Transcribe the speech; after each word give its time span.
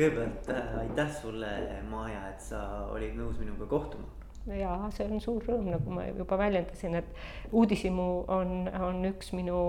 kõigepealt 0.00 0.48
äh, 0.48 0.78
aitäh 0.80 1.12
sulle, 1.12 1.50
Maja, 1.90 2.24
et 2.30 2.40
sa 2.44 2.62
olid 2.94 3.14
nõus 3.18 3.38
minuga 3.40 3.68
kohtuma. 3.68 4.08
ja 4.48 4.72
see 4.96 5.06
on 5.06 5.20
suur 5.20 5.44
rõõm, 5.44 5.68
nagu 5.74 5.92
ma 5.92 6.06
juba 6.08 6.38
väljendasin, 6.40 6.96
et 7.02 7.52
uudishimu 7.52 8.08
on, 8.32 8.70
on 8.80 9.04
üks 9.10 9.34
minu 9.36 9.60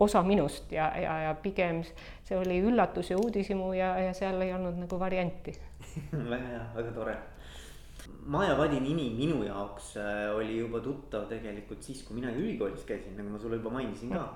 osa 0.00 0.22
minust 0.24 0.72
ja, 0.72 0.88
ja, 1.00 1.18
ja 1.26 1.34
pigem 1.40 1.82
see 2.24 2.36
oli 2.36 2.58
üllatus 2.64 3.10
ja 3.10 3.20
uudishimu 3.20 3.72
ja, 3.76 3.94
ja 4.00 4.12
seal 4.16 4.40
ei 4.44 4.52
olnud 4.56 4.76
nagu 4.80 4.98
varianti 5.00 5.54
väga 6.32 6.42
hea, 6.42 6.64
väga 6.76 6.92
tore. 6.96 7.16
Maja 8.26 8.56
Vadi 8.58 8.80
nimi 8.80 9.10
minu 9.16 9.44
jaoks 9.44 9.94
äh, 10.00 10.32
oli 10.34 10.58
juba 10.58 10.80
tuttav 10.80 11.28
tegelikult 11.30 11.84
siis, 11.84 12.02
kui 12.06 12.16
mina 12.18 12.32
ülikoolis 12.32 12.84
käisin, 12.88 13.16
nagu 13.18 13.30
ma 13.34 13.40
sulle 13.42 13.60
juba 13.60 13.72
mainisin 13.76 14.16
ka 14.16 14.26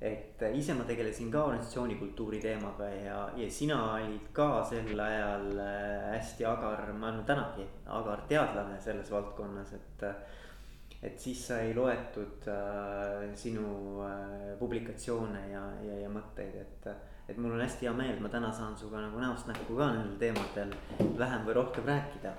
et 0.00 0.42
äh, 0.42 0.56
ise 0.58 0.74
ma 0.74 0.84
tegelesin 0.84 1.30
ka 1.30 1.44
organisatsioonikultuuri 1.48 2.40
teemaga 2.42 2.88
ja, 2.90 3.18
ja 3.36 3.50
sina 3.50 3.78
olid 3.94 4.30
ka 4.32 4.48
sel 4.68 5.00
ajal 5.00 5.58
äh, 5.58 6.14
hästi 6.14 6.44
agar, 6.44 6.92
ma 6.92 7.08
olen 7.12 7.24
tänagi 7.24 7.66
agar 7.86 8.24
teadlane 8.28 8.80
selles 8.80 9.10
valdkonnas, 9.10 9.72
et. 9.72 10.08
et 11.04 11.20
siis 11.20 11.40
sai 11.46 11.74
loetud 11.76 12.46
äh, 12.48 13.34
sinu 13.36 14.00
äh, 14.04 14.54
publikatsioone 14.58 15.42
ja, 15.50 15.64
ja, 15.84 15.98
ja 16.00 16.08
mõtteid, 16.08 16.56
et. 16.60 16.88
et 17.28 17.36
mul 17.36 17.52
on 17.56 17.60
hästi 17.60 17.86
hea 17.86 17.92
meel, 17.96 18.18
ma 18.20 18.28
täna 18.32 18.52
saan 18.52 18.76
sinuga 18.76 19.02
nagu 19.04 19.20
näost 19.20 19.46
näkku 19.48 19.76
ka 19.76 19.92
nendel 19.92 20.18
teemadel 20.20 20.74
vähem 21.18 21.46
või 21.46 21.56
rohkem 21.60 21.86
rääkida 21.88 22.34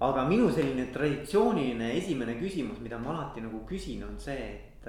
aga 0.00 0.24
minu 0.28 0.50
selline 0.52 0.90
traditsiooniline 0.92 1.94
esimene 1.96 2.36
küsimus, 2.40 2.80
mida 2.84 2.98
ma 3.00 3.14
alati 3.14 3.44
nagu 3.44 3.62
küsin, 3.68 4.04
on 4.04 4.18
see, 4.20 4.50
et 4.82 4.88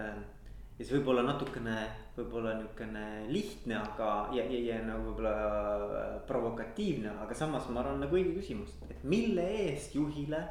ja 0.77 0.85
see 0.85 0.97
võib 0.97 1.11
olla 1.13 1.23
natukene, 1.25 1.75
võib-olla 2.17 2.53
niisugune 2.59 3.05
lihtne, 3.33 3.79
aga 3.79 4.09
ja, 4.37 4.45
ja, 4.45 4.59
ja 4.69 4.79
nagu 4.85 5.09
võib-olla 5.09 5.33
äh, 5.37 6.09
provokatiivne, 6.29 7.15
aga 7.25 7.37
samas 7.37 7.69
ma 7.73 7.81
arvan 7.81 8.03
nagu 8.05 8.17
õige 8.17 8.35
küsimus, 8.37 8.75
et 8.89 9.01
mille 9.07 9.45
eest 9.67 9.97
juhile 9.97 10.43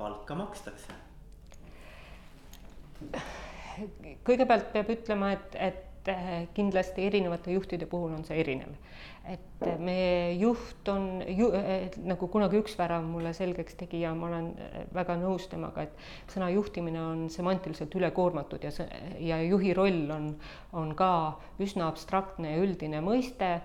palka 0.00 0.36
makstakse? 0.36 0.98
kõigepealt 4.28 4.74
peab 4.74 4.90
ütlema, 4.92 5.32
et, 5.32 5.54
et 5.56 6.10
kindlasti 6.56 7.06
erinevate 7.08 7.54
juhtide 7.54 7.88
puhul 7.88 8.12
on 8.18 8.26
see 8.28 8.36
erinev 8.42 8.76
et 9.28 9.66
meie 9.78 10.32
juht 10.40 10.88
on 10.88 11.20
ju, 11.28 11.50
nagu 12.08 12.28
kunagi 12.32 12.60
üks 12.62 12.76
värav 12.78 13.04
mulle 13.04 13.32
selgeks 13.36 13.76
tegi 13.82 14.00
ja 14.04 14.14
ma 14.16 14.30
olen 14.30 14.48
väga 14.96 15.16
nõus 15.20 15.46
temaga, 15.50 15.84
et 15.84 16.32
sõna 16.32 16.48
juhtimine 16.54 17.02
on 17.02 17.26
semantiliselt 17.32 17.94
ülekoormatud 18.00 18.64
ja 18.64 18.72
see 18.74 18.88
ja 19.26 19.40
juhi 19.44 19.74
roll 19.76 20.10
on, 20.14 20.30
on 20.72 20.94
ka 20.96 21.10
üsna 21.60 21.90
abstraktne 21.90 22.56
ja 22.56 22.62
üldine 22.64 23.04
mõiste. 23.04 23.58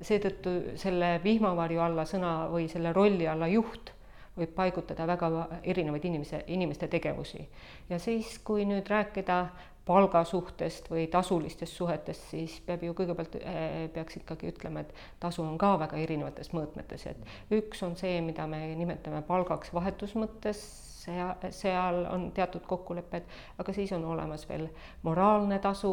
seetõttu 0.00 0.78
selle 0.80 1.18
vihmavarju 1.20 1.80
alla 1.84 2.06
sõna 2.08 2.48
või 2.48 2.70
selle 2.72 2.92
rolli 2.96 3.26
alla 3.28 3.50
juht 3.52 3.92
võib 4.36 4.54
paigutada 4.54 5.04
väga 5.06 5.28
erinevaid 5.62 6.04
inimese, 6.04 6.44
inimeste 6.46 6.88
tegevusi. 6.88 7.48
ja 7.90 7.98
siis, 7.98 8.38
kui 8.38 8.64
nüüd 8.64 8.88
rääkida 8.88 9.48
palgasuhtest 9.86 10.90
või 10.92 11.06
tasulistest 11.10 11.76
suhetest, 11.76 12.28
siis 12.30 12.58
peab 12.66 12.82
ju 12.84 12.94
kõigepealt, 12.94 13.38
eh, 13.40 13.88
peaks 13.94 14.20
ikkagi 14.20 14.52
ütlema, 14.52 14.84
et 14.84 14.94
tasu 15.20 15.42
on 15.42 15.58
ka 15.58 15.76
väga 15.80 15.96
erinevates 15.96 16.52
mõõtmetes, 16.52 17.06
et 17.06 17.56
üks 17.60 17.82
on 17.82 17.96
see, 17.96 18.20
mida 18.20 18.46
me 18.46 18.62
nimetame 18.76 19.22
palgaks 19.26 19.74
vahetus 19.74 20.14
mõttes, 20.14 20.62
sea, 21.00 21.36
seal 21.50 22.04
on 22.10 22.30
teatud 22.36 22.66
kokkulepped, 22.68 23.28
aga 23.58 23.72
siis 23.72 23.92
on 23.96 24.04
olemas 24.04 24.48
veel 24.48 24.68
moraalne 25.02 25.58
tasu, 25.58 25.92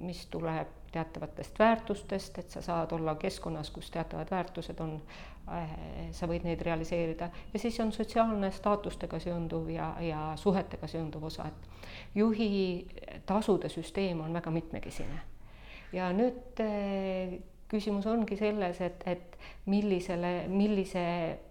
mis 0.00 0.26
tuleb 0.32 0.80
teatavatest 0.92 1.58
väärtustest, 1.58 2.38
et 2.38 2.50
sa 2.50 2.60
saad 2.62 2.92
olla 2.92 3.14
keskkonnas, 3.20 3.70
kus 3.70 3.90
teatavad 3.90 4.30
väärtused 4.30 4.80
on 4.80 4.98
äh,, 4.98 5.31
sa 6.12 6.26
võid 6.30 6.44
neid 6.46 6.62
realiseerida. 6.62 7.28
Ja 7.52 7.58
siis 7.58 7.78
on 7.82 7.92
sotsiaalne 7.92 8.50
staatustega 8.54 9.18
seonduv 9.20 9.68
ja, 9.72 9.92
ja 10.00 10.20
suhetega 10.38 10.86
seonduv 10.86 11.26
osa, 11.28 11.48
et 11.50 12.14
juhi 12.14 12.86
tasude 13.26 13.68
süsteem 13.68 14.20
on 14.20 14.34
väga 14.34 14.50
mitmekesine. 14.50 15.20
ja 15.92 16.08
nüüd 16.16 16.60
eh, 16.64 17.40
küsimus 17.68 18.06
ongi 18.06 18.36
selles, 18.36 18.80
et, 18.80 19.02
et 19.06 19.36
millisele, 19.66 20.46
millise 20.48 21.02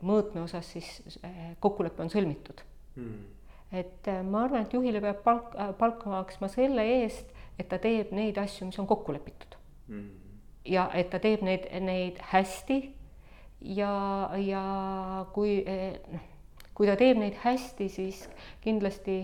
mõõtme 0.02 0.46
osas 0.46 0.72
siis 0.74 1.20
eh, 1.24 1.54
kokkulepe 1.60 2.02
on 2.02 2.10
sõlmitud. 2.10 2.64
Mm.. 2.96 3.20
et 3.72 4.08
eh, 4.08 4.24
ma 4.24 4.46
arvan, 4.46 4.66
et 4.66 4.74
juhile 4.74 5.02
peab 5.02 5.22
palk, 5.24 5.54
palka 5.78 6.10
maksma 6.10 6.50
selle 6.52 6.88
eest, 7.02 7.30
et 7.60 7.70
ta 7.70 7.78
teeb 7.80 8.12
neid 8.16 8.38
asju, 8.38 8.68
mis 8.72 8.80
on 8.80 8.90
kokku 8.90 9.14
lepitud. 9.14 9.60
Mm.. 9.88 10.10
ja 10.66 10.90
et 10.94 11.10
ta 11.12 11.20
teeb 11.20 11.46
neid, 11.46 11.70
neid 11.82 12.20
hästi 12.32 12.82
ja, 13.62 14.30
ja 14.38 14.64
kui 15.34 15.62
noh, 16.12 16.28
kui 16.74 16.88
ta 16.90 16.96
teeb 16.98 17.20
neid 17.22 17.36
hästi, 17.44 17.90
siis 17.92 18.24
kindlasti 18.64 19.22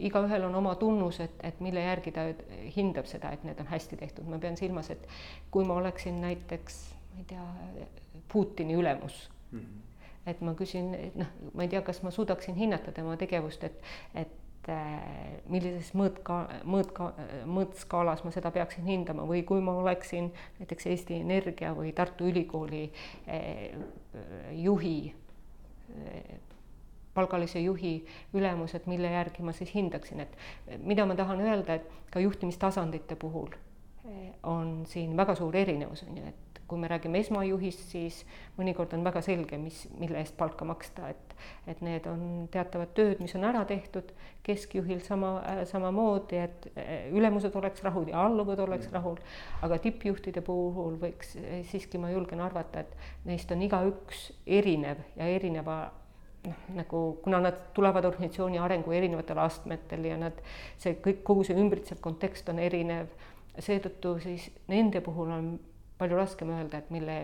igaühel 0.00 0.46
on 0.48 0.54
oma 0.54 0.74
tunnus, 0.80 1.20
et, 1.20 1.34
et 1.46 1.60
mille 1.62 1.82
järgi 1.84 2.12
ta 2.14 2.24
hindab 2.76 3.06
seda, 3.10 3.32
et 3.34 3.44
need 3.46 3.60
on 3.60 3.68
hästi 3.70 3.98
tehtud, 4.00 4.26
ma 4.30 4.38
pean 4.42 4.56
silmas, 4.58 4.90
et 4.90 5.06
kui 5.50 5.66
ma 5.66 5.76
oleksin 5.78 6.20
näiteks, 6.22 6.80
ma 7.12 7.22
ei 7.22 7.28
tea, 7.34 7.46
Putini 8.30 8.76
ülemus 8.78 9.30
mm. 9.50 9.58
-hmm. 9.58 10.30
et 10.30 10.40
ma 10.40 10.54
küsin, 10.54 10.94
et 10.94 11.16
noh, 11.18 11.26
ma 11.54 11.62
ei 11.62 11.68
tea, 11.68 11.82
kas 11.82 12.02
ma 12.02 12.10
suudaksin 12.10 12.54
hinnata 12.54 12.92
tema 12.92 13.16
tegevust, 13.16 13.64
et, 13.64 13.82
et 14.14 14.28
äh, 14.68 15.40
millises 15.48 15.94
mõõtka, 15.96 16.42
mõõtka, 16.64 17.12
mõõtskaalas 17.48 18.24
ma 18.24 18.34
seda 18.34 18.52
peaksin 18.54 18.84
hindama 18.84 19.24
või 19.28 19.42
kui 19.48 19.62
ma 19.64 19.72
oleksin 19.80 20.32
näiteks 20.58 20.90
Eesti 20.92 21.22
Energia 21.24 21.72
või 21.76 21.94
Tartu 21.96 22.28
Ülikooli 22.28 22.84
äh, 22.90 23.72
juhi 24.60 24.96
äh, 25.08 26.38
palgalise 27.14 27.60
juhi 27.60 28.06
ülemused, 28.34 28.86
mille 28.86 29.10
järgi 29.10 29.42
ma 29.42 29.52
siis 29.52 29.74
hindaksin, 29.74 30.20
et 30.20 30.36
mida 30.78 31.06
ma 31.06 31.16
tahan 31.18 31.40
öelda, 31.40 31.80
et 31.80 32.12
ka 32.12 32.22
juhtimistasandite 32.22 33.16
puhul 33.16 33.50
eh, 34.08 34.30
on 34.42 34.84
siin 34.86 35.16
väga 35.16 35.34
suur 35.38 35.56
erinevus, 35.56 36.04
on 36.08 36.20
ju, 36.20 36.30
et 36.30 36.49
kui 36.70 36.78
me 36.78 36.88
räägime 36.90 37.20
esmajuhist, 37.24 37.90
siis 37.90 38.20
mõnikord 38.56 38.94
on 38.96 39.04
väga 39.06 39.22
selge, 39.26 39.58
mis, 39.58 39.82
mille 39.98 40.20
eest 40.22 40.36
palka 40.38 40.66
maksta, 40.68 41.10
et, 41.10 41.34
et 41.70 41.82
need 41.84 42.06
on 42.10 42.46
teatavad 42.52 42.94
tööd, 42.96 43.20
mis 43.22 43.34
on 43.38 43.46
ära 43.48 43.64
tehtud, 43.68 44.12
keskjuhil 44.46 45.02
sama 45.04 45.36
äh,, 45.42 45.62
samamoodi, 45.68 46.40
et 46.40 46.68
äh, 46.72 46.92
ülemused 47.14 47.56
oleks 47.58 47.82
rahul 47.86 48.08
ja 48.12 48.24
alluvad 48.24 48.62
oleks 48.66 48.88
mm. 48.88 48.98
rahul, 48.98 49.18
aga 49.66 49.80
tippjuhtide 49.82 50.44
puhul 50.46 50.98
võiks 51.02 51.34
siiski, 51.70 52.00
ma 52.00 52.12
julgen 52.14 52.42
arvata, 52.44 52.84
et 52.86 53.26
neist 53.28 53.50
on 53.52 53.66
igaüks 53.66 54.30
erinev 54.60 55.02
ja 55.18 55.28
erineva 55.30 55.82
noh, 56.46 56.62
nagu 56.74 57.02
kuna 57.24 57.40
nad 57.40 57.58
tulevad 57.74 58.04
organisatsiooni 58.04 58.58
arengu 58.58 58.92
erinevatel 58.92 59.38
astmetel 59.42 60.06
ja 60.08 60.16
nad, 60.20 60.38
see 60.80 60.96
kõik, 61.04 61.22
kogu 61.26 61.44
see 61.46 61.58
ümbritsev 61.60 62.00
kontekst 62.04 62.48
on 62.52 62.60
erinev, 62.62 63.10
seetõttu 63.60 64.16
siis 64.22 64.48
nende 64.70 65.02
puhul 65.04 65.32
on 65.34 65.50
palju 66.00 66.18
raskem 66.18 66.52
öelda, 66.56 66.80
et 66.80 66.90
mille, 66.94 67.16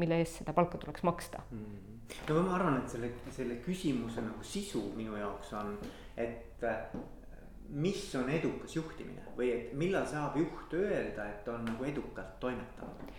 mille 0.00 0.20
eest 0.22 0.42
seda 0.42 0.54
palka 0.56 0.80
tuleks 0.82 1.06
maksta 1.06 1.44
mm.. 1.50 1.94
no 2.28 2.42
ma 2.42 2.58
arvan, 2.58 2.80
et 2.82 2.96
selle, 2.96 3.12
selle 3.34 3.60
küsimuse 3.64 4.24
nagu 4.24 4.44
sisu 4.44 4.84
minu 4.98 5.16
jaoks 5.20 5.54
on, 5.60 5.72
et 6.16 6.68
mis 7.74 8.04
on 8.18 8.28
edukas 8.30 8.76
juhtimine 8.76 9.24
või 9.38 9.50
et 9.54 9.72
millal 9.78 10.06
saab 10.10 10.36
juht 10.38 10.76
öelda, 10.76 11.30
et 11.30 11.48
on 11.48 11.64
nagu 11.70 11.88
edukalt 11.88 12.38
toimetanud? 12.42 13.10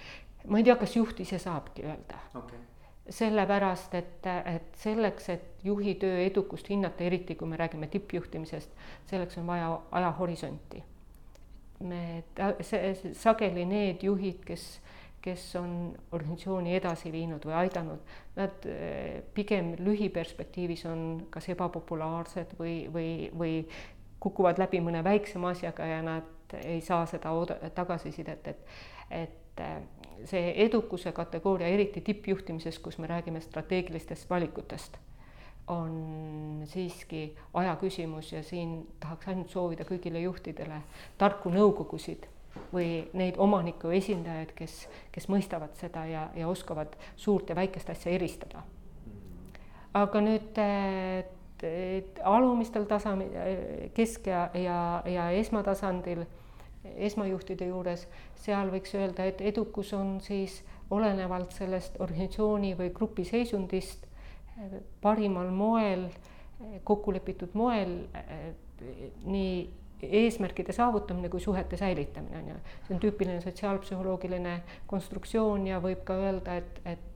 ma 0.45 0.61
ei 0.61 0.67
tea, 0.67 0.77
kas 0.79 0.95
juht 0.95 1.19
ise 1.25 1.41
saabki 1.41 1.87
öelda 1.89 2.21
okay 2.37 2.61
sellepärast, 3.09 3.93
et, 3.93 4.27
et 4.45 4.77
selleks, 4.81 5.29
et 5.29 5.63
juhi 5.63 5.95
töö 6.01 6.17
edukust 6.25 6.69
hinnata, 6.69 7.03
eriti 7.05 7.35
kui 7.37 7.47
me 7.47 7.57
räägime 7.57 7.87
tippjuhtimisest, 7.87 8.71
selleks 9.09 9.37
on 9.37 9.47
vaja 9.47 9.69
ajahorisonti. 9.91 10.83
me, 11.79 12.23
see, 12.61 12.95
sageli 13.13 13.65
need 13.67 14.03
juhid, 14.03 14.41
kes, 14.47 14.79
kes 15.25 15.43
on 15.57 15.71
organisatsiooni 16.13 16.75
edasi 16.77 17.11
viinud 17.11 17.45
või 17.47 17.55
aidanud, 17.63 18.13
nad 18.37 18.67
eh, 18.69 19.23
pigem 19.33 19.73
lühiperspektiivis 19.81 20.85
on 20.89 21.05
kas 21.33 21.49
ebapopulaarsed 21.53 22.53
või, 22.59 22.75
või, 22.93 23.09
või 23.33 23.55
kukuvad 24.21 24.61
läbi 24.61 24.81
mõne 24.85 25.01
väiksema 25.05 25.53
asjaga 25.55 25.87
ja 25.89 26.03
nad 26.05 26.57
ei 26.61 26.77
saa 26.85 27.07
seda 27.09 27.33
tagasisidet, 27.73 28.47
et, 28.47 28.77
et 29.09 29.63
see 30.29 30.53
edukuse 30.65 31.11
kategooria, 31.15 31.67
eriti 31.67 32.01
tippjuhtimises, 32.01 32.79
kus 32.79 32.97
me 33.01 33.07
räägime 33.07 33.41
strateegilistest 33.41 34.29
valikutest, 34.29 34.97
on 35.67 36.63
siiski 36.69 37.35
aja 37.53 37.75
küsimus 37.81 38.31
ja 38.33 38.43
siin 38.43 38.77
tahaks 39.01 39.31
ainult 39.31 39.49
soovida 39.49 39.85
kõigile 39.87 40.21
juhtidele 40.21 40.83
tarku 41.17 41.49
nõukogusid 41.49 42.27
või 42.73 43.07
neid 43.13 43.37
omaniku 43.37 43.91
esindajaid, 43.95 44.53
kes, 44.55 44.87
kes 45.11 45.27
mõistavad 45.31 45.75
seda 45.79 46.05
ja, 46.09 46.29
ja 46.35 46.47
oskavad 46.47 46.95
suurt 47.15 47.49
ja 47.49 47.55
väikest 47.55 47.89
asja 47.89 48.11
eristada. 48.11 48.63
aga 49.95 50.21
nüüd 50.21 50.57
alumistel 52.23 52.85
tasandil, 52.85 53.29
kesk- 53.95 54.27
ja, 54.27 54.49
ja, 54.53 55.03
ja 55.05 55.29
esmatasandil 55.31 56.25
esmajuhtide 56.95 57.67
juures, 57.67 58.07
seal 58.35 58.69
võiks 58.69 58.93
öelda, 58.95 59.25
et 59.25 59.41
edukus 59.41 59.93
on 59.93 60.19
siis 60.21 60.63
olenevalt 60.93 61.51
sellest 61.55 61.95
organisatsiooni 61.99 62.75
või 62.77 62.91
grupi 62.93 63.25
seisundist 63.25 64.05
parimal 65.01 65.49
moel, 65.51 66.09
kokku 66.83 67.13
lepitud 67.15 67.55
moel 67.57 67.97
nii 69.25 69.55
eesmärkide 70.11 70.73
saavutamine 70.73 71.29
kui 71.29 71.39
suhete 71.39 71.77
säilitamine 71.77 72.37
on 72.37 72.47
ju. 72.49 72.55
see 72.87 72.95
on 72.95 73.01
tüüpiline 73.01 73.41
sotsiaalpsühholoogiline 73.41 74.59
konstruktsioon 74.87 75.67
ja 75.67 75.81
võib 75.83 76.03
ka 76.07 76.17
öelda, 76.27 76.57
et, 76.61 76.81
et 76.85 77.11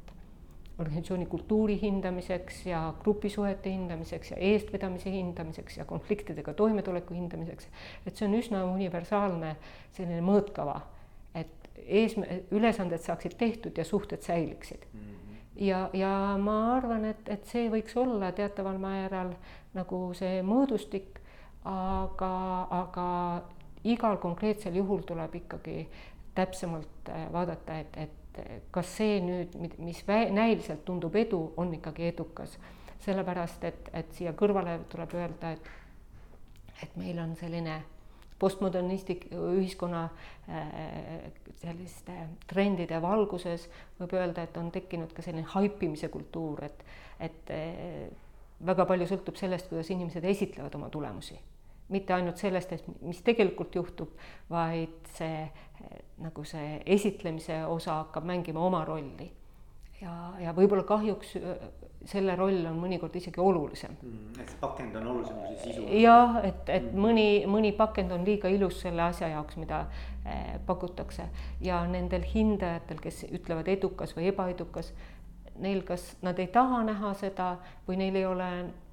organisatsiooni 0.79 1.25
kultuuri 1.25 1.79
hindamiseks 1.81 2.65
ja 2.65 2.93
grupisuhete 3.03 3.71
hindamiseks 3.71 4.31
ja 4.31 4.37
eestvedamise 4.37 5.11
hindamiseks 5.11 5.77
ja 5.77 5.85
konfliktidega 5.85 6.53
toimetuleku 6.53 7.13
hindamiseks. 7.13 7.67
et 8.07 8.15
see 8.15 8.27
on 8.27 8.35
üsna 8.39 8.63
universaalne 8.65 9.55
selline 9.91 10.21
mõõtkava, 10.23 10.79
et 11.35 11.69
ees, 11.85 12.15
ülesanded 12.51 13.03
saaksid 13.03 13.35
tehtud 13.37 13.77
ja 13.77 13.85
suhted 13.85 14.21
säiliksid 14.21 14.85
mm. 14.93 14.99
-hmm. 14.99 15.37
ja, 15.67 15.89
ja 15.93 16.37
ma 16.39 16.75
arvan, 16.75 17.05
et, 17.05 17.27
et 17.27 17.45
see 17.45 17.69
võiks 17.69 17.97
olla 17.99 18.31
teataval 18.31 18.77
määral 18.77 19.35
nagu 19.73 20.13
see 20.13 20.41
mõõdustik, 20.43 21.18
aga, 21.67 22.31
aga 22.71 23.07
igal 23.83 24.17
konkreetsel 24.17 24.75
juhul 24.75 25.03
tuleb 25.07 25.35
ikkagi 25.41 25.83
täpsemalt 26.35 27.09
äh, 27.09 27.27
vaadata, 27.33 27.79
et, 27.79 27.97
et 27.97 28.41
kas 28.71 28.91
see 28.99 29.19
nüüd, 29.23 29.55
mis 29.83 30.03
näiliselt 30.07 30.85
tundub 30.87 31.15
edu, 31.15 31.53
on 31.57 31.73
ikkagi 31.73 32.07
edukas. 32.13 32.59
sellepärast, 32.99 33.63
et, 33.63 33.89
et 33.95 34.09
siia 34.11 34.33
kõrvale 34.35 34.73
tuleb 34.91 35.13
öelda, 35.15 35.53
et, 35.55 35.67
et 36.83 36.97
meil 36.99 37.19
on 37.19 37.31
selline 37.39 37.77
postmodernistlik 38.39 39.29
ühiskonna 39.31 40.01
äh, 40.49 41.29
selliste 41.61 42.15
trendide 42.47 43.01
valguses 43.01 43.69
võib 43.99 44.15
öelda, 44.19 44.43
et 44.43 44.57
on 44.59 44.71
tekkinud 44.71 45.13
ka 45.15 45.23
selline 45.23 45.47
haipimise 45.55 46.11
kultuur, 46.11 46.63
et, 46.67 46.83
et 47.19 47.53
väga 48.65 48.85
palju 48.85 49.07
sõltub 49.07 49.39
sellest, 49.39 49.69
kuidas 49.69 49.89
inimesed 49.93 50.25
esitlevad 50.25 50.75
oma 50.75 50.89
tulemusi 50.89 51.39
mitte 51.89 52.13
ainult 52.13 52.37
sellest, 52.37 52.73
et 52.75 53.01
mis 53.01 53.17
tegelikult 53.25 53.75
juhtub, 53.75 54.11
vaid 54.51 55.09
see 55.17 55.47
nagu 56.21 56.43
see 56.45 56.79
esitlemise 56.97 57.63
osa 57.65 58.03
hakkab 58.03 58.27
mängima 58.29 58.61
oma 58.61 58.83
rolli. 58.85 59.31
ja, 60.01 60.13
ja 60.39 60.53
võib-olla 60.55 60.85
kahjuks 60.87 61.33
selle 62.07 62.35
roll 62.39 62.61
on 62.69 62.77
mõnikord 62.79 63.15
isegi 63.19 63.41
olulisem 63.43 63.91
mm,. 63.91 64.37
et 64.39 64.51
see 64.53 64.59
pakend 64.61 64.95
on 64.95 65.07
olulisem 65.11 65.39
kui 65.41 65.57
see 65.57 65.73
sisu. 65.73 65.87
jah, 65.99 66.37
et, 66.47 66.61
et 66.71 66.85
mm. 66.87 67.01
mõni, 67.03 67.25
mõni 67.51 67.73
pakend 67.75 68.13
on 68.15 68.23
liiga 68.27 68.51
ilus 68.53 68.79
selle 68.85 69.03
asja 69.03 69.27
jaoks, 69.33 69.57
mida 69.59 69.81
eh, 70.23 70.55
pakutakse 70.67 71.27
ja 71.65 71.81
nendel 71.91 72.23
hindajatel, 72.33 73.01
kes 73.03 73.25
ütlevad 73.27 73.67
edukas 73.75 74.15
või 74.15 74.29
ebaedukas, 74.31 74.93
neil 75.59 75.81
kas 75.87 76.17
nad 76.21 76.39
ei 76.39 76.47
taha 76.47 76.83
näha 76.87 77.13
seda 77.17 77.49
või 77.87 77.99
neil 78.01 78.15
ei 78.15 78.25
ole 78.25 78.49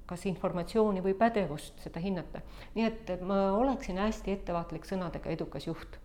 kas 0.07 0.23
informatsiooni 0.29 1.03
või 1.03 1.13
pädevust 1.19 1.81
seda 1.83 1.99
hinnata. 1.99 2.41
nii 2.75 2.85
et 2.85 3.11
ma 3.21 3.51
oleksin 3.57 3.97
hästi 3.97 4.31
ettevaatlik 4.31 4.85
sõnadega 4.85 5.29
edukas 5.29 5.67
juht. 5.67 5.99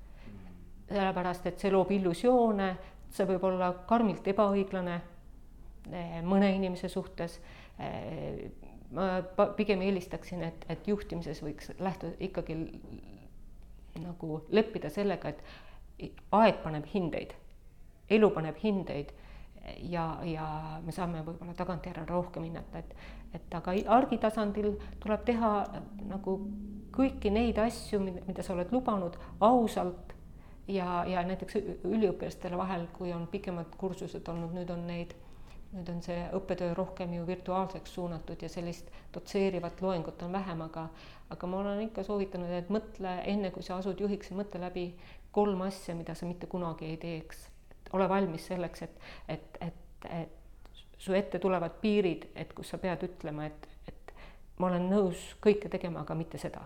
sellepärast, 0.89 1.47
et 1.47 1.61
see 1.61 1.71
loob 1.73 1.91
illusioone, 1.91 2.77
see 3.11 3.27
võib 3.27 3.45
olla 3.49 3.73
karmilt 3.89 4.27
ebaõiglane 4.29 5.01
eh, 5.93 6.19
mõne 6.23 6.51
inimese 6.53 6.89
suhtes. 6.89 7.41
Eh, 7.79 8.51
ma 8.93 9.23
pigem 9.57 9.81
eelistaksin, 9.81 10.43
et, 10.45 10.67
et 10.69 10.89
juhtimises 10.89 11.41
võiks 11.43 11.71
lähtuda 11.79 12.13
ikkagi 12.21 12.59
nagu 14.03 14.43
leppida 14.51 14.91
sellega, 14.91 15.33
et 15.33 16.13
aeg 16.33 16.61
paneb 16.65 16.87
hindeid, 16.93 17.33
elu 18.11 18.31
paneb 18.35 18.59
hindeid 18.63 19.13
ja, 19.79 20.07
ja 20.25 20.47
me 20.85 20.93
saame 20.93 21.23
võib-olla 21.27 21.55
tagantjärele 21.57 22.07
rohkem 22.09 22.47
hinnata, 22.49 22.83
et, 22.83 22.95
et 23.39 23.55
aga 23.55 23.75
argitasandil 23.97 24.73
tuleb 25.03 25.25
teha 25.29 25.53
nagu 26.11 26.39
kõiki 26.93 27.33
neid 27.33 27.59
asju, 27.63 28.01
mida 28.03 28.45
sa 28.45 28.57
oled 28.57 28.73
lubanud 28.75 29.19
ausalt. 29.41 30.17
Ja, 30.71 31.03
ja 31.11 31.25
näiteks 31.27 31.57
üliõpilastele 31.89 32.57
vahel, 32.57 32.85
kui 32.95 33.11
on 33.13 33.25
pikemad 33.27 33.73
kursused 33.81 34.29
olnud, 34.31 34.53
nüüd 34.55 34.71
on 34.71 34.85
neid, 34.87 35.11
nüüd 35.73 35.89
on 35.91 35.99
see 36.05 36.21
õppetöö 36.39 36.77
rohkem 36.79 37.17
ju 37.17 37.25
virtuaalseks 37.27 37.97
suunatud 37.97 38.45
ja 38.47 38.49
sellist 38.49 38.93
dotseerivat 39.15 39.83
loengut 39.83 40.23
on 40.23 40.33
vähem, 40.33 40.63
aga, 40.63 40.87
aga 41.35 41.51
ma 41.51 41.65
olen 41.65 41.83
ikka 41.89 42.07
soovitanud, 42.07 42.55
et 42.55 42.71
mõtle 42.71 43.17
enne, 43.35 43.51
kui 43.51 43.67
sa 43.67 43.81
asud 43.83 44.01
juhiks, 44.07 44.31
mõtle 44.39 44.63
läbi 44.63 44.93
kolm 45.35 45.67
asja, 45.67 45.99
mida 45.99 46.15
sa 46.15 46.31
mitte 46.31 46.47
kunagi 46.47 46.93
ei 46.93 47.01
teeks 47.03 47.49
ole 47.93 48.09
valmis 48.09 48.47
selleks, 48.51 48.83
et, 48.83 49.01
et, 49.29 49.59
et, 49.61 50.07
et 50.21 50.85
su 50.99 51.15
ette 51.19 51.39
tulevad 51.43 51.81
piirid, 51.83 52.29
et 52.37 52.53
kus 52.55 52.71
sa 52.73 52.79
pead 52.79 53.03
ütlema, 53.09 53.49
et, 53.49 53.67
et 53.89 54.15
ma 54.59 54.71
olen 54.71 54.87
nõus 54.91 55.33
kõike 55.43 55.71
tegema, 55.73 56.05
aga 56.07 56.15
mitte 56.19 56.39
seda 56.39 56.63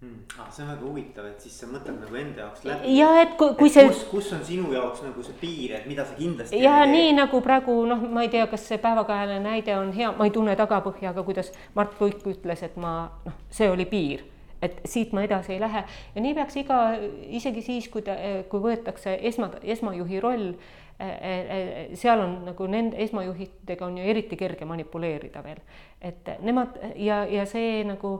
hmm.. 0.00 0.24
Ah, 0.38 0.48
see 0.50 0.64
on 0.64 0.72
väga 0.72 0.86
huvitav, 0.86 1.28
et 1.30 1.44
siis 1.44 1.58
sa 1.60 1.68
mõtled 1.70 2.00
nagu 2.00 2.18
enda 2.22 2.44
jaoks 2.44 2.64
läbi. 2.66 2.96
ja 2.98 3.10
et 3.22 3.36
kui, 3.38 3.54
kui 3.58 3.70
see. 3.72 3.86
kus, 3.88 4.02
kus 4.10 4.32
on 4.36 4.42
sinu 4.48 4.72
jaoks 4.74 5.04
nagu 5.06 5.24
see 5.26 5.38
piir, 5.40 5.76
et 5.78 5.86
mida 5.90 6.06
sa 6.08 6.18
kindlasti. 6.18 6.62
ja 6.64 6.80
nii 6.88 7.14
nagu 7.18 7.42
praegu 7.44 7.76
noh, 7.88 8.02
ma 8.10 8.26
ei 8.26 8.32
tea, 8.32 8.48
kas 8.50 8.66
see 8.72 8.80
päevakajaline 8.82 9.40
näide 9.44 9.76
on 9.78 9.94
hea, 9.96 10.12
ma 10.16 10.28
ei 10.28 10.34
tunne 10.34 10.56
tagapõhja, 10.58 11.14
aga 11.14 11.24
kuidas 11.26 11.52
Mart 11.78 12.00
Luik 12.00 12.26
ütles, 12.34 12.66
et 12.66 12.76
ma 12.80 12.94
noh, 13.26 13.40
see 13.54 13.70
oli 13.70 13.86
piir 13.90 14.26
et 14.62 14.80
siit 14.84 15.12
ma 15.16 15.24
edasi 15.24 15.54
ei 15.54 15.60
lähe. 15.60 15.84
Ja 16.14 16.22
nii 16.22 16.34
peaks 16.36 16.56
iga, 16.60 16.80
isegi 17.28 17.62
siis, 17.64 17.88
kui 17.92 18.04
ta, 18.06 18.16
kui 18.50 18.62
võetakse 18.64 19.16
esma, 19.30 19.50
esmajuhi 19.62 20.20
roll, 20.20 20.52
e, 21.00 21.06
e, 21.06 21.32
e, 21.32 21.86
seal 21.96 22.20
on 22.20 22.36
nagu 22.50 22.68
nende 22.68 23.00
esmajuhtidega 23.04 23.86
on 23.86 23.98
ju 23.98 24.12
eriti 24.12 24.36
kerge 24.40 24.68
manipuleerida 24.68 25.42
veel, 25.44 25.62
et 26.00 26.28
nemad 26.44 26.76
ja, 26.96 27.24
ja 27.24 27.48
see 27.48 27.82
nagu 27.88 28.18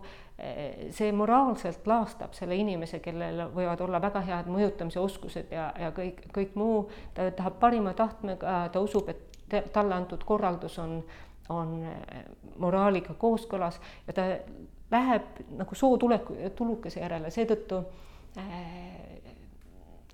see 0.96 1.10
moraalselt 1.12 1.84
laastab 1.84 2.32
selle 2.32 2.56
inimese, 2.56 3.02
kellel 3.04 3.42
võivad 3.52 3.82
olla 3.84 3.98
väga 4.00 4.22
head 4.24 4.46
mõjutamise 4.48 4.96
oskused 4.96 5.52
ja, 5.52 5.66
ja 5.76 5.90
kõik, 5.92 6.22
kõik 6.32 6.54
muu, 6.56 6.86
ta 7.12 7.26
tahab 7.36 7.58
parima 7.60 7.92
tahtmega, 7.92 8.62
ta 8.72 8.80
usub, 8.80 9.10
et 9.12 9.68
talle 9.74 9.98
antud 9.98 10.24
korraldus 10.24 10.78
on, 10.80 11.02
on 11.52 11.76
moraaliga 12.56 13.12
kooskõlas 13.20 13.76
ja 14.06 14.16
ta 14.16 14.30
läheb 14.90 15.42
nagu 15.58 15.74
sootuleku, 15.74 16.36
tulukese 16.56 17.00
järele, 17.00 17.30
seetõttu 17.30 17.80
äh, 18.38 18.44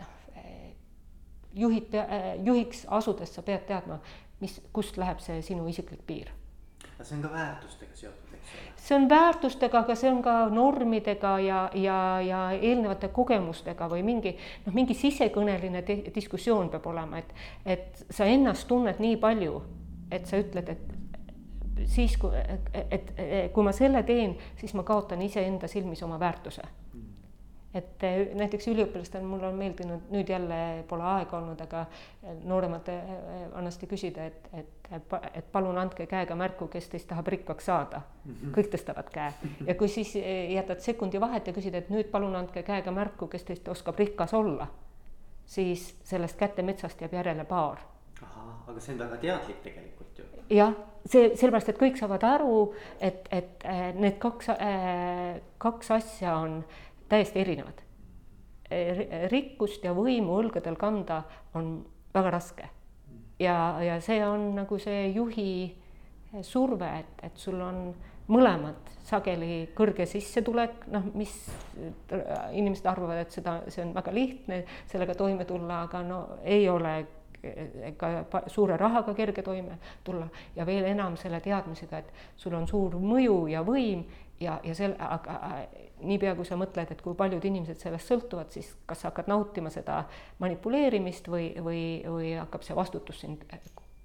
äh, 0.00 0.72
juhid, 1.54 1.94
äh, 1.94 2.34
juhiks 2.44 2.86
asudes 2.90 3.34
sa 3.34 3.42
pead 3.42 3.66
teadma, 3.68 4.00
mis, 4.40 4.60
kust 4.72 4.98
läheb 5.00 5.20
see 5.24 5.40
sinu 5.42 5.68
isiklik 5.68 6.04
piir. 6.06 6.32
aga 6.96 7.04
see 7.04 7.16
on 7.16 7.22
ka 7.22 7.32
väärtustega 7.32 7.96
seotud, 7.96 8.34
eks 8.36 8.52
ole? 8.52 8.74
see 8.76 8.96
on 8.96 9.08
väärtustega, 9.08 9.78
aga 9.78 9.94
see 9.94 10.10
on 10.10 10.22
ka 10.22 10.36
normidega 10.52 11.38
ja, 11.40 11.62
ja, 11.74 11.98
ja 12.24 12.42
eelnevate 12.56 13.08
kogemustega 13.08 13.88
või 13.92 14.02
mingi 14.04 14.36
noh, 14.66 14.74
mingi 14.76 14.94
sisekõneline 14.94 15.82
diskussioon 16.14 16.70
peab 16.72 16.86
olema, 16.92 17.24
et, 17.24 17.34
et 17.64 18.04
sa 18.10 18.28
ennast 18.28 18.68
tunned 18.68 19.00
nii 19.00 19.16
palju, 19.20 19.62
et 20.12 20.28
sa 20.28 20.40
ütled, 20.40 20.68
et 20.68 20.95
siis, 21.84 22.16
kui, 22.16 22.30
et, 22.90 23.12
kui 23.52 23.64
ma 23.64 23.72
selle 23.76 24.02
teen, 24.06 24.36
siis 24.60 24.74
ma 24.74 24.84
kaotan 24.86 25.22
iseenda 25.22 25.68
silmis 25.68 26.02
oma 26.02 26.20
väärtuse. 26.20 26.62
et 27.76 28.04
eh, 28.08 28.30
näiteks 28.32 28.70
üliõpilastel 28.72 29.24
mul 29.28 29.42
on 29.44 29.56
meeldinud, 29.58 30.06
nüüd 30.08 30.30
jälle 30.32 30.84
pole 30.88 31.04
aega 31.04 31.36
olnud, 31.36 31.60
aga 31.60 31.82
nooremate 32.48 32.94
eh, 32.96 33.42
vanasti 33.52 33.86
küsida, 33.90 34.24
et, 34.30 34.46
et, 34.56 34.86
et 35.34 35.50
palun 35.52 35.76
andke 35.78 36.06
käega 36.08 36.34
märku, 36.34 36.70
kes 36.72 36.88
teist 36.88 37.08
tahab 37.10 37.28
rikkaks 37.34 37.68
saada. 37.68 38.00
kõik 38.54 38.70
tõstavad 38.72 39.10
käe 39.12 39.52
ja 39.66 39.74
kui 39.74 39.92
siis 39.92 40.14
eh, 40.16 40.54
jätad 40.54 40.80
sekundi 40.80 41.20
vahet 41.20 41.46
ja 41.46 41.52
küsid, 41.52 41.74
et 41.74 41.92
nüüd 41.92 42.08
palun 42.10 42.36
andke 42.36 42.62
käega 42.62 42.90
märku, 42.90 43.28
kes 43.28 43.44
teist 43.44 43.68
oskab 43.68 43.98
rikas 43.98 44.32
olla, 44.34 44.70
siis 45.44 45.90
sellest 46.04 46.38
kätemetsast 46.40 47.00
jääb 47.00 47.12
järele 47.12 47.44
paar. 47.44 47.84
Aga 48.66 48.80
see 48.80 48.94
on 48.94 48.98
väga 49.04 49.16
teadlik 49.22 49.62
tegelikult 49.64 50.18
ju. 50.18 50.28
jah 50.50 50.74
see, 51.10 51.30
sellepärast, 51.38 51.70
et 51.70 51.80
kõik 51.80 51.98
saavad 52.00 52.24
aru, 52.26 52.60
et, 53.02 53.26
et 53.34 53.66
äh, 53.68 53.88
need 53.96 54.18
kaks, 54.22 54.50
äh, 54.56 55.38
kaks 55.62 55.92
asja 55.98 56.38
on 56.42 56.62
täiesti 57.10 57.42
erinevad. 57.44 57.82
rikkust 59.30 59.84
ja 59.86 59.92
võimu 59.94 60.40
õlgadel 60.40 60.74
kanda 60.74 61.20
on 61.54 61.84
väga 62.14 62.30
raske. 62.34 62.68
ja, 63.38 63.78
ja 63.78 64.00
see 64.02 64.18
on 64.26 64.56
nagu 64.56 64.78
see 64.82 65.12
juhi 65.14 65.76
surve, 66.42 66.88
et, 66.98 67.22
et 67.22 67.36
sul 67.38 67.60
on 67.62 67.94
mõlemad 68.26 68.90
sageli 69.06 69.68
kõrge 69.76 70.08
sissetulek, 70.10 70.88
noh, 70.90 71.04
mis 71.14 71.30
inimesed 72.58 72.88
arvavad, 72.90 73.22
et 73.22 73.30
seda, 73.38 73.60
see 73.70 73.84
on 73.84 73.94
väga 73.94 74.14
lihtne 74.14 74.64
sellega 74.90 75.14
toime 75.14 75.46
tulla, 75.46 75.84
aga 75.86 76.02
no 76.02 76.20
ei 76.42 76.66
ole 76.68 76.96
ka 77.96 78.42
suure 78.52 78.76
rahaga 78.76 79.14
kerge 79.14 79.42
toime 79.42 79.78
tulla 80.04 80.28
ja 80.56 80.66
veel 80.66 80.84
enam 80.90 81.16
selle 81.20 81.40
teadmisega, 81.40 81.98
et 81.98 82.12
sul 82.36 82.54
on 82.54 82.68
suur 82.68 82.98
mõju 83.00 83.46
ja 83.52 83.62
võim 83.66 84.04
ja, 84.40 84.60
ja 84.64 84.74
selle, 84.74 84.96
aga 85.00 85.38
niipea 86.04 86.34
kui 86.36 86.46
sa 86.48 86.58
mõtled, 86.60 86.92
et 86.92 87.02
kui 87.02 87.16
paljud 87.18 87.44
inimesed 87.44 87.80
sellest 87.80 88.12
sõltuvad, 88.12 88.52
siis 88.52 88.72
kas 88.86 89.02
sa 89.02 89.10
hakkad 89.10 89.30
nautima 89.32 89.72
seda 89.72 90.02
manipuleerimist 90.42 91.28
või, 91.32 91.50
või, 91.62 91.82
või 92.04 92.32
hakkab 92.40 92.66
see 92.66 92.76
vastutus 92.76 93.22
sind 93.24 93.44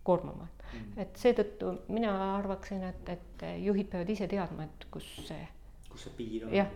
koormama 0.03 0.47
mm.. 0.47 0.99
et 1.03 1.17
seetõttu 1.19 1.75
mina 1.93 2.13
arvaksin, 2.37 2.83
et, 2.87 3.09
et 3.17 3.49
juhid 3.65 3.91
peavad 3.91 4.09
ise 4.09 4.29
teadma, 4.31 4.69
et 4.69 4.87
kus 4.93 5.09
see 5.27 5.41
kus 5.91 6.07
see 6.07 6.15
piir 6.17 6.47
on. 6.47 6.55
jah, 6.55 6.71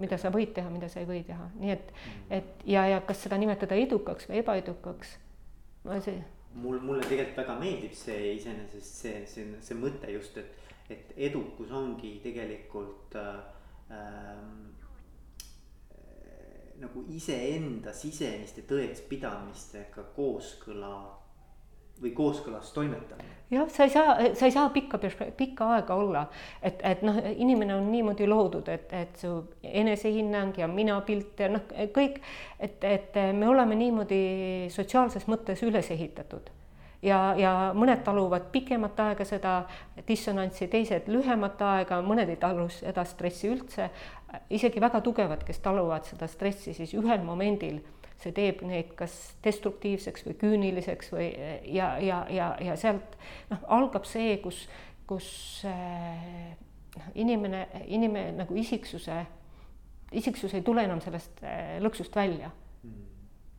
mida 0.00 0.18
sa 0.20 0.32
võid 0.32 0.54
teha, 0.56 0.70
mida 0.72 0.88
sa 0.92 1.02
ei 1.02 1.08
või 1.08 1.22
teha, 1.26 1.50
nii 1.60 1.72
et 1.74 1.92
mm., 1.92 2.34
et 2.38 2.66
ja, 2.72 2.86
ja 2.94 3.00
kas 3.06 3.22
seda 3.26 3.38
nimetada 3.40 3.76
edukaks 3.78 4.30
või 4.30 4.40
ebaedukaks, 4.42 5.16
ma 5.86 6.00
see. 6.02 6.22
mul, 6.54 6.80
mulle 6.80 7.04
tegelikult 7.06 7.42
väga 7.42 7.58
meeldib 7.60 7.94
see 7.94 8.32
iseenesest 8.36 9.02
see, 9.02 9.20
see, 9.30 9.50
see 9.62 9.76
mõte 9.78 10.10
just, 10.12 10.38
et, 10.40 10.72
et 10.90 11.12
edukus 11.28 11.70
ongi 11.74 12.16
tegelikult 12.24 13.14
äh, 13.20 13.36
ähm, 13.94 14.72
nagu 16.80 17.04
iseenda 17.12 17.92
sisemiste 17.96 18.64
tõekspidamistega 18.68 20.10
kooskõla 20.16 20.96
või 22.02 22.12
kooskõlas 22.16 22.72
toimetamine. 22.74 23.34
jah, 23.50 23.68
sa 23.70 23.86
ei 23.86 23.90
saa, 23.90 24.16
sa 24.34 24.48
ei 24.48 24.52
saa 24.52 24.68
pikka, 24.74 24.98
pikka 25.36 25.70
aega 25.76 25.94
olla, 25.94 26.26
et, 26.62 26.80
et 26.82 27.02
noh, 27.06 27.20
inimene 27.36 27.76
on 27.76 27.90
niimoodi 27.92 28.26
loodud, 28.26 28.68
et, 28.68 28.92
et 28.92 29.16
su 29.22 29.32
enesehinnang 29.62 30.58
ja 30.58 30.68
minapilt 30.68 31.40
ja 31.40 31.50
noh, 31.52 31.64
kõik, 31.94 32.20
et, 32.58 32.84
et 32.84 33.18
me 33.32 33.48
oleme 33.48 33.78
niimoodi 33.78 34.20
sotsiaalses 34.74 35.28
mõttes 35.30 35.62
üles 35.66 35.90
ehitatud 35.94 36.54
ja, 37.06 37.18
ja 37.38 37.52
mõned 37.76 38.02
taluvad 38.04 38.50
pikemat 38.52 39.00
aega 39.06 39.26
seda 39.28 39.56
dissonantsi, 40.08 40.68
teised 40.72 41.10
lühemat 41.10 41.62
aega, 41.62 42.00
mõned 42.04 42.30
ei 42.32 42.38
talu 42.40 42.68
seda 42.72 43.04
stressi 43.08 43.50
üldse. 43.52 43.90
isegi 44.50 44.80
väga 44.80 45.00
tugevad, 45.00 45.44
kes 45.46 45.58
taluvad 45.64 46.04
seda 46.04 46.26
stressi, 46.28 46.74
siis 46.74 46.94
ühel 46.94 47.22
momendil 47.24 47.80
see 48.22 48.32
teeb 48.36 48.62
neid 48.64 48.92
kas 48.98 49.14
destruktiivseks 49.44 50.26
või 50.26 50.36
küüniliseks 50.40 51.12
või 51.12 51.30
ja, 51.72 51.94
ja, 52.00 52.22
ja, 52.32 52.50
ja 52.64 52.76
sealt 52.80 53.16
noh, 53.50 53.64
algab 53.78 54.08
see, 54.08 54.38
kus, 54.44 54.62
kus 55.06 55.28
noh, 55.64 57.10
inimene, 57.14 57.66
inimene 57.86 58.32
nagu 58.40 58.56
isiksuse, 58.56 59.24
isiksus 60.16 60.54
ei 60.56 60.64
tule 60.64 60.86
enam 60.86 61.02
sellest 61.04 61.42
äh, 61.44 61.76
lõksust 61.84 62.16
välja 62.16 62.52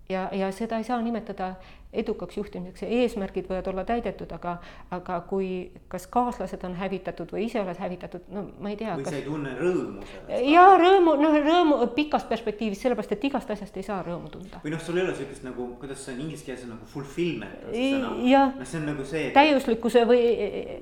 ja, 0.09 0.29
ja 0.31 0.51
seda 0.51 0.77
ei 0.77 0.83
saa 0.87 1.01
nimetada 1.01 1.55
edukaks 1.97 2.37
juhtimiseks, 2.37 2.83
eesmärgid 2.83 3.47
võivad 3.47 3.67
olla 3.71 3.83
täidetud, 3.87 4.31
aga, 4.35 4.57
aga 4.93 5.19
kui 5.29 5.47
kas 5.91 6.05
kaaslased 6.11 6.63
on 6.67 6.75
hävitatud 6.77 7.31
või 7.33 7.45
ise 7.47 7.61
oled 7.61 7.79
hävitatud, 7.79 8.27
no 8.33 8.43
ma 8.59 8.73
ei 8.73 8.77
tea. 8.79 8.97
või 8.99 9.07
kas... 9.07 9.15
sa 9.15 9.21
ei 9.21 9.25
tunne 9.25 9.53
rõõmu 9.57 10.03
sellest. 10.11 10.49
ja 10.51 10.65
rõõmu, 10.81 11.15
noh, 11.21 11.37
rõõmu 11.47 11.79
pikas 11.95 12.27
perspektiivis, 12.29 12.81
sellepärast 12.83 13.15
et 13.15 13.27
igast 13.29 13.55
asjast 13.55 13.79
ei 13.79 13.87
saa 13.87 14.01
rõõmu 14.05 14.31
tunda. 14.33 14.61
või 14.65 14.75
noh, 14.75 14.83
sul 14.83 14.99
ei 14.99 15.05
ole 15.07 15.15
sihukest 15.15 15.47
nagu, 15.47 15.69
kuidas 15.79 16.03
see 16.03 16.17
on 16.17 16.21
inglise 16.27 16.47
keeles 16.49 16.67
on 16.67 16.75
nagu 16.75 16.91
fulfillment. 16.91 17.65
jah, 17.71 18.51
noh, 18.51 18.67
see 18.67 18.81
on 18.81 18.87
nagu 18.91 19.07
see. 19.07 19.31
täiuslikkuse 19.39 20.05
või. 20.11 20.21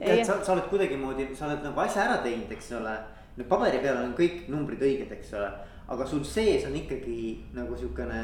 tead, 0.01 0.25
sa, 0.27 0.41
sa 0.41 0.57
oled 0.57 0.67
kuidagimoodi, 0.73 1.29
sa 1.37 1.47
oled 1.51 1.63
nagu 1.69 1.85
asja 1.85 2.09
ära 2.09 2.19
teinud, 2.25 2.51
eks 2.57 2.73
ole. 2.81 2.97
nüüd 3.37 3.49
paberi 3.51 3.79
peal 3.83 4.01
on 4.01 4.13
kõik 4.17 4.45
numbrid 4.49 4.81
õiged, 4.81 5.09
eks 5.19 5.33
ole, 5.37 5.49
aga 5.93 6.05
sul 6.09 6.25
sees 6.25 6.65
on 6.65 6.75
ikkagi 6.81 7.17
nagu 7.53 7.77
sihukene 7.77 8.21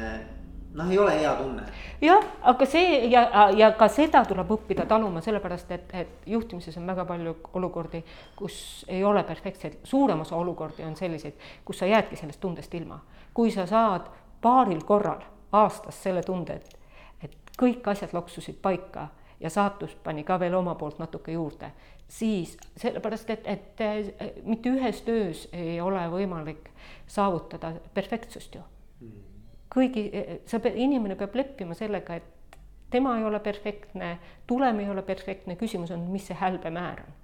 noh, 0.74 0.90
ei 0.90 0.98
ole 0.98 1.20
hea 1.20 1.34
tunne. 1.36 1.62
jah, 2.00 2.24
aga 2.42 2.66
see 2.66 3.06
ja, 3.10 3.50
ja 3.56 3.70
ka 3.78 3.88
seda 3.92 4.24
tuleb 4.28 4.50
õppida 4.56 4.86
taluma, 4.88 5.20
sellepärast 5.24 5.70
et, 5.74 5.94
et 5.94 6.26
juhtimises 6.26 6.76
on 6.80 6.86
väga 6.86 7.04
palju 7.08 7.36
olukordi, 7.60 8.02
kus 8.36 8.84
ei 8.88 9.04
ole 9.04 9.24
perfektseid, 9.28 9.80
suurem 9.84 10.20
osa 10.24 10.36
olukordi 10.36 10.84
on 10.86 10.96
selliseid, 10.96 11.38
kus 11.64 11.82
sa 11.82 11.88
jäädki 11.90 12.16
sellest 12.16 12.40
tundest 12.40 12.74
ilma. 12.74 13.00
kui 13.34 13.50
sa 13.50 13.66
saad 13.66 14.08
paaril 14.40 14.82
korral 14.84 15.22
aastas 15.52 16.02
selle 16.02 16.22
tunde, 16.22 16.54
et, 16.54 16.78
et 17.22 17.56
kõik 17.58 17.88
asjad 17.88 18.12
loksusid 18.12 18.60
paika 18.62 19.08
ja 19.40 19.50
saatus 19.50 19.94
pani 20.04 20.24
ka 20.24 20.38
veel 20.40 20.54
oma 20.54 20.74
poolt 20.74 20.98
natuke 20.98 21.32
juurde, 21.32 21.72
siis 22.08 22.56
sellepärast, 22.76 23.30
et, 23.30 23.46
et 23.46 24.44
mitte 24.44 24.70
ühes 24.70 25.02
töös 25.02 25.48
ei 25.52 25.80
ole 25.80 26.06
võimalik 26.12 26.70
saavutada 27.06 27.74
perfektsust 27.94 28.54
ju 28.54 28.62
mm 29.00 29.31
kõigi, 29.72 30.04
sa 30.46 30.60
pead, 30.60 30.76
inimene 30.76 31.16
peab 31.16 31.34
leppima 31.38 31.76
sellega, 31.76 32.18
et 32.20 32.58
tema 32.92 33.16
ei 33.18 33.24
ole 33.24 33.40
perfektne, 33.40 34.18
tulem 34.46 34.80
ei 34.80 34.90
ole 34.90 35.02
perfektne, 35.02 35.56
küsimus 35.56 35.92
on, 35.94 36.06
mis 36.12 36.28
see 36.28 36.38
hälbemäär 36.38 37.04
on. 37.06 37.18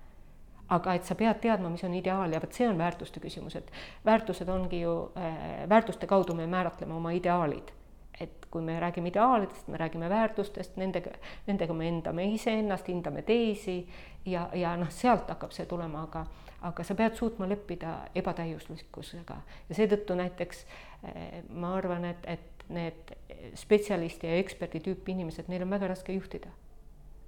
aga 0.69 0.95
et 0.99 1.05
sa 1.09 1.15
pead 1.17 1.39
teadma, 1.41 1.71
mis 1.73 1.85
on 1.85 1.95
ideaal 1.97 2.33
ja 2.33 2.41
vot 2.43 2.53
see 2.53 2.67
on 2.69 2.77
väärtuste 2.79 3.21
küsimus, 3.25 3.55
et 3.57 3.71
väärtused 4.05 4.49
ongi 4.53 4.83
ju 4.83 4.95
äh,, 5.17 5.69
väärtuste 5.69 6.07
kaudu 6.07 6.35
me 6.35 6.47
määratleme 6.47 6.95
oma 6.95 7.11
ideaalid. 7.17 7.73
et 8.21 8.47
kui 8.51 8.63
me 8.63 8.81
räägime 8.81 9.09
ideaalidest, 9.09 9.69
me 9.69 9.77
räägime 9.77 10.09
väärtustest, 10.11 10.77
nendega, 10.77 11.11
nendega 11.47 11.73
me 11.73 11.85
hindame 11.85 12.25
iseennast, 12.25 12.89
hindame 12.89 13.23
teisi 13.23 13.89
ja, 14.27 14.49
ja 14.53 14.77
noh, 14.77 14.91
sealt 14.91 15.29
hakkab 15.29 15.53
see 15.55 15.67
tulema, 15.67 16.03
aga 16.03 16.25
aga 16.61 16.85
sa 16.85 16.95
pead 16.99 17.15
suutma 17.15 17.47
leppida 17.49 17.93
ebatäiuslikkusega 18.19 19.37
ja 19.69 19.75
seetõttu 19.79 20.17
näiteks 20.19 20.65
eh, 20.65 21.43
ma 21.51 21.75
arvan, 21.77 22.09
et, 22.09 22.25
et 22.27 22.65
need 22.75 23.13
spetsialisti 23.57 24.27
ja 24.27 24.41
eksperdi 24.43 24.81
tüüpi 24.85 25.15
inimesed, 25.15 25.49
neil 25.49 25.65
on 25.65 25.71
väga 25.71 25.93
raske 25.95 26.13
juhtida. 26.13 26.51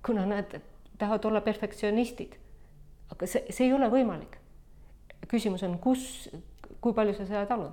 kuna 0.07 0.27
nad 0.27 0.61
tahavad 0.99 1.25
olla 1.25 1.41
perfektsionistid. 1.41 2.35
aga 3.11 3.27
see, 3.27 3.45
see 3.51 3.67
ei 3.67 3.73
ole 3.73 3.89
võimalik. 3.91 4.37
küsimus 5.29 5.63
on, 5.63 5.79
kus, 5.79 6.29
kui 6.81 6.93
palju 6.93 7.15
sa 7.15 7.27
seda 7.27 7.47
talud. 7.47 7.73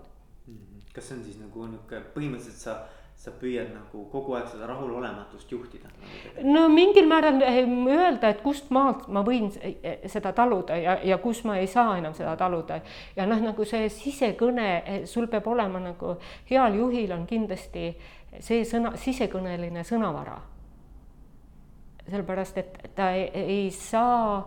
kas 0.93 1.09
see 1.09 1.17
on 1.17 1.23
siis 1.23 1.41
nagu 1.41 1.65
niisugune 1.65 2.03
põhimõtteliselt 2.13 2.61
sa 2.61 2.79
sa 3.17 3.31
püüad 3.33 3.71
nagu 3.73 4.03
kogu 4.11 4.35
aeg 4.37 4.45
seda 4.51 4.67
rahulolematust 4.69 5.49
juhtida 5.51 5.89
nagu? 5.89 6.43
no 6.45 6.67
mingil 6.69 7.07
määral 7.09 7.41
eh, 7.41 7.63
öelda, 7.65 8.29
et 8.29 8.43
kust 8.45 8.69
maalt 8.69 9.07
ma 9.09 9.23
võin 9.25 9.49
eh, 9.57 10.03
seda 10.05 10.31
taluda 10.37 10.77
ja, 10.77 10.99
ja 11.03 11.17
kus 11.23 11.41
ma 11.49 11.57
ei 11.57 11.67
saa 11.67 11.97
enam 11.97 12.13
seda 12.17 12.35
taluda. 12.37 12.79
ja 13.17 13.25
noh, 13.25 13.41
nagu 13.41 13.65
see 13.65 13.89
sisekõne, 13.93 14.67
eh, 14.77 14.99
sul 15.09 15.25
peab 15.31 15.49
olema 15.49 15.81
nagu 15.81 16.13
heal 16.51 16.77
juhil 16.77 17.15
on 17.17 17.25
kindlasti 17.29 17.89
see 18.39 18.61
sõna, 18.69 18.93
sisekõneline 19.01 19.83
sõnavara. 19.87 20.37
sellepärast, 22.07 22.57
et 22.57 22.95
ta 22.95 23.11
ei, 23.17 23.27
ei 23.33 23.71
saa 23.71 24.45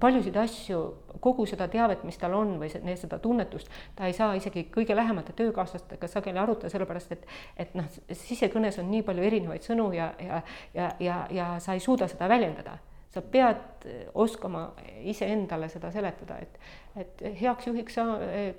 paljusid 0.00 0.36
asju, 0.40 0.80
kogu 1.20 1.46
seda 1.48 1.66
teavet, 1.70 2.04
mis 2.06 2.18
tal 2.20 2.34
on 2.38 2.56
või 2.60 2.70
seda 2.70 3.18
tunnetust, 3.22 3.70
ta 3.96 4.08
ei 4.08 4.14
saa 4.16 4.34
isegi 4.38 4.66
kõige 4.72 4.96
lähemate 4.96 5.34
töökaaslastega 5.38 6.08
sageli 6.10 6.40
arutada, 6.40 6.70
sellepärast 6.72 7.16
et, 7.16 7.26
et 7.60 7.74
noh, 7.78 7.88
sisekõnes 8.10 8.78
on 8.82 8.90
nii 8.92 9.02
palju 9.06 9.26
erinevaid 9.26 9.66
sõnu 9.66 9.90
ja, 9.96 10.12
ja, 10.22 10.42
ja, 10.74 10.92
ja, 11.00 11.18
ja 11.34 11.50
sa 11.62 11.76
ei 11.76 11.84
suuda 11.84 12.08
seda 12.10 12.28
väljendada. 12.30 12.78
sa 13.10 13.20
pead 13.26 13.84
oskama 14.14 14.68
iseendale 15.02 15.68
seda 15.68 15.90
seletada, 15.90 16.36
et, 16.38 16.58
et 16.96 17.22
heaks 17.40 17.66
juhiks 17.66 17.94
sa, 17.98 18.04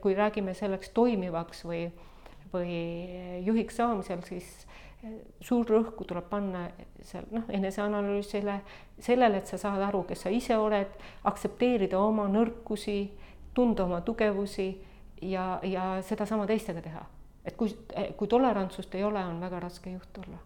kui 0.01 0.15
räägime 0.15 0.53
selleks 0.53 0.89
toimivaks 0.89 1.63
või, 1.63 1.85
või 2.53 2.75
juhiks 3.45 3.79
saamisel, 3.79 4.19
siis 4.27 4.67
suur 5.41 5.65
rõhku 5.65 6.05
tuleb 6.05 6.27
panna 6.29 6.67
seal 7.01 7.25
noh, 7.33 7.47
eneseanalüüsile, 7.49 8.59
sellele, 9.01 9.41
et 9.41 9.49
sa 9.49 9.57
saad 9.61 9.81
aru, 9.87 10.03
kes 10.09 10.27
sa 10.27 10.33
ise 10.33 10.57
oled, 10.57 10.93
aktsepteerida 11.29 11.99
oma 11.99 12.27
nõrkusi, 12.29 12.99
tunda 13.57 13.87
oma 13.87 14.01
tugevusi 14.05 14.69
ja, 15.21 15.57
ja 15.63 15.95
sedasama 16.05 16.45
teistega 16.49 16.85
teha. 16.85 17.03
et 17.45 17.57
kui, 17.57 17.73
kui 18.17 18.27
tolerantsust 18.29 18.95
ei 18.95 19.03
ole, 19.03 19.23
on 19.25 19.41
väga 19.41 19.59
raske 19.59 19.89
juht 19.89 20.17
olla 20.21 20.37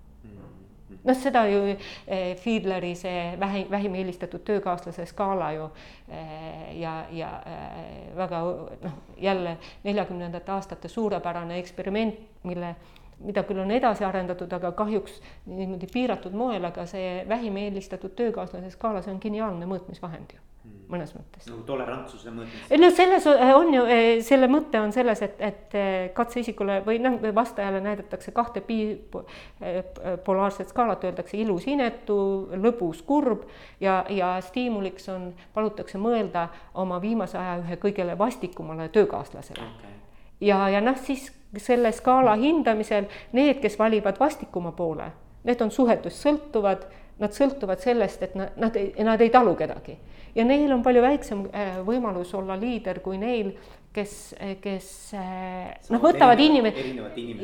noh, 1.04 1.18
seda 1.18 1.46
ju 1.50 1.62
eh, 2.08 2.36
Fiedleri 2.40 2.94
see 2.96 3.36
vähi, 3.40 3.66
vähim 3.72 3.96
eelistatud 3.96 4.44
töökaaslase 4.46 5.06
skaala 5.10 5.52
ju 5.56 5.70
eh, 6.10 6.80
ja, 6.80 6.96
ja 7.12 7.32
eh, 7.46 8.16
väga 8.18 8.42
noh, 8.84 9.00
jälle 9.18 9.58
neljakümnendate 9.84 10.52
aastate 10.52 10.88
suurepärane 10.88 11.60
eksperiment, 11.60 12.20
mille 12.44 12.76
mida 13.20 13.44
küll 13.48 13.62
on 13.64 13.72
edasi 13.72 14.06
arendatud, 14.06 14.52
aga 14.54 14.72
kahjuks 14.76 15.22
niimoodi 15.46 15.88
piiratud 15.92 16.36
moel, 16.36 16.66
aga 16.68 16.86
see 16.90 17.24
vähim 17.30 17.58
eelistatud 17.62 18.16
töökaaslase 18.16 18.74
skaala, 18.74 19.04
see 19.06 19.14
on 19.14 19.22
geniaalne 19.24 19.68
mõõtmisvahend 19.70 20.36
ju 20.36 20.40
hmm. 20.40 20.82
mõnes 20.92 21.14
mõttes. 21.16 21.48
nagu 21.48 21.64
tolerantsuse 21.68 22.34
mõõtmis. 22.36 22.76
no 22.82 22.90
selles 22.98 23.28
on 23.32 23.74
ju, 23.74 23.86
eh, 23.96 24.10
selle 24.26 24.50
mõte 24.52 24.82
on 24.82 24.92
selles, 24.96 25.22
et, 25.26 25.40
et 25.40 25.78
eh, 25.80 25.96
katseisikule 26.18 26.82
või 26.86 27.00
noh, 27.04 27.18
vastajale 27.36 27.80
näidatakse 27.86 28.36
kahte 28.36 28.64
bipolaarset 28.68 30.68
eh, 30.68 30.72
skaalat, 30.74 31.08
öeldakse 31.08 31.40
ilus, 31.40 31.70
inetu, 31.72 32.20
lõbus, 32.52 33.04
kurb 33.08 33.48
ja, 33.80 34.02
ja 34.10 34.36
stiimuliks 34.44 35.10
on, 35.14 35.32
palutakse 35.56 36.02
mõelda 36.02 36.50
oma 36.74 37.00
viimase 37.02 37.40
aja 37.40 37.62
ühe 37.64 37.80
kõigele 37.80 38.20
vastikumale 38.20 38.90
töökaaslasele 38.90 39.64
okay. 39.64 39.95
Ja, 40.42 40.70
ja 40.70 40.82
noh, 40.82 40.98
siis 40.98 41.30
selle 41.62 41.92
skaala 41.96 42.36
hindamisel 42.40 43.08
need, 43.36 43.62
kes 43.64 43.80
valivad 43.80 44.20
vastikuma 44.20 44.74
poole, 44.76 45.12
need 45.48 45.62
on 45.62 45.72
suhetust 45.72 46.26
sõltuvad, 46.26 46.84
nad 47.22 47.36
sõltuvad 47.36 47.80
sellest, 47.84 48.24
et 48.28 48.36
nad, 48.36 48.58
nad 48.60 48.76
ei, 48.80 48.92
nad 49.08 49.22
ei 49.22 49.32
talu 49.32 49.56
kedagi. 49.56 49.98
ja 50.36 50.44
neil 50.44 50.72
on 50.74 50.84
palju 50.84 51.02
väiksem 51.02 51.46
äh, 51.56 51.78
võimalus 51.86 52.34
olla 52.36 52.58
liider 52.60 53.00
kui 53.00 53.18
neil, 53.18 53.54
kes, 53.96 54.36
kes 54.62 54.90
äh, 55.16 55.72
noh, 55.90 56.02
võtavad 56.04 56.40
inimesi 56.44 56.98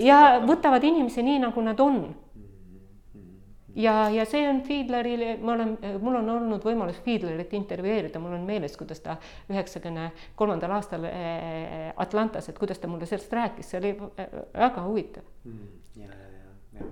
ja 0.03 0.41
võtavad 0.43 0.83
inimesi 0.83 1.23
nii, 1.23 1.39
nagu 1.45 1.63
nad 1.63 1.79
on 1.79 2.03
ja, 3.75 4.09
ja 4.09 4.25
see 4.25 4.49
on 4.49 4.61
Fiedlerile, 4.65 5.35
ma 5.41 5.55
olen, 5.55 5.75
mul 6.01 6.17
on 6.21 6.29
olnud 6.35 6.65
võimalus 6.65 6.99
Fiedlerit 7.05 7.53
intervjueerida, 7.57 8.19
mul 8.19 8.35
on 8.37 8.45
meeles, 8.47 8.75
kuidas 8.79 9.03
ta 9.03 9.17
üheksakümne 9.51 10.11
kolmandal 10.39 10.75
aastal 10.77 11.07
eh, 11.09 11.91
Atlantas, 11.95 12.49
et 12.49 12.59
kuidas 12.59 12.81
ta 12.81 12.91
mulle 12.91 13.09
sellest 13.09 13.33
rääkis, 13.33 13.71
see 13.71 13.81
oli 13.81 13.93
eh, 13.95 14.37
väga 14.53 14.85
huvitav 14.87 15.27
mm,. 15.45 15.67
ja, 16.03 16.07
ja, 16.09 16.29
ja, 16.37 16.79
ja, 16.79 16.87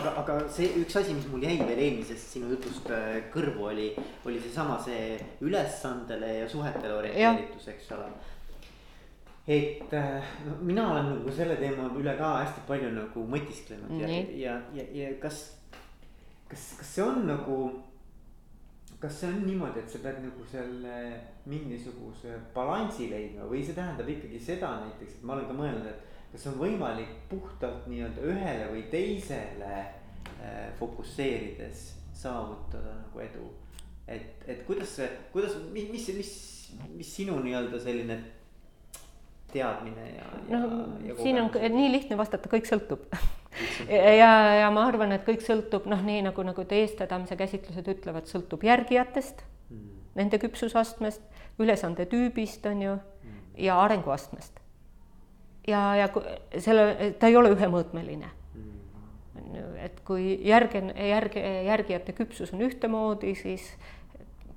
aga, 0.00 0.14
aga 0.22 0.38
see 0.52 0.70
üks 0.82 0.98
asi, 0.98 1.16
mis 1.16 1.28
mul 1.32 1.44
jäi 1.46 1.58
veel 1.62 1.82
eelmisest 1.88 2.36
sinu 2.36 2.54
jutust 2.54 2.88
äh, 2.94 3.18
kõrvu 3.34 3.68
oli, 3.72 3.90
oli 4.26 4.40
seesama 4.44 4.80
see 4.84 5.18
ülesandele 5.46 6.40
ja 6.42 6.48
suhetele 6.50 6.98
orienteeritus, 7.02 7.68
eks 7.74 7.92
ole 7.98 8.10
et 9.46 9.92
no 10.42 10.56
mina 10.66 10.88
olen 10.90 11.12
nagu 11.12 11.32
selle 11.34 11.54
teema 11.60 11.86
üle 11.94 12.16
ka 12.18 12.32
hästi 12.40 12.64
palju 12.66 12.88
nagu 12.96 13.22
mõtisklenud 13.30 13.92
mm 13.92 14.00
-hmm. 14.00 14.32
ja, 14.40 14.56
ja, 14.74 14.82
ja, 14.82 15.04
ja 15.04 15.12
kas 15.22 15.55
kas, 16.48 16.66
kas 16.80 16.94
see 16.94 17.04
on 17.04 17.26
nagu, 17.28 17.58
kas 19.02 19.20
see 19.20 19.30
on 19.30 19.42
niimoodi, 19.46 19.82
et 19.82 19.90
sa 19.92 20.02
pead 20.04 20.22
nagu 20.24 20.46
selle 20.50 20.96
mingisuguse 21.50 22.38
balansi 22.54 23.10
leidma 23.10 23.48
või 23.50 23.62
see 23.66 23.76
tähendab 23.76 24.08
ikkagi 24.10 24.40
seda 24.42 24.76
näiteks, 24.84 25.18
et 25.18 25.26
ma 25.26 25.36
olen 25.36 25.50
ka 25.50 25.58
mõelnud, 25.58 25.90
et 25.90 26.32
kas 26.32 26.48
on 26.50 26.58
võimalik 26.60 27.12
puhtalt 27.30 27.86
nii-öelda 27.90 28.24
ühele 28.30 28.70
või 28.72 28.86
teisele 28.92 29.74
äh, 29.76 30.72
fokusseerides 30.80 31.86
saavutada 32.16 32.96
nagu 33.02 33.22
edu. 33.24 33.50
et, 34.08 34.42
et 34.46 34.64
kuidas 34.66 34.96
see, 34.98 35.06
kuidas, 35.32 35.56
mis, 35.72 35.90
mis, 35.90 36.08
mis, 36.16 36.32
mis 36.94 37.14
sinu 37.20 37.38
nii-öelda 37.42 37.80
selline 37.82 38.18
teadmine 39.52 40.04
ja, 40.16 40.26
ja. 40.50 40.60
no 40.60 41.16
siin 41.18 41.40
on 41.40 41.50
nii 41.54 41.90
lihtne 41.92 42.18
vastata, 42.18 42.50
kõik 42.52 42.68
sõltub 42.68 43.06
ja, 43.88 44.30
ja 44.60 44.70
ma 44.74 44.86
arvan, 44.88 45.14
et 45.16 45.24
kõik 45.26 45.44
sõltub 45.44 45.88
noh, 45.90 46.02
nii 46.04 46.24
nagu, 46.28 46.44
nagu 46.46 46.66
eestvedamise 46.78 47.38
käsitlused 47.38 47.88
ütlevad, 47.96 48.28
sõltub 48.30 48.64
järgijatest 48.66 49.42
mm., 49.70 49.90
nende 50.18 50.40
küpsusastmest, 50.42 51.24
ülesande 51.60 52.06
tüübist 52.10 52.66
on 52.68 52.82
ju 52.82 52.94
mm. 52.96 53.42
ja 53.66 53.78
arenguastmest. 53.82 54.60
ja, 55.68 55.82
ja 56.02 56.08
selle, 56.58 57.12
ta 57.20 57.30
ei 57.30 57.36
ole 57.36 57.52
ühemõõtmeline 57.56 58.28
mm.. 58.28 59.76
et 59.84 60.00
kui 60.06 60.36
järge, 60.46 60.82
järge, 61.08 61.44
järgijate 61.70 62.16
küpsus 62.16 62.52
on 62.52 62.64
ühtemoodi, 62.68 63.34
siis 63.38 63.70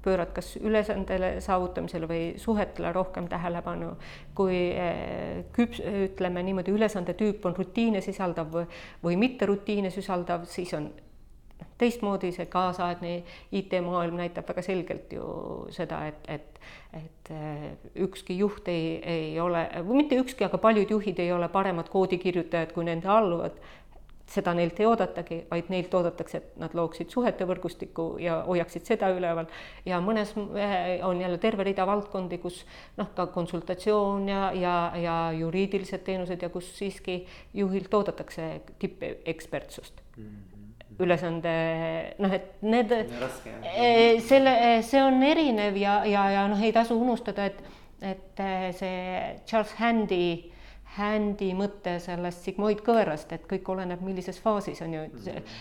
pöörad 0.03 0.31
kas 0.35 0.53
ülesandele 0.61 1.35
saavutamisele 1.43 2.07
või 2.09 2.23
suhetele 2.39 2.93
rohkem 2.95 3.27
tähelepanu, 3.31 3.91
kui 4.35 4.61
eh, 4.71 5.43
küps, 5.55 5.81
ütleme 6.05 6.43
niimoodi, 6.47 6.73
ülesande 6.75 7.15
tüüp 7.19 7.45
on 7.45 7.57
rutiine 7.57 8.01
sisaldav 8.01 8.51
või, 8.53 8.65
või 9.03 9.19
mitte 9.19 9.49
rutiine 9.49 9.91
sisaldav, 9.93 10.47
siis 10.47 10.73
on 10.77 10.89
teistmoodi 11.79 12.31
see 12.35 12.47
kaasaegne 12.51 13.13
IT-maailm 13.55 14.19
näitab 14.19 14.47
väga 14.51 14.63
selgelt 14.63 15.13
ju 15.15 15.25
seda, 15.75 16.01
et, 16.11 16.27
et, 16.27 16.59
et 16.99 17.31
eh, 17.35 17.65
ükski 18.07 18.37
juht 18.39 18.67
ei, 18.71 18.99
ei 19.03 19.39
ole, 19.39 19.65
või 19.87 20.01
mitte 20.03 20.19
ükski, 20.19 20.47
aga 20.47 20.59
paljud 20.61 20.91
juhid 20.95 21.19
ei 21.23 21.31
ole 21.35 21.49
paremad 21.51 21.91
koodikirjutajad 21.91 22.73
kui 22.75 22.87
nende 22.87 23.11
alluvad 23.11 23.59
seda 24.29 24.53
neilt 24.57 24.79
ei 24.79 24.87
oodatagi, 24.87 25.39
vaid 25.49 25.69
neilt 25.73 25.93
oodatakse, 25.97 26.39
et 26.39 26.57
nad 26.61 26.73
looksid 26.77 27.09
suhete 27.13 27.47
võrgustikku 27.49 28.05
ja 28.21 28.39
hoiaksid 28.45 28.85
seda 28.87 29.09
üleval. 29.15 29.49
ja 29.85 29.99
mõnes 30.03 30.35
eh, 30.37 30.99
on 31.05 31.21
jälle 31.21 31.39
terve 31.41 31.65
rida 31.65 31.85
valdkondi, 31.89 32.37
kus 32.41 32.61
noh, 32.97 33.09
ka 33.15 33.27
konsultatsioon 33.33 34.27
ja, 34.29 34.43
ja, 34.53 34.75
ja 34.99 35.15
juriidilised 35.37 36.05
teenused 36.05 36.41
ja 36.41 36.51
kus 36.53 36.69
siiski 36.77 37.23
juhilt 37.53 37.93
oodatakse 37.93 38.61
tippekspertsust 38.79 40.01
mm. 40.17 40.23
-hmm. 40.23 40.95
ülesande 40.99 41.55
noh, 42.19 42.33
et 42.33 42.61
need, 42.61 42.91
eh, 42.91 44.21
selle, 44.21 44.55
eh, 44.75 44.83
see 44.83 45.01
on 45.03 45.23
erinev 45.23 45.77
ja, 45.77 46.03
ja, 46.05 46.29
ja 46.29 46.47
noh, 46.47 46.61
ei 46.61 46.73
tasu 46.73 47.01
unustada, 47.01 47.45
et, 47.45 47.63
et 48.01 48.47
see 48.77 49.35
Charles 49.45 49.73
Handy 49.81 50.58
händi 50.97 51.51
mõte 51.57 51.97
sellest 52.01 52.47
sigmoidkõverast, 52.47 53.33
et 53.35 53.43
kõik 53.49 53.67
oleneb, 53.69 54.01
millises 54.01 54.39
faasis 54.41 54.81
on 54.81 54.95
ju 54.95 55.03
mm. 55.05 55.51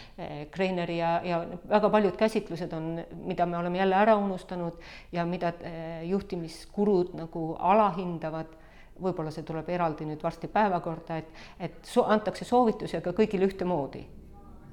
Kreineri 0.54 0.96
ja, 0.98 1.18
ja 1.24 1.42
väga 1.68 1.90
paljud 1.92 2.16
käsitlused 2.16 2.72
on, 2.72 2.94
mida 3.28 3.46
me 3.46 3.58
oleme 3.58 3.78
jälle 3.78 3.98
ära 3.98 4.16
unustanud 4.16 4.78
ja 5.12 5.26
mida 5.28 5.52
eh, 5.60 6.08
juhtimiskurud 6.08 7.12
nagu 7.18 7.50
alahindavad 7.58 8.56
võib-olla 9.02 9.32
see 9.34 9.46
tuleb 9.46 9.68
eraldi 9.70 10.06
nüüd 10.08 10.22
varsti 10.22 10.50
päevakorda, 10.52 11.18
et, 11.22 11.42
et 11.60 11.76
so 11.86 12.04
antakse 12.10 12.46
soovitusi, 12.48 12.98
aga 12.98 13.12
kõigile 13.16 13.46
ühtemoodi. 13.46 14.04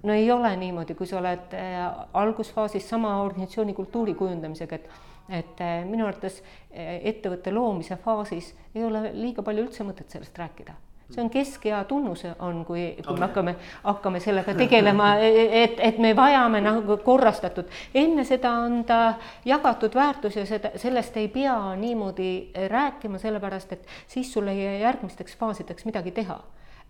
no 0.06 0.14
ei 0.14 0.32
ole 0.32 0.52
niimoodi, 0.58 0.96
kui 0.96 1.08
sa 1.10 1.20
oled 1.20 1.54
äh, 1.58 1.82
algusfaasis 2.14 2.90
sama 2.90 3.20
organisatsiooni 3.24 3.74
kultuuri 3.74 4.14
kujundamisega, 4.14 4.76
et 4.76 4.90
et 5.30 5.62
äh, 5.62 5.84
minu 5.86 6.06
arvates 6.06 6.42
äh, 6.42 7.00
ettevõtte 7.12 7.54
loomise 7.54 7.98
faasis 7.98 8.54
ei 8.76 8.84
ole 8.86 9.10
liiga 9.14 9.46
palju 9.46 9.66
üldse 9.66 9.88
mõtet 9.88 10.14
sellest 10.14 10.38
rääkida 10.38 10.76
see 11.10 11.22
on 11.22 11.30
keskea 11.30 11.84
tunnus 11.84 12.24
on, 12.40 12.64
kui, 12.66 12.96
kui 13.06 13.14
me 13.14 13.28
hakkame, 13.28 13.56
hakkame 13.84 14.20
sellega 14.20 14.56
tegelema, 14.58 15.12
et, 15.64 15.78
et 15.78 16.00
me 16.02 16.16
vajame 16.18 16.62
nagu 16.66 16.98
korrastatud. 17.06 17.70
enne 17.94 18.26
seda 18.26 18.52
on 18.66 18.84
ta 18.90 19.00
jagatud 19.46 19.96
väärtus 19.96 20.40
ja 20.40 20.46
seda, 20.50 20.74
sellest 20.82 21.18
ei 21.22 21.28
pea 21.30 21.58
niimoodi 21.78 22.52
rääkima, 22.74 23.22
sellepärast 23.22 23.78
et 23.78 23.88
siis 24.08 24.34
sul 24.34 24.48
ei 24.48 24.64
jää 24.64 24.78
järgmisteks 24.88 25.38
faasideks 25.38 25.86
midagi 25.86 26.12
teha. 26.12 26.40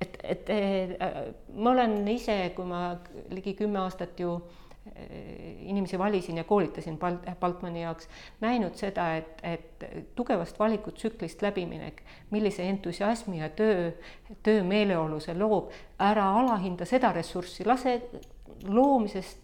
et, 0.01 0.17
et 0.23 0.49
äh, 0.49 1.25
ma 1.55 1.71
olen 1.71 2.07
ise, 2.07 2.53
kui 2.55 2.65
ma 2.65 2.95
ligi 3.29 3.53
kümme 3.53 3.83
aastat 3.83 4.19
ju 4.19 4.39
Äh, 4.39 4.64
inimesi 5.65 5.97
valisin 5.99 6.37
ja 6.37 6.43
koolitasin 6.43 6.99
Balt-, 6.99 7.35
Baltmani 7.39 7.81
jaoks, 7.81 8.09
näinud 8.41 8.75
seda, 8.77 9.07
et, 9.17 9.41
et 9.43 9.85
tugevast 10.15 10.59
valikutsüklist 10.59 11.41
läbiminek, 11.41 12.03
millise 12.31 12.67
entusiasmi 12.69 13.39
ja 13.39 13.49
töö, 13.49 13.91
töömeeleolu 14.43 15.19
see 15.19 15.33
loob, 15.37 15.73
ära 15.99 16.27
alahinda 16.39 16.85
seda 16.85 17.11
ressurssi, 17.15 17.65
lase 17.65 17.97
loomisest 18.67 19.41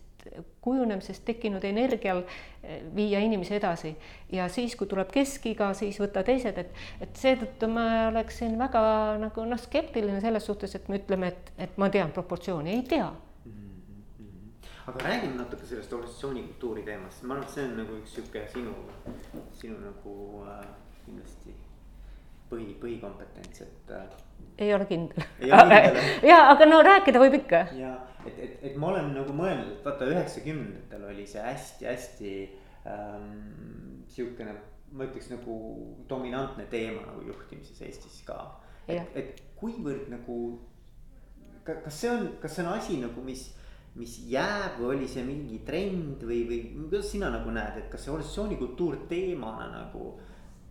kujunemisest 0.61 1.23
tekkinud 1.25 1.63
energial 1.65 2.21
äh, 2.21 2.83
viia 2.95 3.19
inimesi 3.19 3.55
edasi. 3.57 3.95
Ja 4.31 4.45
siis, 4.49 4.75
kui 4.77 4.87
tuleb 4.87 5.09
keskiga, 5.11 5.71
siis 5.73 5.97
võtta 5.99 6.21
teised, 6.27 6.61
et, 6.61 6.77
et 7.01 7.17
seetõttu 7.17 7.69
ma 7.71 7.87
oleksin 8.11 8.53
väga 8.61 8.83
nagu 9.25 9.49
noh, 9.49 9.59
skeptiline 9.59 10.21
selles 10.21 10.45
suhtes, 10.45 10.77
et 10.77 10.87
me 10.87 11.01
ütleme, 11.01 11.33
et, 11.33 11.51
et 11.65 11.81
ma 11.81 11.89
tean 11.89 12.13
proportsiooni, 12.13 12.77
ei 12.77 12.85
tea 12.93 13.09
aga 14.91 15.03
räägime 15.07 15.35
natuke 15.39 15.65
sellest 15.65 15.93
organisatsioonikultuuri 15.93 16.83
teemast, 16.83 17.23
ma 17.23 17.37
arvan, 17.37 17.47
et 17.47 17.53
see 17.55 17.65
on 17.65 17.75
nagu 17.79 17.97
üks 18.01 18.15
sihuke 18.17 18.41
sinu, 18.51 18.73
sinu 19.55 19.77
nagu 19.79 20.15
äh, 20.51 20.65
kindlasti 21.05 21.53
põhi, 22.51 22.73
põhikompetents, 22.81 23.61
et 23.63 23.93
äh,. 23.95 24.17
ei 24.57 24.73
ole 24.75 24.87
kindel. 24.89 25.23
ja, 25.47 26.41
aga 26.53 26.67
no 26.67 26.81
rääkida 26.83 27.21
võib 27.23 27.37
ikka. 27.39 27.61
ja 27.77 27.93
et, 28.25 28.35
et, 28.35 28.57
et 28.71 28.75
ma 28.75 28.91
olen 28.91 29.13
nagu 29.15 29.35
mõelnud, 29.37 29.77
et 29.77 29.87
vaata 29.87 30.09
üheksakümnendatel 30.11 31.07
oli 31.13 31.27
see 31.29 31.45
hästi-hästi 31.45 32.33
ähm, 32.91 34.03
sihukene, 34.11 34.57
ma 34.91 35.07
ütleks 35.07 35.31
nagu 35.31 35.55
dominantne 36.09 36.67
teema 36.73 37.05
nagu 37.07 37.23
juhtimises 37.29 37.79
Eestis 37.87 38.19
ka. 38.27 38.41
et, 38.91 39.15
et 39.15 39.41
kuivõrd 39.55 40.11
nagu, 40.11 40.37
kas 41.63 41.95
see 41.95 42.11
on, 42.11 42.29
kas 42.43 42.57
see 42.57 42.67
on 42.67 42.73
asi 42.75 42.99
nagu, 42.99 43.23
mis 43.23 43.47
mis 43.99 44.17
jääb 44.31 44.79
või 44.79 44.95
oli 44.95 45.07
see 45.11 45.23
mingi 45.27 45.59
trend 45.67 46.23
või, 46.23 46.43
või 46.47 46.59
kuidas 46.77 47.09
sina 47.11 47.31
nagu 47.33 47.51
näed, 47.51 47.81
et 47.81 47.89
kas 47.91 48.05
see 48.05 48.13
organisatsioonikultuur 48.13 49.01
teemana 49.09 49.67
nagu 49.73 50.13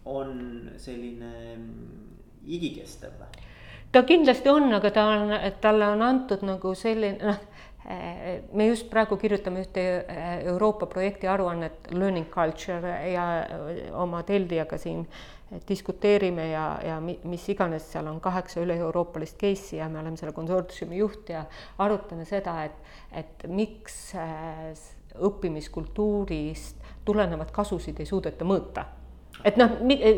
on 0.08 0.70
selline 0.80 1.32
mm, 1.56 2.06
igikestev 2.48 3.18
või? 3.20 3.44
ta 3.92 4.04
kindlasti 4.08 4.48
on, 4.48 4.70
aga 4.72 4.92
ta 4.94 5.06
on, 5.12 5.34
talle 5.60 5.90
on 5.92 6.04
antud 6.06 6.46
nagu 6.48 6.72
selline 6.78 7.18
noh, 7.20 7.42
eh, 7.84 8.40
me 8.56 8.70
just 8.70 8.88
praegu 8.92 9.18
kirjutame 9.20 9.66
ühte 9.66 9.84
eh, 10.00 10.46
Euroopa 10.54 10.88
projekti 10.88 11.28
aruannet 11.28 11.92
Learning 11.92 12.30
Culture 12.32 12.94
ja 13.12 13.26
oma 14.00 14.22
tellijaga 14.24 14.80
siin 14.80 15.04
diskuteerime 15.68 16.50
ja, 16.50 16.64
ja 16.84 17.00
mis 17.00 17.48
iganes, 17.50 17.88
seal 17.92 18.06
on 18.06 18.20
kaheksa 18.22 18.62
üle-euroopalist 18.62 19.38
case'i 19.40 19.80
ja 19.80 19.88
me 19.90 19.98
oleme 19.98 20.18
selle 20.20 20.32
konsortsiumi 20.36 21.00
juht 21.00 21.32
ja 21.32 21.44
arutame 21.82 22.24
seda, 22.28 22.54
et, 22.68 22.94
et 23.22 23.46
miks 23.50 23.96
äh, 24.14 24.70
õppimiskultuurist 25.18 26.78
tulenevat 27.04 27.50
kasusid 27.54 27.98
ei 27.98 28.06
suudeta 28.06 28.46
mõõta. 28.46 28.86
Et 29.44 29.56
noh, 29.56 29.78
nii, 29.88 30.14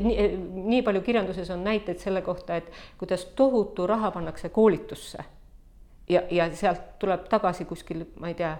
nii 0.66 0.82
palju 0.84 1.02
kirjanduses 1.06 1.50
on 1.54 1.62
näiteid 1.64 2.00
selle 2.02 2.24
kohta, 2.26 2.58
et 2.58 2.68
kuidas 2.98 3.24
tohutu 3.38 3.86
raha 3.86 4.10
pannakse 4.10 4.50
koolitusse. 4.52 5.24
Ja, 6.10 6.24
ja 6.30 6.48
sealt 6.58 6.98
tuleb 7.00 7.28
tagasi 7.30 7.64
kuskil, 7.64 8.02
ma 8.20 8.32
ei 8.32 8.36
tea, 8.36 8.56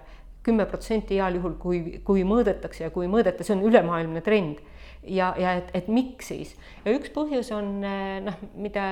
kümme 0.46 0.64
protsenti 0.70 1.18
heal 1.18 1.36
juhul, 1.36 1.56
kui, 1.60 1.80
kui 2.06 2.22
mõõdetakse 2.26 2.86
ja 2.86 2.92
kui 2.94 3.10
mõõdeta, 3.10 3.44
see 3.44 3.56
on 3.56 3.66
ülemaailmne 3.66 4.22
trend 4.24 4.62
ja, 5.02 5.34
ja 5.38 5.54
et, 5.58 5.70
et 5.74 5.88
miks 5.88 6.30
siis 6.32 6.54
ja 6.84 6.94
üks 6.94 7.10
põhjus 7.14 7.50
on 7.54 7.74
noh, 7.82 8.38
mida, 8.54 8.84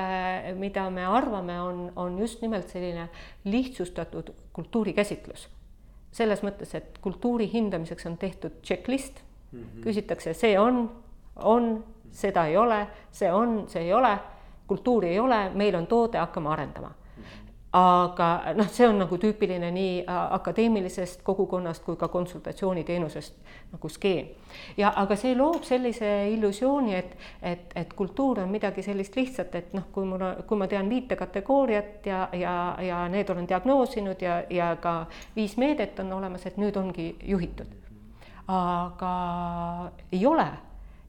mida 0.59 0.89
me 0.91 1.07
arvame, 1.07 1.57
on, 1.63 1.87
on 1.97 2.19
just 2.19 2.43
nimelt 2.43 2.69
selline 2.73 3.09
lihtsustatud 3.45 4.33
kultuurikäsitlus. 4.57 5.49
selles 6.13 6.43
mõttes, 6.43 6.75
et 6.75 6.99
kultuuri 6.99 7.47
hindamiseks 7.53 8.07
on 8.07 8.17
tehtud 8.19 8.63
checklist 8.63 9.23
mm, 9.53 9.61
-hmm. 9.61 9.83
küsitakse, 9.83 10.35
see 10.35 10.59
on, 10.59 10.91
on, 11.37 11.85
seda 12.11 12.47
ei 12.47 12.57
ole, 12.57 12.87
see 13.13 13.33
on, 13.33 13.65
see 13.69 13.83
ei 13.83 13.93
ole, 13.93 14.19
kultuuri 14.67 15.09
ei 15.09 15.19
ole, 15.19 15.51
meil 15.55 15.75
on 15.75 15.87
toode, 15.87 16.19
hakkame 16.19 16.49
arendama 16.49 16.95
aga 17.73 18.55
noh, 18.59 18.67
see 18.67 18.87
on 18.89 18.97
nagu 18.99 19.15
tüüpiline 19.23 19.69
nii 19.71 20.01
äh, 20.03 20.21
akadeemilisest 20.35 21.21
kogukonnast 21.23 21.85
kui 21.87 21.95
ka 21.97 22.09
konsultatsiooniteenusest 22.11 23.35
nagu 23.73 23.89
skeem. 23.89 24.27
ja 24.77 24.91
aga 24.97 25.15
see 25.17 25.37
loob 25.39 25.63
sellise 25.63 26.09
illusiooni, 26.33 26.95
et, 26.95 27.13
et, 27.43 27.73
et 27.77 27.93
kultuur 27.95 28.41
on 28.43 28.51
midagi 28.51 28.83
sellist 28.83 29.15
lihtsat, 29.17 29.55
et 29.55 29.75
noh, 29.75 29.87
kui 29.93 30.05
mul, 30.05 30.25
kui 30.49 30.59
ma 30.59 30.67
tean 30.67 30.91
viite 30.91 31.17
kategooriat 31.17 32.07
ja, 32.07 32.25
ja, 32.35 32.55
ja 32.83 33.05
need 33.09 33.31
olen 33.31 33.47
diagnoosinud 33.49 34.23
ja, 34.23 34.41
ja 34.51 34.73
ka 34.83 35.05
viis 35.37 35.55
meedet 35.57 36.01
on 36.03 36.11
olemas, 36.19 36.47
et 36.51 36.59
nüüd 36.59 36.77
ongi 36.77 37.13
juhitud. 37.23 37.71
aga 38.51 39.13
ei 40.11 40.27
ole 40.27 40.49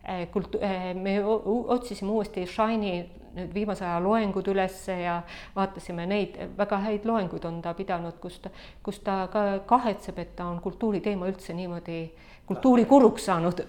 äh, 0.06 0.28
kultu-, 0.30 0.62
äh, 0.62 0.94
me 0.94 1.18
otsisime 1.26 2.12
uuesti 2.12 2.46
Shine'i 2.46 3.21
nüüd 3.36 3.54
viimase 3.54 3.86
aja 3.86 4.00
loengud 4.04 4.48
ülesse 4.52 4.96
ja 5.04 5.22
vaatasime 5.56 6.06
neid, 6.10 6.38
väga 6.58 6.82
häid 6.86 7.06
loenguid 7.08 7.46
on 7.48 7.62
ta 7.62 7.74
pidanud, 7.78 8.18
kus 8.24 8.40
ta, 8.44 8.52
kus 8.84 9.00
ta 9.06 9.28
ka 9.32 9.46
kahetseb, 9.70 10.20
et 10.20 10.36
ta 10.36 10.50
on 10.52 10.60
kultuuriteema 10.62 11.30
üldse 11.32 11.54
niimoodi 11.58 12.02
kultuurikuruks 12.50 13.26
saanud. 13.26 13.66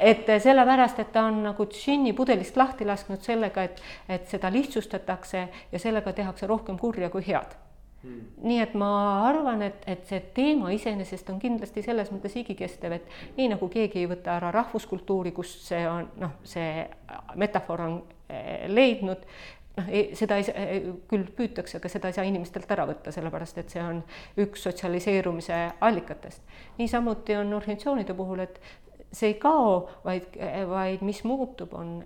et 0.00 0.26
sellepärast, 0.42 0.98
et 0.98 1.12
ta 1.12 1.26
on 1.30 1.42
nagu 1.42 1.66
džinni 1.70 2.12
pudelist 2.12 2.56
lahti 2.56 2.84
lasknud 2.84 3.22
sellega, 3.22 3.62
et, 3.62 3.82
et 4.08 4.26
seda 4.28 4.50
lihtsustatakse 4.50 5.48
ja 5.72 5.78
sellega 5.78 6.12
tehakse 6.12 6.46
rohkem 6.46 6.78
kurja 6.78 7.10
kui 7.10 7.22
head 7.26 7.54
Hmm. 8.04 8.20
nii 8.44 8.58
et 8.60 8.74
ma 8.76 8.88
arvan, 9.24 9.62
et, 9.64 9.84
et 9.88 10.02
see 10.04 10.18
teema 10.36 10.68
iseenesest 10.76 11.30
on 11.32 11.38
kindlasti 11.40 11.80
selles 11.86 12.10
mõttes 12.12 12.34
igikestev, 12.36 12.98
et 12.98 13.38
nii 13.38 13.46
nagu 13.54 13.68
keegi 13.72 14.02
ei 14.02 14.08
võta 14.10 14.34
ära 14.34 14.50
rahvuskultuuri, 14.52 15.32
kus 15.32 15.54
see 15.70 15.86
on 15.88 16.10
noh, 16.20 16.34
see 16.44 16.84
metafoor 17.40 17.84
on 17.86 17.96
leidnud, 18.68 19.26
noh, 19.76 19.90
seda 20.16 20.38
ei, 20.40 20.46
eh, 20.54 20.86
küll 21.10 21.26
püütakse, 21.36 21.78
aga 21.78 21.90
seda 21.92 22.10
ei 22.10 22.16
saa 22.16 22.28
inimestelt 22.28 22.70
ära 22.70 22.86
võtta, 22.88 23.12
sellepärast 23.14 23.58
et 23.62 23.74
see 23.74 23.82
on 23.82 24.00
üks 24.44 24.64
sotsialiseerumise 24.68 25.60
allikatest. 25.80 26.42
niisamuti 26.78 27.36
on 27.40 27.52
organisatsioonide 27.54 28.14
puhul, 28.14 28.44
et 28.46 28.60
see 29.14 29.34
ei 29.34 29.34
kao, 29.38 29.88
vaid, 30.04 30.32
vaid 30.68 31.02
mis 31.06 31.22
muutub, 31.24 31.74
on 31.74 32.00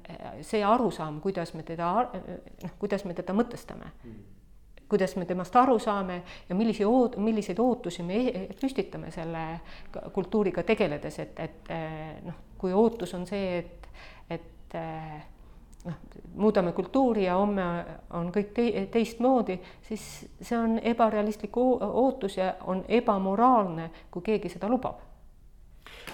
see 0.45 0.65
arusaam, 0.65 1.21
kuidas 1.25 1.55
me 1.55 1.63
teda, 1.63 1.93
noh, 2.63 2.75
kuidas 2.79 3.05
me 3.09 3.15
teda 3.17 3.37
mõtestame 3.37 3.93
mm 4.05 4.27
kuidas 4.89 5.17
me 5.17 5.27
temast 5.29 5.57
aru 5.57 5.79
saame 5.79 6.23
ja 6.49 6.55
millisi 6.57 6.85
oot-, 6.85 7.19
milliseid 7.21 7.59
ootusi 7.61 8.03
me 8.03 8.21
e-, 8.29 8.45
püstitame 8.61 9.11
selle 9.13 9.61
kultuuriga 10.15 10.65
tegeledes, 10.65 11.19
et, 11.25 11.41
et 11.45 11.73
eh, 11.75 12.15
noh, 12.25 12.39
kui 12.59 12.73
ootus 12.73 13.13
on 13.19 13.27
see, 13.29 13.59
et, 13.59 13.89
et 14.39 14.79
eh, 14.81 15.19
noh, 15.85 15.99
muudame 16.35 16.73
kultuuri 16.73 17.25
ja 17.25 17.37
homme 17.39 17.67
on 18.17 18.33
kõik 18.35 18.53
te 18.57 18.87
teistmoodi, 18.93 19.59
siis 19.89 20.05
see 20.41 20.59
on 20.59 20.79
ebarealistlik 20.83 21.57
ootus 21.57 22.39
ja 22.39 22.55
on 22.67 22.85
ebamoraalne, 22.89 23.91
kui 24.11 24.23
keegi 24.23 24.53
seda 24.55 24.69
lubab. 24.69 25.05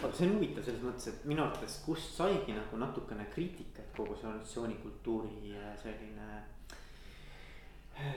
aga 0.03 0.13
see 0.13 0.27
on 0.29 0.35
huvitav 0.37 0.65
selles 0.65 0.83
mõttes, 0.85 1.09
et 1.09 1.25
minu 1.25 1.43
arvates, 1.43 1.79
kust 1.87 2.17
saigi 2.19 2.53
nagu 2.53 2.77
natukene 2.77 3.25
kriitikat 3.33 3.95
kogu 3.97 4.17
see 4.19 4.29
organisatsioonikultuuri 4.29 5.55
eh, 5.55 5.71
selline 5.83 6.43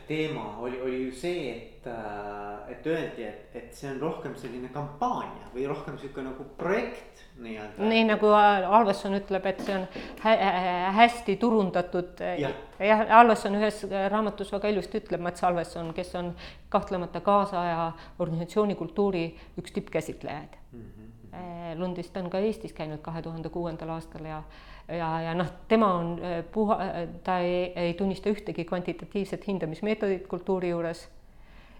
teema 0.07 0.57
oli, 0.59 0.81
oli 0.81 0.99
ju 1.05 1.11
see, 1.15 1.51
et, 1.51 1.87
äh, 1.87 2.71
et 2.71 2.87
öeldi, 2.87 3.23
et, 3.27 3.55
et 3.55 3.73
see 3.75 3.89
on 3.91 3.99
rohkem 4.01 4.35
selline 4.39 4.69
kampaania 4.73 5.51
või 5.53 5.67
rohkem 5.69 5.97
sihuke 6.01 6.23
nagu 6.25 6.45
projekt 6.57 7.23
nii-öelda. 7.43 7.89
nii 7.91 8.03
nagu 8.09 8.31
Alvesson 8.33 9.17
ütleb, 9.19 9.45
et 9.49 9.61
see 9.65 9.75
on 9.77 9.87
hä 10.23 10.91
hästi 10.97 11.37
turundatud. 11.41 12.23
jah, 12.41 13.05
Alvesson 13.19 13.57
ühes 13.59 13.83
raamatus 14.11 14.51
väga 14.55 14.73
ilusti 14.73 15.01
ütleb, 15.03 15.23
Mats 15.23 15.43
Alvesson, 15.43 15.93
kes 15.97 16.15
on 16.19 16.33
kahtlemata 16.73 17.21
kaasaja 17.21 17.91
organisatsioonikultuuri 18.19 19.27
üks 19.61 19.75
tippkäsitlejaid 19.75 20.57
mm. 20.71 20.96
-hmm. 21.37 21.79
Lundist 21.79 22.17
on 22.17 22.29
ka 22.29 22.39
Eestis 22.39 22.73
käinud 22.73 23.01
kahe 23.01 23.21
tuhande 23.21 23.49
kuuendal 23.49 23.89
aastal 23.89 24.25
ja 24.25 24.43
ja, 24.87 25.21
ja 25.21 25.35
noh, 25.35 25.47
tema 25.67 25.93
on 25.99 26.17
äh, 26.23 26.43
puha, 26.51 26.79
ta 27.23 27.39
ei, 27.39 27.71
ei 27.75 27.93
tunnista 27.93 28.29
ühtegi 28.29 28.65
kvantitatiivset 28.65 29.47
hindamismeetodit 29.47 30.27
kultuuri 30.27 30.69
juures. 30.69 31.09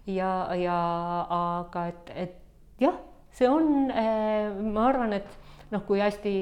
ja, 0.08 0.56
ja 0.56 0.78
aga 1.30 1.86
et, 1.88 2.12
et 2.16 2.36
jah, 2.80 2.96
see 3.32 3.50
on, 3.50 3.92
äh, 3.92 4.52
ma 4.74 4.88
arvan, 4.88 5.14
et 5.14 5.38
noh, 5.72 5.84
kui 5.84 6.00
hästi 6.00 6.34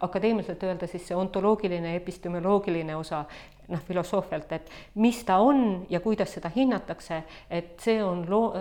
akadeemiliselt 0.00 0.62
öelda, 0.66 0.86
siis 0.90 1.06
see 1.06 1.16
ontoloogiline, 1.16 1.96
epistemoloogiline 1.96 2.96
osa 2.96 3.24
noh, 3.68 3.82
filosoofialt, 3.86 4.52
et 4.52 4.70
mis 4.94 5.22
ta 5.24 5.38
on 5.38 5.86
ja 5.90 6.00
kuidas 6.00 6.34
seda 6.34 6.50
hinnatakse, 6.54 7.22
et 7.50 7.74
see 7.80 8.02
on 8.02 8.24
loo-, 8.30 8.52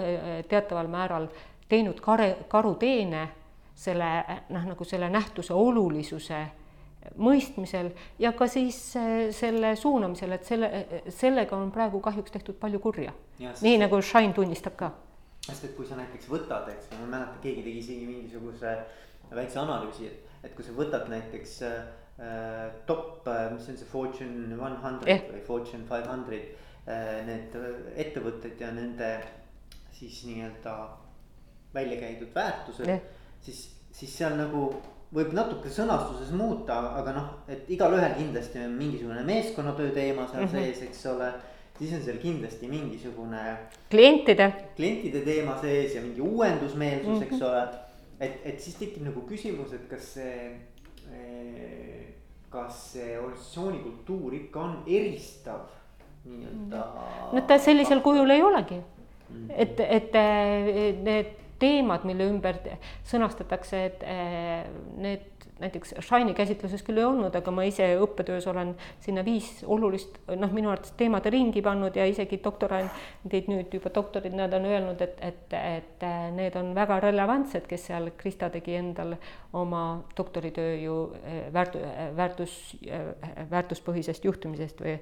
teataval 0.47 0.89
määral 0.93 1.25
teinud 1.69 2.01
kare, 2.05 2.35
karuteene 2.51 3.27
selle 3.81 4.09
noh, 4.53 4.65
nagu 4.73 4.85
selle 4.85 5.09
nähtuse 5.09 5.53
olulisuse 5.57 6.41
mõistmisel 7.17 7.89
ja 8.21 8.31
ka 8.37 8.45
siis 8.51 8.77
äh, 8.99 9.29
selle 9.33 9.73
suunamisel, 9.79 10.35
et 10.35 10.45
selle, 10.45 10.69
sellega 11.09 11.57
on 11.57 11.71
praegu 11.73 12.01
kahjuks 12.03 12.33
tehtud 12.35 12.59
palju 12.61 12.81
kurja. 12.83 13.13
nii 13.39 13.79
nagu 13.81 14.01
Shine 14.05 14.35
tunnistab 14.37 14.77
ka. 14.77 14.91
sest 15.47 15.65
et 15.65 15.75
kui 15.77 15.87
sa 15.87 15.97
näiteks 15.97 16.29
võtad, 16.29 16.69
eks 16.69 16.91
ma 16.99 17.07
mäletan, 17.15 17.39
keegi 17.41 17.63
tegi 17.65 17.79
isegi 17.81 18.05
mingisuguse 18.05 18.75
väikse 19.33 19.59
analüüsi, 19.63 20.11
et, 20.11 20.35
et 20.45 20.55
kui 20.55 20.65
sa 20.65 20.75
võtad 20.77 21.09
näiteks 21.09 21.55
äh, 21.65 21.79
top, 22.85 23.25
äh, 23.27 23.47
mis 23.55 23.69
on 23.71 23.79
see 23.79 23.89
Fortune 23.89 24.59
one 24.59 24.77
hundred 24.83 25.31
või 25.33 25.45
Fortune 25.47 25.87
five 25.89 26.05
hundred 26.05 26.53
äh,, 26.85 27.23
need 27.25 27.57
ettevõtted 28.05 28.61
ja 28.61 28.69
nende 28.75 29.15
siis 29.97 30.21
nii-öelda 30.29 30.75
välja 31.73 31.97
käidud 32.01 32.29
väärtused 32.35 32.93
siis, 33.41 33.61
siis 33.91 34.17
seal 34.17 34.37
nagu 34.39 34.69
võib 35.11 35.33
natuke 35.35 35.71
sõnastuses 35.71 36.31
muuta, 36.35 36.77
aga 36.99 37.13
noh, 37.15 37.31
et 37.51 37.69
igalühel 37.73 38.13
kindlasti 38.15 38.61
on 38.63 38.75
mingisugune 38.79 39.23
meeskonnatöö 39.27 39.91
teema 39.95 40.27
seal 40.29 40.45
mm 40.45 40.53
-hmm. 40.53 40.67
sees, 40.71 40.83
eks 40.87 41.05
ole. 41.11 41.33
siis 41.79 41.93
on 41.93 42.01
seal 42.01 42.17
kindlasti 42.17 42.67
mingisugune. 42.67 43.57
klientide. 43.89 44.53
klientide 44.75 45.21
teema 45.21 45.57
sees 45.61 45.95
ja 45.95 46.01
mingi 46.01 46.21
uuendusmeelsus 46.21 47.07
mm, 47.07 47.19
-hmm. 47.19 47.23
eks 47.23 47.31
mhm. 47.31 47.43
ole. 47.43 47.67
et, 48.19 48.39
et 48.45 48.59
siis 48.59 48.75
tekib 48.75 49.03
nagu 49.03 49.21
küsimus, 49.21 49.73
et 49.73 49.89
kas 49.89 50.13
see, 50.13 50.57
eh, 51.13 52.07
kas 52.49 52.93
see 52.93 53.19
organisatsiooni 53.19 53.79
kultuur 53.79 54.33
ikka 54.33 54.59
on 54.59 54.83
eristav 54.87 55.59
nii-öelda. 56.25 56.87
no 57.33 57.41
ta 57.41 57.57
sellisel 57.57 58.01
kujul 58.01 58.29
ei 58.29 58.41
olegi 58.43 58.75
mm. 58.75 59.47
-hmm. 59.47 59.53
et, 59.57 59.79
et 59.79 60.13
need 61.03 61.40
teemad, 61.61 62.05
mille 62.09 62.27
ümber 62.31 62.57
sõnastatakse, 63.07 63.85
et 63.91 64.05
eh, 64.07 64.65
need 64.97 65.29
näiteks 65.61 65.93
Shine'i 66.01 66.33
käsitluses 66.33 66.81
küll 66.85 66.97
ei 66.97 67.05
olnud, 67.05 67.35
aga 67.37 67.51
ma 67.53 67.63
ise 67.67 67.85
õppetöös 68.01 68.47
olen 68.49 68.73
sinna 69.03 69.23
viis 69.25 69.49
olulist, 69.69 70.17
noh, 70.33 70.53
minu 70.53 70.71
arvates 70.71 70.95
teemade 70.97 71.29
ringi 71.33 71.61
pannud 71.65 71.97
ja 71.97 72.07
isegi 72.09 72.39
doktorandid 72.43 73.49
nüüd 73.51 73.73
juba 73.77 73.91
doktorid, 73.93 74.33
nad 74.37 74.53
on 74.57 74.65
öelnud, 74.69 75.01
et, 75.05 75.21
et, 75.21 75.55
et 75.57 76.05
need 76.37 76.57
on 76.59 76.73
väga 76.77 76.99
relevantsed, 77.05 77.67
kes 77.69 77.87
seal, 77.91 78.09
Krista 78.17 78.49
tegi 78.53 78.75
endal 78.79 79.15
oma 79.57 79.83
doktoritöö 80.17 80.75
ju 80.81 80.97
eh, 81.21 81.43
väärt-, 81.53 81.77
väärtus, 82.17 82.57
väärtuspõhisest 83.51 84.25
juhtimisest 84.25 84.81
või 84.81 84.97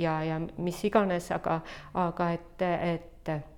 ja, 0.00 0.16
ja 0.24 0.40
mis 0.56 0.80
iganes, 0.86 1.28
aga, 1.34 1.60
aga 2.06 2.30
et, 2.38 2.64
et 2.64 3.53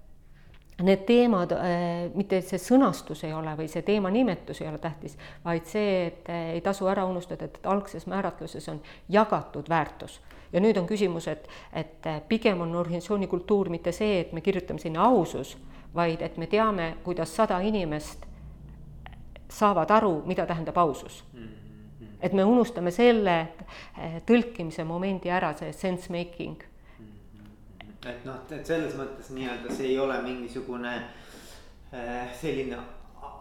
need 0.83 1.05
teemad, 1.07 1.53
äh, 1.53 2.11
mitte 2.15 2.41
see 2.45 2.61
sõnastus 2.61 3.23
ei 3.25 3.33
ole 3.33 3.55
või 3.57 3.69
see 3.73 3.83
teema 3.87 4.11
nimetus 4.13 4.61
ei 4.61 4.69
ole 4.69 4.79
tähtis, 4.79 5.17
vaid 5.45 5.65
see, 5.71 6.07
et 6.11 6.29
äh, 6.29 6.51
ei 6.57 6.61
tasu 6.61 6.89
ära 6.93 7.07
unustada, 7.09 7.49
et 7.49 7.65
algses 7.67 8.07
määratluses 8.07 8.69
on 8.69 8.83
jagatud 9.09 9.69
väärtus. 9.69 10.21
ja 10.53 10.61
nüüd 10.61 10.77
on 10.77 10.87
küsimus, 10.87 11.29
et, 11.29 11.49
et 11.73 12.07
äh, 12.07 12.21
pigem 12.29 12.61
on 12.61 12.77
organisatsiooni 12.77 13.27
kultuur 13.27 13.69
mitte 13.69 13.93
see, 13.93 14.21
et 14.21 14.33
me 14.33 14.41
kirjutame 14.41 14.79
sinna 14.79 15.05
ausus, 15.05 15.57
vaid 15.95 16.23
et 16.23 16.37
me 16.37 16.47
teame, 16.47 16.97
kuidas 17.05 17.37
sada 17.37 17.61
inimest 17.61 18.27
saavad 19.49 19.91
aru, 19.91 20.23
mida 20.27 20.47
tähendab 20.47 20.77
ausus. 20.79 21.25
Mm-hmm. 21.33 22.17
et 22.21 22.33
me 22.33 22.45
unustame 22.45 22.91
selle 22.91 23.49
tõlkimise 24.27 24.85
momendi 24.85 25.31
ära, 25.31 25.55
see 25.57 25.73
sense 25.73 26.13
making 26.13 26.63
et 28.11 28.27
noh, 28.29 28.43
et 28.51 28.67
selles 28.67 28.95
mõttes 28.99 29.33
nii-öelda 29.35 29.73
see 29.75 29.93
ei 29.93 29.99
ole 30.03 30.19
mingisugune 30.25 30.93
äh, 30.97 32.29
selline 32.41 32.79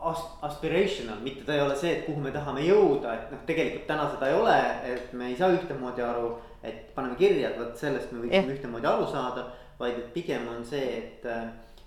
as-, 0.06 0.32
aspirational, 0.42 1.22
mitte 1.24 1.46
ta 1.46 1.56
ei 1.56 1.62
ole 1.62 1.76
see, 1.80 1.94
et 1.98 2.06
kuhu 2.08 2.22
me 2.22 2.34
tahame 2.34 2.64
jõuda, 2.66 3.14
et 3.14 3.32
noh, 3.34 3.44
tegelikult 3.48 3.88
täna 3.90 4.08
seda 4.14 4.30
ei 4.30 4.40
ole, 4.40 4.58
et 4.94 5.14
me 5.14 5.30
ei 5.32 5.38
saa 5.40 5.54
ühtemoodi 5.56 6.06
aru. 6.06 6.36
et 6.66 6.96
paneme 6.96 7.14
kirja, 7.14 7.52
et 7.52 7.60
vot 7.62 7.76
sellest 7.78 8.10
me 8.10 8.24
võiksime 8.24 8.40
yeah. 8.42 8.56
ühtemoodi 8.56 8.88
aru 8.90 9.06
saada, 9.06 9.44
vaid 9.78 10.00
et 10.00 10.08
pigem 10.16 10.48
on 10.50 10.64
see, 10.66 10.86
et 10.98 11.28
äh, 11.30 11.44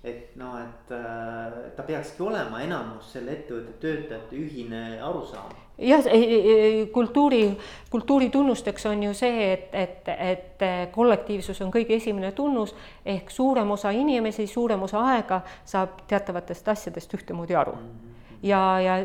et 0.09 0.37
noh, 0.41 0.57
et 0.61 0.93
äh, 0.95 1.57
ta 1.77 1.85
peakski 1.87 2.23
olema 2.25 2.63
enamus 2.65 3.13
selle 3.13 3.35
ettevõtte 3.37 3.79
töötajate 3.83 4.37
ühine 4.37 4.83
arusaam. 5.05 5.55
jah, 5.79 6.05
kultuuri, 6.93 7.43
kultuuri 7.91 8.31
tunnusteks 8.35 8.87
on 8.91 9.03
ju 9.03 9.15
see, 9.15 9.53
et, 9.53 9.69
et, 9.73 10.13
et 10.19 10.67
kollektiivsus 10.93 11.63
on 11.63 11.73
kõige 11.75 11.95
esimene 11.97 12.33
tunnus 12.33 12.75
ehk 13.07 13.31
suurem 13.31 13.71
osa 13.71 13.95
inimesi, 13.95 14.47
suurem 14.47 14.83
osa 14.83 15.05
aega 15.15 15.43
saab 15.65 16.03
teatavatest 16.11 16.75
asjadest 16.75 17.15
ühtemoodi 17.21 17.57
aru 17.57 17.77
mm. 17.79 17.89
-hmm 17.89 18.17
ja, 18.43 18.81
ja 18.81 18.97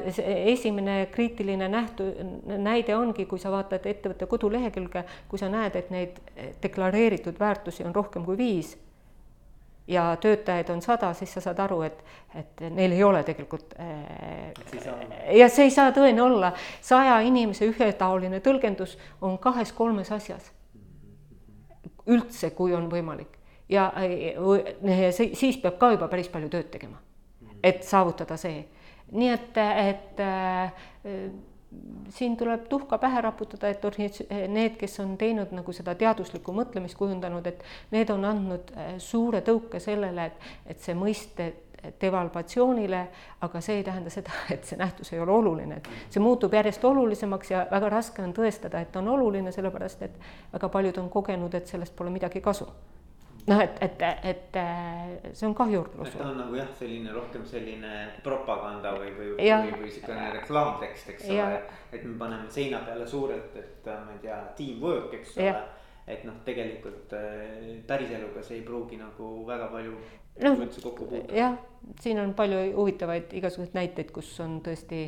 esimene 0.45 1.07
kriitiline 1.11 1.67
nähtu, 1.67 2.03
näide 2.45 2.95
ongi, 2.95 3.25
kui 3.25 3.39
sa 3.39 3.51
vaatad 3.51 3.85
ettevõtte 3.89 4.27
kodulehekülge, 4.29 5.05
kui 5.29 5.41
sa 5.41 5.49
näed, 5.49 5.75
et 5.75 5.89
neid 5.93 6.19
deklareeritud 6.63 7.39
väärtusi 7.39 7.85
on 7.87 7.95
rohkem 7.95 8.25
kui 8.25 8.37
viis 8.37 8.75
ja 9.87 10.17
töötajaid 10.21 10.69
on 10.69 10.81
sada, 10.81 11.13
siis 11.13 11.33
sa 11.33 11.41
saad 11.41 11.59
aru, 11.59 11.81
et, 11.81 12.03
et 12.35 12.63
neil 12.71 12.95
ei 12.95 13.03
ole 13.03 13.23
tegelikult 13.23 13.75
äh, 13.79 14.51
ja 15.35 15.49
see 15.51 15.67
ei 15.67 15.73
saa 15.75 15.91
tõene 15.95 16.23
olla, 16.23 16.53
saja 16.81 17.19
inimese 17.25 17.67
ühetaoline 17.67 18.39
tõlgendus 18.43 18.97
on 19.21 19.37
kahes-kolmes 19.37 20.11
asjas. 20.11 20.51
üldse, 22.07 22.49
kui 22.51 22.73
on 22.75 22.89
võimalik 22.91 23.39
ja 23.69 23.91
äh, 23.97 25.11
siis 25.11 25.57
peab 25.57 25.77
ka 25.79 25.91
juba 25.91 26.07
päris 26.07 26.29
palju 26.31 26.49
tööd 26.49 26.71
tegema, 26.71 26.99
et 27.63 27.83
saavutada 27.83 28.37
see. 28.37 28.63
nii 29.11 29.29
et, 29.29 29.57
et 29.57 30.19
äh, 30.23 30.71
siin 32.13 32.37
tuleb 32.37 32.67
tuhka 32.69 32.97
pähe 32.97 33.21
raputada, 33.21 33.69
et 33.69 33.83
need, 34.47 34.77
kes 34.77 34.99
on 34.99 35.17
teinud 35.17 35.51
nagu 35.55 35.73
seda 35.73 35.95
teaduslikku 35.95 36.53
mõtlemist 36.53 36.97
kujundanud, 36.99 37.47
et 37.49 37.63
need 37.91 38.09
on 38.13 38.25
andnud 38.29 38.73
äh, 38.77 38.95
suure 39.01 39.41
tõuke 39.41 39.81
sellele, 39.83 40.31
et, 40.31 40.49
et 40.75 40.81
see 40.83 40.95
mõiste 40.97 41.51
devalvatsioonile, 42.01 43.07
aga 43.41 43.61
see 43.61 43.81
ei 43.81 43.83
tähenda 43.83 44.09
seda, 44.13 44.31
et 44.55 44.65
see 44.65 44.79
nähtus 44.79 45.13
ei 45.13 45.19
ole 45.19 45.31
oluline, 45.31 45.81
et 45.81 46.13
see 46.13 46.23
muutub 46.23 46.53
järjest 46.53 46.85
olulisemaks 46.85 47.51
ja 47.51 47.67
väga 47.71 47.91
raske 47.97 48.23
on 48.23 48.33
tõestada, 48.35 48.81
et 48.81 48.95
on 48.95 49.09
oluline, 49.15 49.51
sellepärast 49.51 50.01
et 50.07 50.19
väga 50.53 50.69
paljud 50.69 51.01
on 51.03 51.09
kogenud, 51.13 51.53
et 51.53 51.67
sellest 51.67 51.95
pole 51.95 52.13
midagi 52.13 52.41
kasu 52.41 52.69
noh, 53.47 53.61
et, 53.61 53.77
et, 53.81 54.03
et 54.23 54.57
see 55.35 55.47
on 55.47 55.55
kahjurlus. 55.57 56.15
ta 56.15 56.27
on 56.29 56.39
nagu 56.39 56.57
jah, 56.57 56.69
selline 56.79 57.13
rohkem 57.15 57.45
selline 57.47 57.93
propaganda 58.23 58.93
või, 58.95 59.11
või, 59.17 59.29
või, 59.37 59.75
või 59.81 59.91
siukene 59.91 60.29
reklaamtekst, 60.37 61.13
eks 61.15 61.29
ole. 61.33 61.61
et 61.91 62.03
me 62.07 62.17
paneme 62.19 62.49
seina 62.53 62.83
peale 62.87 63.07
suurelt, 63.07 63.55
et 63.59 63.87
ma 63.91 64.15
ei 64.15 64.21
tea, 64.23 64.39
teamwork, 64.59 65.15
eks 65.19 65.37
ole. 65.43 65.55
et 66.07 66.25
noh, 66.27 66.39
tegelikult 66.47 67.15
äh, 67.19 67.79
päriseluga 67.87 68.43
see 68.43 68.61
ei 68.61 68.67
pruugi 68.67 68.99
nagu 68.99 69.35
väga 69.47 69.69
palju 69.71 69.95
no, 70.43 70.55
üldse 70.55 70.83
kokku 70.83 71.07
puutuda. 71.07 71.37
jah, 71.37 71.57
siin 72.03 72.19
on 72.23 72.35
palju 72.37 72.65
huvitavaid 72.77 73.35
igasuguseid 73.39 73.75
näiteid, 73.79 74.11
kus 74.15 74.31
on 74.43 74.59
tõesti 74.65 75.07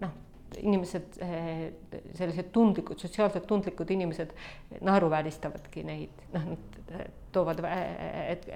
noh 0.00 0.18
inimesed, 0.58 1.20
äh, 1.22 1.70
sellised 2.18 2.50
tundlikud, 2.52 2.98
sotsiaalselt 2.98 3.46
tundlikud 3.46 3.90
inimesed 3.94 4.32
naeruvääristavadki 4.82 5.84
neid, 5.86 6.24
noh, 6.34 6.48
nad 6.52 6.80
toovad, 7.32 7.62
et 8.30 8.48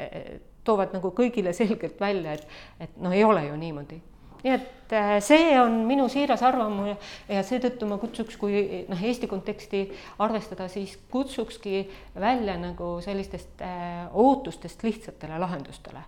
toovad 0.65 0.97
nagu 0.97 1.13
kõigile 1.17 1.53
selgelt 1.57 2.01
välja, 2.01 2.39
et, 2.39 2.59
et 2.81 2.99
noh, 3.03 3.15
ei 3.15 3.25
ole 3.25 3.47
ju 3.49 3.57
niimoodi. 3.61 4.01
nii 4.45 4.53
et 4.53 4.93
äh, 4.93 5.15
see 5.25 5.55
on 5.57 5.79
minu 5.89 6.09
siiras 6.13 6.43
arvamus 6.45 6.99
ja 7.29 7.43
seetõttu 7.47 7.89
ma 7.89 7.97
kutsuks, 8.01 8.37
kui 8.41 8.85
noh, 8.89 9.05
Eesti 9.11 9.29
konteksti 9.31 9.87
arvestada, 10.25 10.69
siis 10.69 10.99
kutsukski 11.11 11.87
välja 12.21 12.59
nagu 12.61 12.99
sellistest 13.05 13.65
äh, 13.65 14.05
ootustest 14.13 14.85
lihtsatele 14.85 15.39
lahendustele 15.41 16.05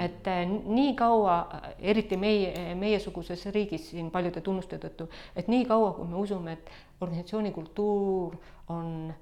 et 0.00 0.26
äh, 0.28 0.42
nii 0.48 0.94
kaua, 0.98 1.36
eriti 1.78 2.18
meie, 2.20 2.74
meiesuguses 2.78 3.46
riigis 3.54 3.90
siin 3.92 4.10
paljude 4.10 4.42
tunnuste 4.44 4.78
tõttu, 4.82 5.08
et 5.36 5.48
nii 5.48 5.64
kaua, 5.68 5.92
kui 5.96 6.10
me 6.10 6.18
usume, 6.20 6.56
et 6.58 7.00
organisatsiooni 7.00 7.52
kultuur 7.54 8.36
on 8.72 9.14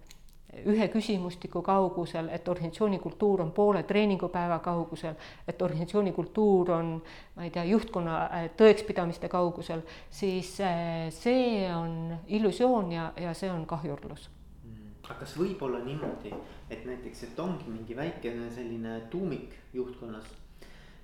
ühe 0.67 0.89
küsimustiku 0.89 1.63
kaugusel, 1.63 2.29
et 2.33 2.49
organisatsiooni 2.49 2.99
kultuur 3.03 3.43
on 3.45 3.53
poole 3.53 3.83
treeningupäeva 3.83 4.59
kaugusel, 4.65 5.15
et 5.49 5.63
organisatsiooni 5.63 6.13
kultuur 6.13 6.71
on, 6.77 6.95
ma 7.37 7.47
ei 7.47 7.51
tea, 7.55 7.65
juhtkonna 7.69 8.21
äh, 8.27 8.47
tõekspidamiste 8.59 9.29
kaugusel, 9.33 9.83
siis 10.11 10.55
äh, 10.61 11.09
see 11.15 11.65
on 11.75 12.15
illusioon 12.27 12.93
ja, 12.93 13.11
ja 13.21 13.35
see 13.35 13.51
on 13.51 13.67
kahjurlus 13.67 14.29
mm. 14.65 14.95
aga 15.09 15.19
kas 15.25 15.37
võib 15.41 15.63
olla 15.67 15.83
niimoodi, 15.85 16.33
et 16.71 16.87
näiteks, 16.87 17.27
et 17.29 17.43
ongi 17.43 17.69
mingi 17.71 17.97
väikene 17.97 18.51
selline 18.55 19.01
tuumik 19.11 19.59
juhtkonnas, 19.75 20.31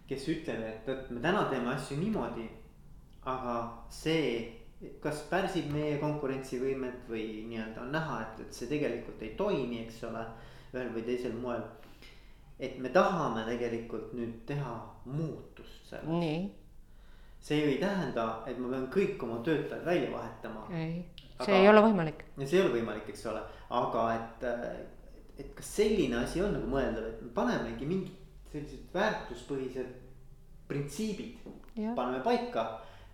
kes 0.09 0.31
ütleb, 0.33 0.65
et, 0.67 0.89
et 0.89 1.11
me 1.11 1.21
täna 1.23 1.45
teeme 1.51 1.75
asju 1.75 1.99
niimoodi, 2.01 2.49
aga 3.31 3.61
see 3.93 4.60
kas 5.01 5.25
pärsib 5.29 5.69
meie 5.75 5.99
konkurentsivõimet 6.01 7.05
või 7.11 7.25
nii-öelda 7.51 7.83
on 7.83 7.93
näha, 7.93 8.21
et, 8.25 8.41
et 8.47 8.57
see 8.57 8.69
tegelikult 8.71 9.21
ei 9.25 9.35
toimi, 9.37 9.83
eks 9.85 10.01
ole, 10.09 10.23
ühel 10.73 10.89
või 10.95 11.05
teisel 11.05 11.37
moel. 11.37 11.67
et 12.61 12.79
me 12.79 12.89
tahame 12.93 13.45
tegelikult 13.49 14.13
nüüd 14.17 14.43
teha 14.49 14.73
muutust 15.05 15.93
selles. 15.93 16.51
see 17.41 17.61
ju 17.61 17.71
ei 17.75 17.79
tähenda, 17.81 18.43
et 18.47 18.59
ma 18.59 18.73
pean 18.73 18.89
kõik 18.93 19.23
oma 19.25 19.41
töötajad 19.45 19.85
välja 19.85 20.11
vahetama. 20.13 20.67
ei, 20.73 21.05
see 21.17 21.53
aga, 21.53 21.61
ei 21.61 21.69
ole 21.69 21.85
võimalik. 21.89 22.25
see 22.45 22.59
ei 22.59 22.65
ole 22.65 22.75
võimalik, 22.79 23.09
eks 23.13 23.27
ole, 23.27 23.45
aga 23.83 24.07
et, 24.17 24.45
et 25.39 25.55
kas 25.57 25.77
selline 25.77 26.23
asi 26.25 26.41
on 26.45 26.57
nagu 26.57 26.73
mõeldav, 26.73 27.13
et 27.13 27.23
me 27.23 27.35
panemegi 27.37 27.89
mingid 27.89 28.17
sellised 28.53 28.95
väärtuspõhised 28.95 29.93
printsiibid, 30.71 31.45
paneme 31.97 32.23
paika 32.25 32.71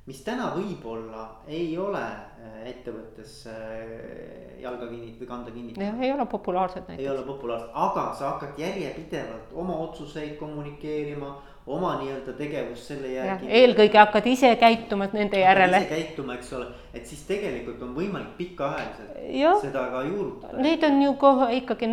mis 0.06 0.20
täna 0.22 0.52
võib-olla 0.54 1.24
ei 1.50 1.72
ole 1.78 2.02
äh, 2.02 2.60
ettevõttes 2.70 3.40
äh, 3.50 4.60
jalga 4.62 4.86
kinnitatud 4.86 5.24
või 5.24 5.30
kanda 5.30 5.54
kinnitatud. 5.54 6.02
ei 6.04 6.12
ole 6.12 6.26
populaarsed 6.30 6.86
näiteks. 6.86 7.02
ei 7.02 7.10
ole 7.10 7.26
populaarsed, 7.26 7.72
aga 7.74 8.06
sa 8.14 8.30
hakkad 8.34 8.60
järjepidevalt 8.62 9.52
oma 9.64 9.78
otsuseid 9.88 10.36
kommunikeerima 10.38 11.34
oma 11.66 11.96
nii-öelda 11.98 12.32
tegevust 12.38 12.86
selle 12.92 13.08
järgi. 13.10 13.48
eelkõige 13.60 13.98
hakkad 13.98 14.26
ise 14.30 14.52
käituma 14.60 15.08
nende 15.12 15.40
järele. 15.40 15.80
ise 15.82 15.88
käituma, 15.90 16.36
eks 16.38 16.52
ole, 16.52 16.66
et 16.94 17.06
siis 17.06 17.24
tegelikult 17.26 17.82
on 17.82 17.94
võimalik 17.96 18.36
pikaajaliselt 18.38 19.64
seda 19.64 19.86
ka 19.90 20.02
juurutada. 20.06 20.60
Neid 20.62 20.84
on 20.86 21.00
ju 21.02 21.14
kohe 21.18 21.48
ikkagi 21.56 21.88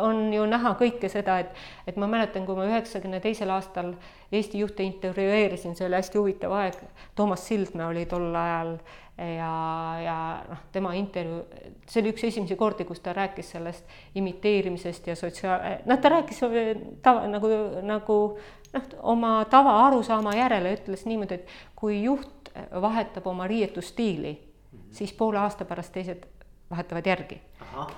on 0.00 0.26
ju 0.34 0.44
näha 0.50 0.74
kõike 0.80 1.08
seda, 1.12 1.38
et, 1.40 1.54
et 1.86 1.96
ma 1.96 2.08
mäletan, 2.10 2.44
kui 2.44 2.58
ma 2.58 2.68
üheksakümne 2.68 3.22
teisel 3.24 3.52
aastal 3.54 3.94
Eesti 4.34 4.58
juhte 4.58 4.82
intervjueerisin, 4.82 5.76
see 5.78 5.86
oli 5.86 5.94
hästi 5.94 6.18
huvitav 6.18 6.52
aeg. 6.58 6.78
Toomas 7.14 7.44
Sildmäe 7.46 7.86
oli 7.86 8.02
tol 8.10 8.34
ajal 8.34 8.72
ja, 9.18 9.52
ja 10.02 10.16
noh, 10.48 10.64
tema 10.72 10.94
intervjuu, 10.98 11.44
see 11.86 12.02
oli 12.02 12.12
üks 12.12 12.26
esimesi 12.26 12.56
kordi, 12.58 12.86
kus 12.88 13.00
ta 13.04 13.14
rääkis 13.14 13.52
sellest 13.54 13.86
imiteerimisest 14.18 15.06
ja 15.06 15.16
sotsiaal, 15.16 15.62
noh, 15.86 16.00
ta 16.02 16.12
rääkis 16.16 16.42
tava 17.02 17.28
nagu, 17.30 17.52
nagu 17.86 18.18
noh, 18.74 18.88
oma 19.14 19.36
tava 19.50 19.78
arusaama 19.86 20.34
järele 20.36 20.74
ütles 20.76 21.06
niimoodi, 21.08 21.40
et 21.40 21.58
kui 21.78 22.02
juht 22.04 22.52
vahetab 22.80 23.26
oma 23.26 23.46
riietusstiili, 23.50 24.36
siis 24.94 25.12
poole 25.12 25.38
aasta 25.42 25.64
pärast 25.66 25.92
teised 25.94 26.26
vahetavad 26.70 27.06
järgi. 27.06 27.40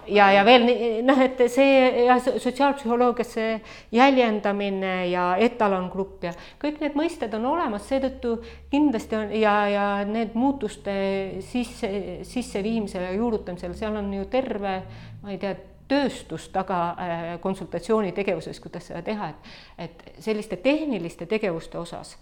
ja, 0.08 0.30
ja 0.32 0.44
veel 0.44 0.64
noh, 1.04 1.18
et 1.20 1.40
see 1.52 2.06
ja 2.06 2.16
sotsiaalpsühholoogias 2.22 3.32
see 3.36 3.50
jäljendamine 3.92 5.08
ja 5.10 5.26
etalongrupp 5.42 6.24
ja 6.24 6.32
kõik 6.62 6.80
need 6.80 6.96
mõisted 6.96 7.34
on 7.36 7.44
olemas, 7.52 7.84
seetõttu 7.88 8.38
kindlasti 8.72 9.18
on 9.18 9.34
ja, 9.36 9.54
ja 9.68 9.86
need 10.08 10.34
muutuste 10.38 10.96
sisse, 11.44 11.90
sisseviimisel 12.24 13.04
ja 13.10 13.14
juurutamisel, 13.18 13.76
seal 13.76 14.00
on 14.00 14.12
ju 14.16 14.28
terve, 14.32 14.78
ma 15.22 15.34
ei 15.34 15.40
tea 15.42 15.54
tööstus 15.88 16.48
taga 16.54 16.80
äh, 16.90 17.24
konsultatsioonitegevuses, 17.40 18.60
kuidas 18.60 18.88
seda 18.90 19.02
teha, 19.06 19.28
et, 19.28 19.50
et 19.78 20.22
selliste 20.24 20.56
tehniliste 20.56 21.26
tegevuste 21.26 21.78
osas 21.78 22.16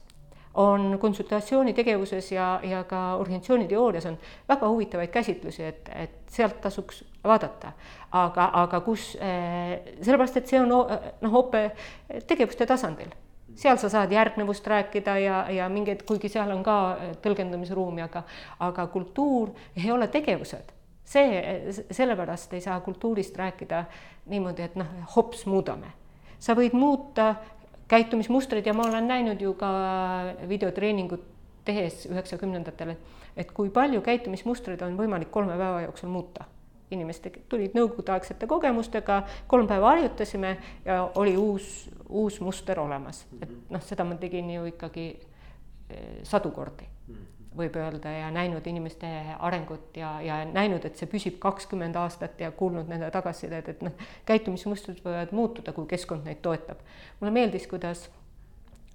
on 0.54 0.98
konsultatsioonitegevuses 1.00 2.32
ja, 2.32 2.60
ja 2.62 2.84
ka 2.84 3.16
organisatsiooni 3.16 3.66
teoorias 3.68 4.06
on 4.06 4.18
väga 4.48 4.68
huvitavaid 4.68 5.10
käsitlusi, 5.10 5.64
et, 5.64 5.90
et 5.94 6.14
sealt 6.30 6.60
tasuks 6.60 7.02
vaadata. 7.24 7.72
aga, 8.12 8.50
aga 8.52 8.80
kus, 8.80 9.16
äh, 9.18 9.80
sellepärast 10.02 10.36
et 10.36 10.46
see 10.46 10.60
on 10.60 10.70
noh, 10.70 11.30
hoopis 11.32 11.90
tegevuste 12.26 12.66
tasandil 12.66 13.10
seal 13.54 13.78
sa 13.78 13.88
saad 13.88 14.12
järgnevust 14.12 14.66
rääkida 14.66 15.18
ja, 15.18 15.50
ja 15.50 15.68
mingeid, 15.68 16.02
kuigi 16.06 16.28
seal 16.28 16.50
on 16.50 16.62
ka 16.66 16.78
tõlgendamisruumi, 17.22 18.02
aga, 18.02 18.24
aga 18.58 18.86
kultuur 18.90 19.54
ei 19.76 19.90
ole 19.94 20.08
tegevused 20.08 20.72
see, 21.04 21.72
sellepärast 21.90 22.52
ei 22.52 22.60
saa 22.60 22.80
kultuurist 22.80 23.36
rääkida 23.36 23.84
niimoodi, 24.26 24.62
et 24.62 24.76
noh, 24.76 24.86
hops, 25.16 25.46
muudame. 25.46 25.92
sa 26.38 26.54
võid 26.54 26.74
muuta 26.76 27.34
käitumismustreid 27.88 28.66
ja 28.66 28.74
ma 28.74 28.88
olen 28.88 29.08
näinud 29.08 29.40
ju 29.40 29.54
ka 29.54 29.68
videotreeningut 30.48 31.22
tehes 31.64 32.06
üheksakümnendatel, 32.06 32.94
et 33.36 33.52
kui 33.52 33.70
palju 33.70 34.00
käitumismustreid 34.04 34.82
on 34.84 34.98
võimalik 34.98 35.30
kolme 35.30 35.56
päeva 35.56 35.80
jooksul 35.86 36.08
muuta. 36.08 36.44
inimesed 36.90 37.38
tulid 37.48 37.72
nõukogudeaegsete 37.74 38.46
kogemustega, 38.46 39.22
kolm 39.50 39.66
päeva 39.66 39.88
harjutasime 39.88 40.56
ja 40.84 41.10
oli 41.14 41.36
uus, 41.36 41.90
uus 42.08 42.40
muster 42.40 42.80
olemas, 42.80 43.24
et 43.42 43.50
noh, 43.70 43.82
seda 43.82 44.04
ma 44.04 44.14
tegin 44.14 44.50
ju 44.50 44.66
ikkagi 44.68 45.06
eh, 45.90 46.20
sadu 46.22 46.50
kordi 46.50 46.93
võib 47.56 47.76
öelda 47.78 48.10
ja 48.10 48.30
näinud 48.34 48.66
inimeste 48.66 49.08
arengut 49.38 49.96
ja, 49.96 50.16
ja 50.22 50.40
näinud, 50.48 50.84
et 50.84 50.98
see 50.98 51.08
püsib 51.10 51.38
kakskümmend 51.42 51.96
aastat 51.96 52.40
ja 52.40 52.50
kuulnud 52.52 52.90
nende 52.90 53.10
tagasisidet, 53.14 53.68
et 53.70 53.86
noh, 53.86 53.94
käitumismustrid 54.26 55.00
võivad 55.04 55.32
muutuda, 55.36 55.72
kui 55.72 55.86
keskkond 55.90 56.26
neid 56.26 56.42
toetab. 56.42 56.82
mulle 57.20 57.32
meeldis, 57.34 57.66
kuidas 57.70 58.08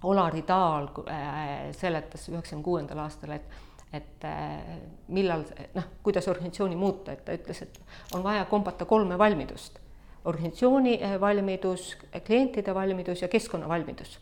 Olari 0.03 0.41
Taal 0.47 0.87
äh, 1.07 1.71
seletas 1.75 2.29
üheksakümne 2.29 2.63
kuuendal 2.63 3.03
aastal, 3.03 3.35
et 3.35 3.59
et 3.93 4.25
äh, 4.25 4.77
millal 5.07 5.43
noh, 5.73 5.85
kuidas 6.05 6.27
organisatsiooni 6.29 6.75
muuta, 6.77 7.15
et 7.15 7.23
ta 7.25 7.33
ütles, 7.33 7.63
et 7.65 7.79
on 8.13 8.23
vaja 8.23 8.45
kombata 8.45 8.85
kolme 8.85 9.17
valmidust. 9.17 9.79
organisatsiooni 10.25 10.99
äh, 11.03 11.19
valmidus, 11.21 11.97
klientide 12.25 12.75
valmidus 12.75 13.21
ja 13.21 13.27
keskkonna 13.27 13.69
valmidus. 13.69 14.19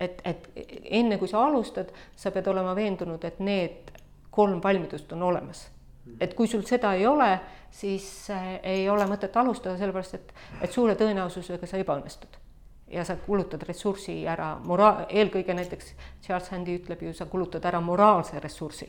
Et, 0.00 0.20
et 0.24 0.48
enne 1.00 1.18
kui 1.18 1.28
sa 1.28 1.44
alustad, 1.46 1.92
sa 2.16 2.30
pead 2.30 2.46
olema 2.46 2.74
veendunud, 2.76 3.24
et 3.24 3.40
need 3.40 3.92
kolm 4.30 4.60
valmidust 4.64 5.12
on 5.12 5.22
olemas. 5.22 5.68
et 6.20 6.34
kui 6.34 6.48
sul 6.48 6.62
seda 6.64 6.94
ei 6.96 7.06
ole, 7.06 7.40
siis 7.70 8.28
ei 8.62 8.88
ole 8.88 9.04
mõtet 9.06 9.34
alustada, 9.36 9.76
sellepärast 9.76 10.14
et, 10.14 10.30
et 10.62 10.72
suure 10.72 10.94
tõenäosusega 10.96 11.66
sa 11.68 11.76
ebaõnnestud 11.76 12.38
ja 12.90 13.04
sa 13.04 13.16
kulutad 13.16 13.62
ressursi 13.68 14.22
ära, 14.28 14.54
mora-, 14.64 15.06
eelkõige 15.08 15.54
näiteks 15.54 15.92
Charles 16.24 16.48
Handy 16.52 16.78
ütleb 16.78 17.02
ju, 17.04 17.12
sa 17.14 17.26
kulutad 17.26 17.64
ära 17.68 17.80
moraalse 17.84 18.40
ressursi. 18.40 18.88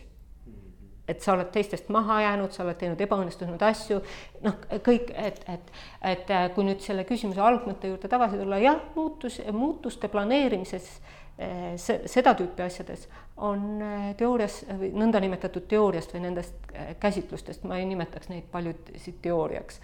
Et 1.09 1.21
sa 1.25 1.33
oled 1.33 1.49
teistest 1.53 1.89
maha 1.93 2.19
jäänud, 2.23 2.53
sa 2.53 2.63
oled 2.65 2.77
teinud 2.79 2.99
ebaõnnestunud 3.01 3.63
asju, 3.69 4.01
noh, 4.45 4.59
kõik, 4.85 5.13
et, 5.17 5.41
et, 5.49 5.71
et 6.11 6.33
kui 6.55 6.67
nüüd 6.67 6.83
selle 6.85 7.05
küsimuse 7.09 7.41
algmõtte 7.43 7.91
juurde 7.91 8.11
tagasi 8.11 8.39
tulla, 8.39 8.59
jah, 8.61 8.83
muutus, 8.95 9.39
muutuste 9.55 10.11
planeerimises 10.11 10.91
eh, 11.37 11.73
see, 11.81 12.03
seda 12.11 12.35
tüüpi 12.37 12.65
asjades 12.65 13.07
on 13.49 13.65
eh, 13.85 14.11
teoorias 14.19 14.61
või 14.69 14.91
nõndanimetatud 14.99 15.65
teooriast 15.71 16.13
või 16.15 16.27
nendest 16.27 16.71
käsitlustest, 16.99 17.65
ma 17.65 17.79
ei 17.79 17.89
nimetaks 17.89 18.29
neid 18.29 18.47
paljusid 18.51 19.19
teooriaks, 19.25 19.81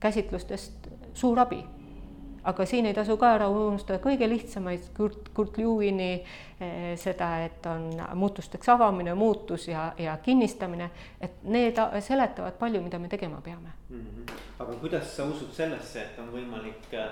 käsitlustest 0.00 0.88
suur 1.18 1.42
abi 1.42 1.64
aga 2.44 2.66
siin 2.66 2.86
ei 2.86 2.94
tasu 2.94 3.16
ka 3.16 3.32
ära 3.36 3.48
unustada 3.48 3.98
kõige 4.02 4.28
lihtsamaid 4.28 4.90
Kurt, 4.96 5.30
Kurt 5.34 5.58
Lewini 5.58 6.10
eh, 6.14 6.94
seda, 7.00 7.30
et 7.44 7.66
on 7.66 7.90
muutusteks 8.14 8.68
avamine, 8.74 9.14
muutus 9.18 9.68
ja, 9.68 9.92
ja 9.98 10.16
kinnistamine, 10.22 10.90
et 11.20 11.42
need 11.44 11.80
seletavad 12.04 12.58
palju, 12.60 12.82
mida 12.84 12.98
me 12.98 13.08
tegema 13.08 13.40
peame 13.44 13.72
mm. 13.88 14.04
-hmm. 14.04 14.36
aga 14.58 14.72
kuidas 14.72 15.16
sa 15.16 15.24
usud 15.24 15.52
sellesse, 15.52 16.02
et 16.02 16.18
on 16.18 16.32
võimalik 16.32 16.94
äh, 16.94 17.08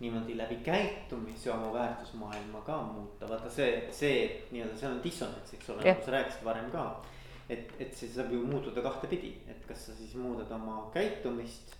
niimoodi 0.00 0.38
läbi 0.38 0.56
käitumise 0.56 1.52
oma 1.52 1.72
väärtusmaailma 1.72 2.60
ka 2.60 2.82
muuta, 2.82 3.28
vaata 3.28 3.50
see, 3.50 3.88
see 3.90 4.44
nii-öelda 4.50 4.76
seal 4.76 4.92
on 4.92 5.04
dissonants, 5.04 5.54
eks 5.54 5.70
ole, 5.70 5.82
nagu 5.84 6.04
sa 6.04 6.10
rääkisid 6.10 6.44
varem 6.44 6.70
ka. 6.70 7.02
et, 7.48 7.72
et 7.80 7.94
see 7.96 8.08
saab 8.12 8.32
ju 8.32 8.46
muutuda 8.46 8.82
kahtepidi, 8.84 9.30
et 9.48 9.66
kas 9.66 9.86
sa 9.86 9.92
siis 9.96 10.14
muudad 10.14 10.50
oma 10.52 10.90
käitumist 10.92 11.78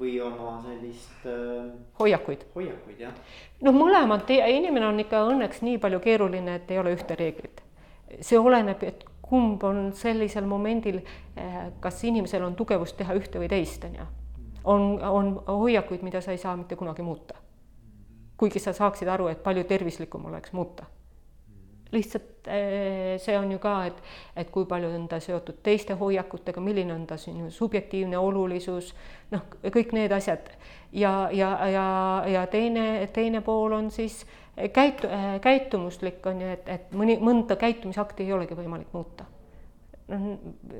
või 0.00 0.14
oma 0.22 0.56
sellist 0.62 1.26
äh,. 1.26 1.70
hoiakuid. 1.98 2.46
hoiakuid 2.54 3.00
jah. 3.00 3.12
no 3.62 3.72
mõlemad, 3.72 4.30
inimene 4.30 4.86
on 4.86 5.00
ikka 5.00 5.24
õnneks 5.30 5.62
nii 5.62 5.78
palju 5.78 6.00
keeruline, 6.00 6.58
et 6.58 6.70
ei 6.70 6.78
ole 6.78 6.94
ühte 6.96 7.16
reeglit. 7.18 7.62
see 8.20 8.38
oleneb, 8.38 8.82
et 8.82 9.04
kumb 9.22 9.62
on 9.64 9.92
sellisel 9.96 10.46
momendil, 10.46 11.00
äh, 11.38 11.70
kas 11.80 12.04
inimesel 12.04 12.44
on 12.44 12.54
tugevust 12.54 12.96
teha 12.96 13.14
ühte 13.14 13.40
või 13.42 13.48
teist, 13.48 13.84
on 13.84 13.94
ju. 14.00 14.10
on, 14.64 14.90
on 15.02 15.32
hoiakuid, 15.46 16.02
mida 16.02 16.20
sa 16.20 16.32
ei 16.32 16.38
saa 16.38 16.56
mitte 16.56 16.76
kunagi 16.76 17.02
muuta. 17.02 17.34
kuigi 18.36 18.58
sa 18.58 18.72
saaksid 18.72 19.08
aru, 19.08 19.28
et 19.28 19.42
palju 19.42 19.64
tervislikum 19.64 20.26
oleks 20.26 20.52
muuta 20.52 20.90
lihtsalt 21.94 22.48
eh, 22.50 23.14
see 23.22 23.36
on 23.38 23.50
ju 23.52 23.58
ka, 23.62 23.74
et, 23.88 24.00
et 24.36 24.50
kui 24.52 24.66
palju 24.68 24.90
on 24.94 25.06
ta 25.08 25.20
seotud 25.22 25.60
teiste 25.64 25.96
hoiakutega, 26.00 26.62
milline 26.64 26.94
on 26.94 27.06
ta 27.08 27.18
sinu 27.20 27.50
subjektiivne 27.54 28.18
olulisus, 28.18 28.92
noh, 29.32 29.46
kõik 29.64 29.94
need 29.96 30.12
asjad. 30.12 30.50
ja, 30.92 31.28
ja, 31.32 31.50
ja, 31.68 31.86
ja 32.30 32.46
teine, 32.52 33.06
teine 33.12 33.40
pool 33.40 33.72
on 33.72 33.90
siis 33.90 34.24
käitu-, 34.72 35.10
käitumuslik 35.40 36.26
on 36.26 36.42
ju, 36.42 36.52
et, 36.58 36.68
et 36.68 36.92
mõni, 36.92 37.18
mõnda 37.20 37.56
käitumisakti 37.56 38.26
ei 38.26 38.32
olegi 38.32 38.58
võimalik 38.58 38.92
muuta. 38.92 39.24
noh, 40.08 40.30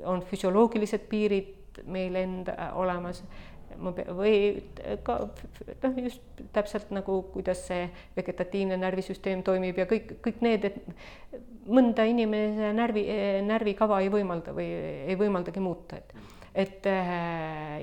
on 0.05 0.23
füsioloogilised 0.29 1.09
piirid 1.09 1.83
meil 1.91 2.15
enda 2.15 2.71
olemas 2.79 3.23
ma 3.79 3.93
või 3.95 4.37
ka 5.07 5.19
noh, 5.27 5.99
just 6.03 6.43
täpselt 6.55 6.91
nagu, 6.95 7.21
kuidas 7.35 7.65
see 7.69 7.87
vegetatiivne 8.17 8.79
närvisüsteem 8.81 9.45
toimib 9.47 9.79
ja 9.81 9.87
kõik, 9.91 10.17
kõik 10.25 10.43
need, 10.45 10.69
et 10.71 11.41
mõnda 11.67 12.07
inimese 12.09 12.73
närvi, 12.77 13.07
närvikava 13.47 14.03
ei 14.05 14.11
võimalda 14.13 14.55
või 14.57 14.69
ei 15.09 15.17
võimaldagi 15.21 15.63
muuta, 15.65 16.01
et, 16.01 16.13
et 16.67 16.91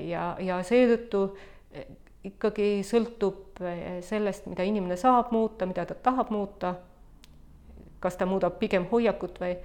ja, 0.08 0.28
ja 0.40 0.62
seetõttu 0.68 1.26
ikkagi 2.32 2.70
sõltub 2.86 3.62
sellest, 4.06 4.48
mida 4.52 4.66
inimene 4.68 4.98
saab 5.00 5.34
muuta, 5.34 5.66
mida 5.70 5.88
ta 5.90 5.98
tahab 6.10 6.30
muuta 6.34 6.76
kas 8.02 8.18
ta 8.18 8.26
muudab 8.26 8.58
pigem 8.60 8.88
hoiakut 8.92 9.38
või, 9.42 9.56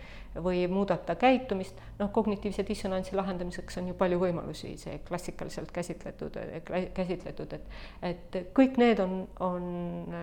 või 0.43 0.65
muudab 0.71 1.05
ta 1.07 1.15
käitumist, 1.19 1.79
noh, 1.99 2.11
kognitiivse 2.13 2.65
dissonantsi 2.69 3.17
lahendamiseks 3.17 3.79
on 3.81 3.91
ju 3.91 3.95
palju 3.99 4.19
võimalusi, 4.21 4.75
see 4.81 4.99
klassikaliselt 5.07 5.73
käsitletud, 5.75 6.39
käsitletud, 6.95 7.55
et, 7.57 7.71
et 8.03 8.39
kõik 8.57 8.81
need 8.81 9.01
on, 9.05 9.17
on 9.45 9.69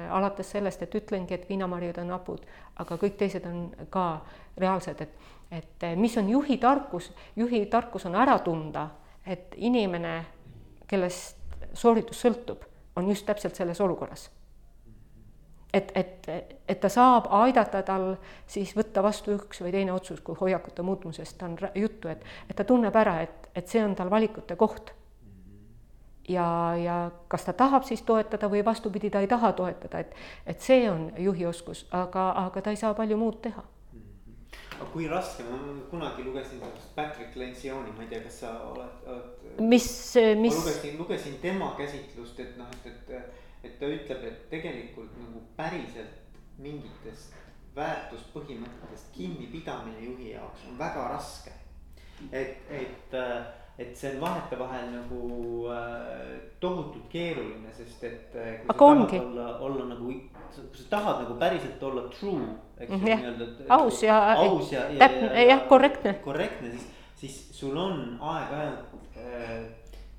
alates 0.09 0.53
sellest, 0.55 0.83
et 0.85 0.99
ütlengi, 0.99 1.37
et 1.37 1.47
viinamarjud 1.49 2.01
on 2.03 2.13
hapud, 2.15 2.45
aga 2.83 2.99
kõik 3.01 3.17
teised 3.21 3.47
on 3.49 3.65
ka 3.93 4.07
reaalsed, 4.61 5.01
et, 5.05 5.33
et 5.61 5.87
mis 5.99 6.17
on 6.21 6.29
juhi 6.29 6.59
tarkus, 6.61 7.11
juhi 7.39 7.65
tarkus 7.71 8.05
on 8.09 8.19
ära 8.19 8.37
tunda, 8.45 8.89
et 9.25 9.55
inimene, 9.57 10.19
kellest 10.87 11.59
sooritus 11.73 12.21
sõltub, 12.21 12.63
on 12.95 13.09
just 13.09 13.25
täpselt 13.25 13.55
selles 13.57 13.81
olukorras 13.81 14.29
et, 15.73 15.91
et, 15.95 16.27
et 16.67 16.79
ta 16.79 16.89
saab 16.89 17.27
aidata 17.33 17.81
tal 17.85 18.13
siis 18.47 18.75
võtta 18.77 19.03
vastu 19.03 19.33
üks 19.37 19.63
või 19.63 19.73
teine 19.73 19.93
otsus, 19.93 20.21
kui 20.21 20.37
hoiakute 20.39 20.85
muutumisest 20.85 21.41
on 21.43 21.57
juttu, 21.75 22.11
et, 22.13 22.25
et 22.49 22.55
ta 22.55 22.65
tunneb 22.67 22.95
ära, 22.95 23.19
et, 23.25 23.49
et 23.55 23.67
see 23.67 23.83
on 23.83 23.95
tal 23.95 24.11
valikute 24.13 24.55
koht. 24.55 24.93
ja, 26.29 26.47
ja 26.79 27.11
kas 27.27 27.43
ta 27.43 27.53
tahab 27.53 27.83
siis 27.83 28.01
toetada 28.01 28.47
või 28.49 28.63
vastupidi, 28.65 29.09
ta 29.09 29.19
ei 29.19 29.27
taha 29.27 29.51
toetada, 29.53 29.99
et, 29.99 30.15
et 30.45 30.61
see 30.61 30.89
on 30.89 31.11
juhi 31.17 31.45
oskus, 31.45 31.87
aga, 31.91 32.31
aga 32.45 32.61
ta 32.61 32.71
ei 32.71 32.79
saa 32.79 32.93
palju 32.93 33.17
muud 33.17 33.41
teha 33.41 33.63
aga 34.83 34.91
kui 34.91 35.07
raske, 35.07 35.43
ma 35.47 35.57
kunagi 35.89 36.23
lugesin 36.23 36.59
sellest 36.59 36.95
Patrick 36.95 37.35
Lencioni, 37.35 37.91
ma 37.95 38.03
ei 38.03 38.09
tea, 38.09 38.21
kas 38.23 38.39
sa 38.43 38.51
oled, 38.71 39.05
oled. 39.07 39.61
mis, 39.69 39.87
mis. 40.39 40.57
lugesin, 40.57 40.97
lugesin 40.97 41.37
tema 41.41 41.73
käsitlust, 41.77 42.39
et 42.39 42.57
noh, 42.57 42.71
et, 42.85 43.09
et 43.09 43.42
et 43.63 43.79
ta 43.79 43.85
ütleb, 43.87 44.23
et 44.27 44.49
tegelikult 44.51 45.13
nagu 45.19 45.41
päriselt 45.57 46.19
mingitest 46.59 47.33
väärtuspõhimõtetest 47.75 49.11
kinnipidamine 49.15 50.03
juhi 50.05 50.31
jaoks 50.33 50.65
on 50.69 50.77
väga 50.79 51.07
raske. 51.15 51.51
et, 52.31 52.57
et, 52.69 53.15
et 53.79 53.95
see 53.97 54.11
on 54.13 54.19
vahetevahel 54.21 54.91
nagu 54.93 55.21
äh, 55.73 56.35
tohutult 56.61 57.07
keeruline, 57.09 57.71
sest 57.73 58.03
et 58.03 58.35
äh, 58.37 58.59
Aga 58.69 58.85
ongi. 58.85 59.17
olla, 59.19 59.57
olla 59.65 59.85
nagu, 59.89 60.05
kui 60.05 60.77
sa 60.77 60.85
tahad 60.91 61.23
nagu 61.23 61.35
päriselt 61.41 61.83
olla 61.83 62.05
true, 62.13 62.45
eks 62.77 62.91
ju 62.91 62.97
Mhm, 62.97 63.07
jah. 63.07 63.19
nii-öelda. 63.19 63.73
aus 63.73 64.03
ja, 64.03 64.19
aus 64.37 64.71
ja, 64.71 64.85
ja, 64.89 64.99
täpne, 65.07 65.45
jah, 65.49 65.67
korrektne. 65.67 66.13
korrektne, 66.23 66.69
siis, 66.71 66.87
siis 67.15 67.59
sul 67.59 67.77
on 67.77 68.17
aeg-ajalt 68.21 69.17
äh, 69.17 69.63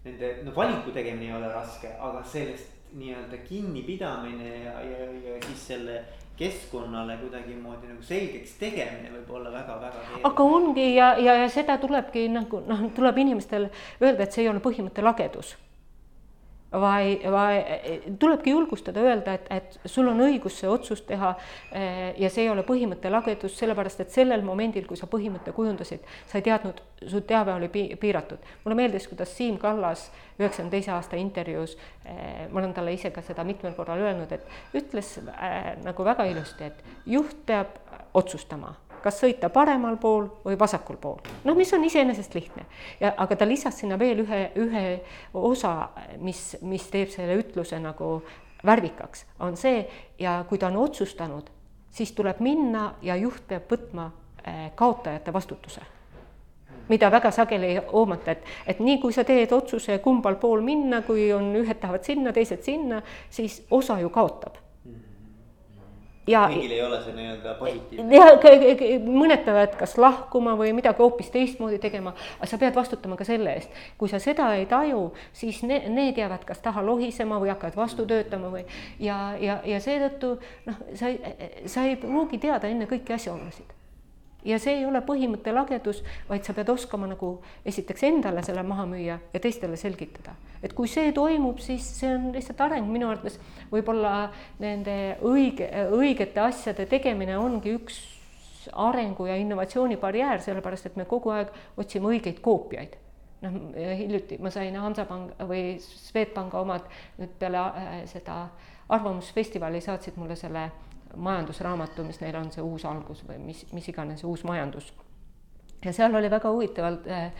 nende, 0.05 0.35
no 0.45 0.53
valiku 0.57 0.91
tegemine 0.91 1.31
ei 1.31 1.37
ole 1.39 1.53
raske, 1.55 1.95
aga 2.01 2.25
sellest 2.25 2.74
nii-öelda 2.95 3.41
kinnipidamine 3.49 4.51
ja, 4.65 4.75
ja, 4.81 5.09
ja 5.27 5.39
siis 5.47 5.67
selle 5.67 6.03
keskkonnale 6.39 7.17
kuidagimoodi 7.17 7.91
nagu 7.93 8.03
selgeks 8.03 8.57
tegemine 8.59 9.13
võib 9.13 9.31
olla 9.39 9.53
väga-väga 9.53 9.99
keeruline. 9.99 10.23
aga 10.31 10.47
ongi 10.57 10.87
ja, 10.95 11.13
ja, 11.19 11.37
ja 11.43 11.51
seda 11.53 11.77
tulebki 11.79 12.27
nagu 12.33 12.63
noh, 12.67 12.83
tuleb 12.97 13.21
inimestel 13.23 13.69
öelda, 14.03 14.25
et 14.25 14.35
see 14.35 14.43
ei 14.45 14.51
ole 14.51 14.63
põhimõtte 14.65 15.05
lagedus. 15.05 15.55
Vaid, 16.81 17.25
vaid 17.31 18.19
tulebki 18.19 18.51
julgustada, 18.51 19.01
öelda, 19.01 19.35
et, 19.35 19.47
et 19.51 19.91
sul 19.91 20.09
on 20.11 20.21
õigus 20.25 20.59
see 20.61 20.71
otsus 20.71 21.05
teha 21.07 21.35
eh, 21.73 22.15
ja 22.21 22.31
see 22.33 22.47
ei 22.47 22.51
ole 22.53 22.65
põhimõtte 22.67 23.11
lagedus, 23.13 23.57
sellepärast 23.59 24.05
et 24.05 24.15
sellel 24.15 24.45
momendil, 24.47 24.87
kui 24.89 24.99
sa 24.99 25.09
põhimõtte 25.11 25.55
kujundasid, 25.57 26.05
sa 26.31 26.39
ei 26.41 26.47
teadnud, 26.47 26.83
su 27.07 27.21
teave 27.29 27.55
oli 27.55 27.69
piiratud. 27.71 28.39
mulle 28.65 28.79
meeldis, 28.79 29.09
kuidas 29.09 29.35
Siim 29.37 29.59
Kallas 29.63 30.09
üheksakümne 30.39 30.73
teise 30.73 30.93
aasta 30.95 31.17
intervjuus, 31.21 31.77
eh, 32.05 32.47
ma 32.51 32.61
olen 32.61 32.75
talle 32.75 32.95
ise 32.97 33.11
ka 33.15 33.23
seda 33.23 33.45
mitmel 33.45 33.77
korral 33.79 34.03
öelnud, 34.03 34.33
et 34.33 34.75
ütles 34.75 35.17
äh, 35.29 35.75
nagu 35.85 36.05
väga 36.05 36.27
ilusti, 36.31 36.71
et 36.73 37.07
juht 37.07 37.45
peab 37.47 37.79
otsustama 38.15 38.75
kas 39.05 39.21
sõita 39.21 39.51
paremal 39.53 39.99
pool 40.01 40.29
või 40.45 40.57
vasakul 40.59 40.97
pool. 41.01 41.21
noh, 41.45 41.57
mis 41.57 41.73
on 41.77 41.85
iseenesest 41.85 42.35
lihtne. 42.35 42.65
Ja, 43.01 43.13
aga 43.17 43.37
ta 43.37 43.49
lisas 43.49 43.79
sinna 43.79 43.99
veel 44.01 44.25
ühe, 44.25 44.41
ühe 44.57 44.85
osa, 45.35 45.91
mis, 46.19 46.57
mis 46.63 46.89
teeb 46.93 47.13
selle 47.13 47.37
ütluse 47.41 47.81
nagu 47.83 48.23
värvikaks, 48.65 49.27
on 49.45 49.59
see 49.61 49.85
ja 50.19 50.39
kui 50.49 50.59
ta 50.59 50.71
on 50.73 50.81
otsustanud, 50.87 51.51
siis 51.91 52.13
tuleb 52.17 52.41
minna 52.41 52.95
ja 53.03 53.17
juht 53.21 53.45
peab 53.49 53.69
võtma 53.71 54.09
eh, 54.45 54.71
kaotajate 54.75 55.33
vastutuse. 55.33 55.85
Mida 56.89 57.09
väga 57.09 57.31
sageli 57.33 57.71
ei 57.73 57.79
hoomata, 57.93 58.33
et, 58.33 58.51
et 58.67 58.81
nii 58.81 58.99
kui 59.01 59.13
sa 59.13 59.25
teed 59.25 59.53
otsuse, 59.57 59.99
kumbal 60.05 60.37
pool 60.37 60.61
minna, 60.65 61.01
kui 61.05 61.31
on 61.33 61.55
ühed 61.57 61.81
tahavad 61.81 62.05
sinna, 62.05 62.33
teised 62.33 62.61
sinna, 62.65 63.01
siis 63.33 63.63
osa 63.73 63.97
ju 64.01 64.13
kaotab 64.13 64.64
ja 66.27 66.45
kõigil 66.49 66.73
ei 66.73 66.83
ole 66.83 67.01
see 67.05 67.15
nii-öelda 67.17 67.55
positiivne. 67.59 68.17
ja 68.17 68.99
mõned 69.05 69.45
peavad 69.45 69.77
kas 69.79 69.97
lahkuma 70.01 70.57
või 70.59 70.73
midagi 70.77 71.03
hoopis 71.03 71.31
teistmoodi 71.35 71.79
tegema, 71.83 72.15
aga 72.39 72.49
sa 72.51 72.59
pead 72.61 72.75
vastutama 72.77 73.19
ka 73.21 73.29
selle 73.29 73.55
eest. 73.59 73.71
kui 73.99 74.09
sa 74.09 74.19
seda 74.23 74.51
ei 74.59 74.67
taju, 74.71 75.07
siis 75.33 75.63
ne, 75.69 75.83
need 75.93 76.19
jäävad 76.19 76.45
kas 76.49 76.65
taha 76.65 76.85
lohisema 76.87 77.41
või 77.43 77.53
hakkavad 77.53 77.77
vastu 77.77 78.07
töötama 78.09 78.51
või 78.53 78.65
ja, 78.99 79.37
ja, 79.41 79.61
ja 79.65 79.81
seetõttu 79.81 80.37
noh, 80.67 80.85
sa, 80.95 81.13
sa 81.67 81.89
ei 81.89 81.97
pruugi 82.01 82.41
teada 82.43 82.71
enne 82.73 82.89
kõiki 82.91 83.17
asjaolusid 83.17 83.84
ja 84.45 84.59
see 84.63 84.79
ei 84.79 84.87
ole 84.87 85.01
põhimõtte 85.05 85.53
lagedus, 85.55 86.03
vaid 86.29 86.45
sa 86.45 86.55
pead 86.57 86.71
oskama 86.73 87.09
nagu 87.11 87.37
esiteks 87.67 88.07
endale 88.09 88.43
selle 88.47 88.65
maha 88.67 88.87
müüa 88.91 89.19
ja 89.33 89.41
teistele 89.41 89.77
selgitada. 89.81 90.35
et 90.63 90.73
kui 90.73 90.89
see 90.89 91.13
toimub, 91.13 91.59
siis 91.61 91.85
see 91.99 92.15
on 92.15 92.31
lihtsalt 92.33 92.61
areng, 92.65 92.89
minu 92.89 93.11
arvates 93.11 93.39
võib-olla 93.73 94.31
nende 94.59 95.17
õige, 95.23 95.69
õigete 95.93 96.41
asjade 96.41 96.87
tegemine 96.87 97.39
ongi 97.39 97.75
üks 97.77 98.01
arengu 98.73 99.27
ja 99.29 99.37
innovatsiooni 99.37 99.97
barjäär, 100.01 100.41
sellepärast 100.41 100.87
et 100.87 100.97
me 100.97 101.05
kogu 101.05 101.35
aeg 101.35 101.53
otsime 101.77 102.15
õigeid 102.15 102.41
koopiaid 102.41 102.97
noh, 103.45 103.59
hiljuti 103.99 104.39
ma 104.43 104.53
sain 104.53 104.77
Hansapanga 104.81 105.47
või 105.49 105.77
Swedbanka 105.83 106.63
omad 106.65 106.89
nüüd 107.19 107.35
peale 107.41 107.61
äh, 107.61 107.93
seda 108.11 108.47
arvamusfestivali 108.95 109.81
saatsid 109.85 110.19
mulle 110.21 110.37
selle 110.39 110.69
majandusraamatu, 111.17 112.05
mis 112.05 112.21
neil 112.21 112.37
on 112.39 112.51
see 112.53 112.63
uus 112.65 112.85
algus 112.89 113.25
või 113.29 113.39
mis, 113.43 113.65
mis 113.73 113.89
iganes 113.89 114.25
uus 114.25 114.45
majandus. 114.45 114.93
ja 115.85 115.93
seal 115.93 116.15
oli 116.15 116.31
väga 116.31 116.51
huvitavalt 116.51 117.07
äh,, 117.07 117.33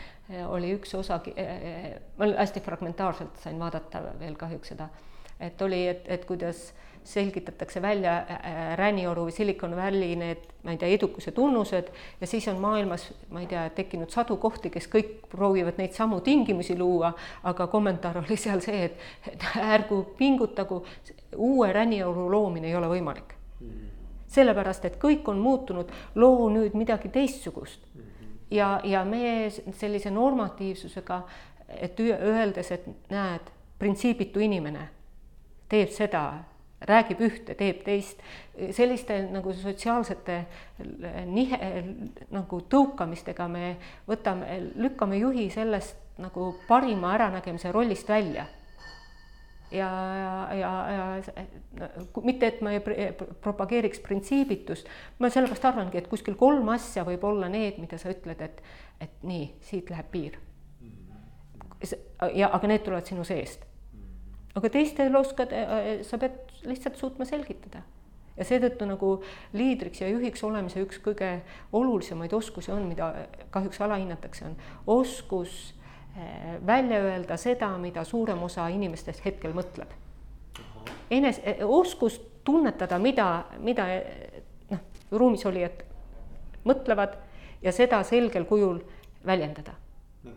oli 0.49 0.75
üks 0.77 0.95
osa 0.95 1.21
äh,, 1.39 2.01
ma 2.19 2.31
hästi 2.37 2.61
fragmentaarselt 2.61 3.37
sain 3.43 3.59
vaadata 3.59 4.03
veel 4.19 4.37
kahjuks 4.37 4.75
seda, 4.75 4.89
et 5.41 5.63
oli, 5.63 5.87
et, 5.89 6.05
et 6.09 6.25
kuidas 6.25 6.73
selgitatakse 7.05 7.83
välja 7.83 8.17
äh, 8.19 8.77
Rännioru 8.77 9.27
või 9.29 9.33
Silicon 9.33 9.77
Valley 9.77 10.17
need, 10.17 10.47
ma 10.65 10.73
ei 10.73 10.81
tea, 10.81 10.89
edukuse 10.97 11.35
tunnused 11.37 11.91
ja 12.21 12.27
siis 12.27 12.49
on 12.49 12.61
maailmas, 12.63 13.11
ma 13.31 13.43
ei 13.45 13.49
tea, 13.51 13.67
tekkinud 13.77 14.13
sadu 14.13 14.39
kohti, 14.41 14.73
kes 14.73 14.89
kõik 14.93 15.13
proovivad 15.33 15.79
neid 15.79 15.93
samu 15.97 16.23
tingimusi 16.25 16.79
luua, 16.79 17.13
aga 17.45 17.69
kommentaar 17.73 18.23
oli 18.23 18.39
seal 18.41 18.65
see, 18.65 18.89
et, 18.89 19.47
ärgu 19.61 20.01
pingutagu, 20.19 20.81
uue 21.37 21.73
Rännioru 21.73 22.31
loomine 22.33 22.73
ei 22.73 22.77
ole 22.81 22.89
võimalik 22.97 23.34
sellepärast, 24.35 24.85
et 24.85 24.99
kõik 25.01 25.29
on 25.31 25.41
muutunud, 25.43 25.91
loo 26.15 26.49
nüüd 26.53 26.77
midagi 26.79 27.09
teistsugust. 27.09 27.87
ja, 28.51 28.81
ja 28.85 29.05
me 29.05 29.51
sellise 29.51 30.11
normatiivsusega, 30.11 31.23
et 31.81 32.01
öeldes, 32.01 32.71
et 32.71 32.87
näed, 33.11 33.53
printsiibitu 33.79 34.41
inimene 34.41 34.89
teeb 35.69 35.91
seda, 35.91 36.45
räägib 36.85 37.21
ühte, 37.25 37.55
teeb 37.59 37.81
teist, 37.85 38.21
selliste 38.77 39.17
nagu 39.33 39.53
sotsiaalsete 39.57 40.37
nihe, 41.27 41.71
nagu 42.31 42.61
tõukamistega 42.71 43.49
me 43.49 43.77
võtame, 44.09 44.61
lükkame 44.77 45.19
juhi 45.19 45.49
sellest 45.51 46.21
nagu 46.21 46.53
parima 46.69 47.15
äranägemise 47.17 47.73
rollist 47.73 48.09
välja 48.09 48.47
ja, 49.71 49.91
ja, 50.55 50.73
ja, 50.91 51.89
mitte, 52.23 52.47
et 52.47 52.61
ma 52.65 52.75
ei 52.75 52.81
propageeriks 53.45 54.03
printsiibitust, 54.05 54.89
ma 55.19 55.31
sellepärast 55.33 55.69
arvangi, 55.71 55.99
et 56.01 56.11
kuskil 56.11 56.37
kolm 56.41 56.69
asja 56.75 57.05
võib 57.07 57.25
olla 57.29 57.49
need, 57.53 57.79
mida 57.83 57.99
sa 58.01 58.13
ütled, 58.13 58.41
et, 58.45 58.61
et 59.05 59.25
nii, 59.27 59.49
siit 59.65 59.91
läheb 59.93 60.11
piir. 60.13 60.39
ja, 62.35 62.49
aga 62.49 62.69
need 62.71 62.85
tulevad 62.85 63.09
sinu 63.09 63.25
seest. 63.25 63.67
aga 64.55 64.71
teistel 64.71 65.17
oskad, 65.19 65.53
sa 66.07 66.19
pead 66.19 66.65
lihtsalt 66.65 66.97
suutma 66.97 67.27
selgitada 67.29 67.83
ja 68.37 68.45
seetõttu 68.47 68.87
nagu 68.89 69.11
liidriks 69.55 70.03
ja 70.03 70.11
juhiks 70.11 70.43
olemise 70.47 70.83
üks 70.83 70.99
kõige 71.03 71.31
olulisemaid 71.73 72.33
oskusi 72.35 72.73
on, 72.75 72.89
mida 72.91 73.13
kahjuks 73.55 73.81
alahinnatakse, 73.85 74.51
on 74.51 74.57
oskus 74.99 75.75
välja 76.67 76.99
öelda 76.99 77.37
seda, 77.37 77.69
mida 77.79 78.05
suurem 78.05 78.43
osa 78.43 78.69
inimestest 78.69 79.25
hetkel 79.25 79.55
mõtleb. 79.55 79.91
Enes-, 81.11 81.41
eh, 81.45 81.63
oskus 81.67 82.21
tunnetada, 82.45 82.99
mida, 82.99 83.45
mida 83.59 83.87
noh, 84.71 84.85
ruumis 85.11 85.47
olijad 85.47 85.83
mõtlevad 86.65 87.17
ja 87.63 87.73
seda 87.73 88.03
selgel 88.03 88.45
kujul 88.45 88.81
väljendada. 89.27 89.75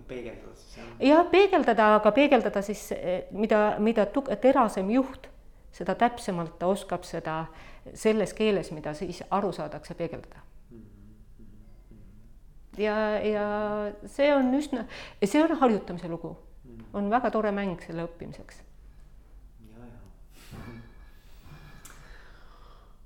peegeldada 0.07 0.55
siis 0.55 0.78
jah? 0.78 0.89
jah, 0.99 1.25
peegeldada, 1.32 1.93
aga 1.95 2.11
peegeldada 2.11 2.61
siis, 2.61 2.91
eh, 2.91 3.23
mida, 3.32 3.75
mida 3.80 4.05
terasem 4.41 4.89
juht, 4.89 5.30
seda 5.71 5.95
täpsemalt 5.95 6.59
ta 6.59 6.67
oskab 6.67 7.03
seda 7.03 7.45
selles 7.93 8.34
keeles, 8.34 8.71
mida 8.71 8.93
siis 8.93 9.23
aru 9.32 9.51
saadakse, 9.51 9.93
peegeldada 9.93 10.47
ja, 12.82 12.95
ja 13.23 13.47
see 14.05 14.30
on 14.36 14.53
üsna, 14.57 14.86
see 15.23 15.43
on 15.43 15.57
harjutamise 15.61 16.09
lugu, 16.11 16.36
on 16.93 17.11
väga 17.11 17.32
tore 17.34 17.51
mäng 17.55 17.82
selle 17.84 18.07
õppimiseks. 18.07 18.63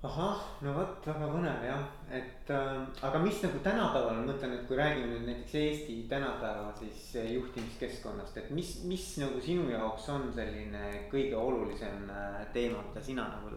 ahah, 0.01 0.39
no 0.65 0.71
vot, 0.73 0.95
väga 1.05 1.27
põnev 1.29 1.65
jah, 1.67 1.81
et 2.09 2.49
äh, 2.49 2.79
aga 3.05 3.19
mis 3.21 3.37
nagu 3.43 3.59
tänapäeval, 3.61 4.15
ma 4.17 4.31
mõtlen, 4.31 4.55
et 4.55 4.63
kui 4.65 4.79
räägime 4.79 5.11
nüüd 5.11 5.27
näiteks 5.27 5.53
Eesti 5.59 5.97
tänapäeva 6.09 6.71
siis 6.79 7.03
juhtimiskeskkonnast, 7.35 8.39
et 8.41 8.49
mis, 8.57 8.71
mis 8.89 9.05
nagu 9.21 9.37
sinu 9.45 9.67
jaoks 9.69 10.09
on 10.09 10.25
selline 10.33 11.05
kõige 11.11 11.37
olulisem 11.37 12.09
äh, 12.09 12.41
teema, 12.55 12.81
mida 12.87 13.05
sina 13.05 13.27
nagu 13.29 13.53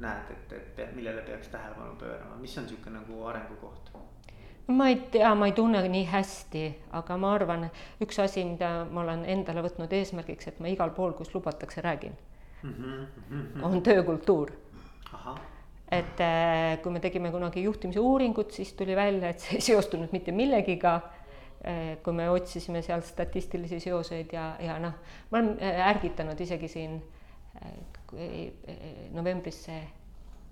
näed, 0.00 0.32
et, 0.32 0.56
et 0.80 0.96
millele 0.96 1.20
peaks 1.28 1.52
tähelepanu 1.52 2.00
pöörama, 2.00 2.40
mis 2.40 2.56
on 2.56 2.64
niisugune 2.64 3.02
nagu 3.02 3.20
arengukoht? 3.28 3.92
Ma 4.66 4.88
ei 4.88 4.96
tea, 5.10 5.34
ma 5.34 5.46
ei 5.46 5.52
tunne 5.52 5.82
nii 5.88 6.04
hästi, 6.08 6.64
aga 6.96 7.16
ma 7.20 7.32
arvan, 7.36 7.66
üks 8.04 8.18
asi, 8.22 8.44
mida 8.48 8.84
ma 8.90 9.02
olen 9.02 9.24
endale 9.28 9.64
võtnud 9.66 9.92
eesmärgiks, 9.92 10.48
et 10.48 10.60
ma 10.64 10.70
igal 10.72 10.94
pool, 10.96 11.12
kus 11.16 11.34
lubatakse, 11.34 11.82
räägin 11.84 12.14
mm, 12.62 12.74
-hmm. 12.74 13.64
on 13.64 13.82
töökultuur. 13.82 14.50
et 15.90 16.20
äh, 16.20 16.82
kui 16.82 16.92
me 16.92 17.00
tegime 17.00 17.30
kunagi 17.30 17.62
juhtimise 17.62 18.00
uuringut, 18.00 18.50
siis 18.50 18.72
tuli 18.72 18.96
välja, 18.96 19.28
et 19.28 19.40
see 19.40 19.54
ei 19.54 19.60
seostunud 19.60 20.08
mitte 20.12 20.32
millegiga 20.32 20.94
äh,. 20.94 21.98
kui 22.02 22.12
me 22.12 22.30
otsisime 22.30 22.82
seal 22.82 23.00
statistilisi 23.00 23.80
seoseid 23.80 24.32
ja, 24.32 24.56
ja 24.60 24.78
noh, 24.78 24.92
ma 25.30 25.38
olen 25.38 25.58
äh, 25.60 25.88
ärgitanud 25.88 26.40
isegi 26.40 26.68
siin 26.68 27.02
novembris 29.12 29.64
see 29.64 29.82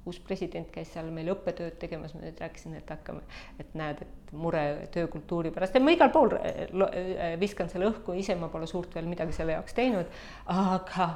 uus 0.07 0.18
president 0.20 0.70
käis 0.74 0.90
seal 0.92 1.11
meil 1.14 1.30
õppetööd 1.32 1.76
tegemas, 1.80 2.14
ma 2.16 2.24
nüüd 2.24 2.40
rääkisin, 2.42 2.74
et 2.78 2.88
hakkame, 2.90 3.22
et 3.62 3.74
näed, 3.78 4.03
et 4.03 4.32
mure 4.34 4.62
töökultuuri 4.94 5.53
pärast 5.55 5.76
ja 5.76 5.82
ma 5.84 5.94
igal 5.94 6.11
pool 6.14 6.34
äh, 6.38 6.62
äh, 6.66 7.34
viskan 7.40 7.70
selle 7.70 7.90
õhku, 7.90 8.16
ise 8.18 8.34
ma 8.38 8.50
pole 8.53 8.66
suurt 8.70 8.94
veel 8.96 9.07
midagi 9.11 9.36
selle 9.36 9.57
jaoks 9.57 9.76
teinud. 9.78 10.11
aga, 10.53 11.09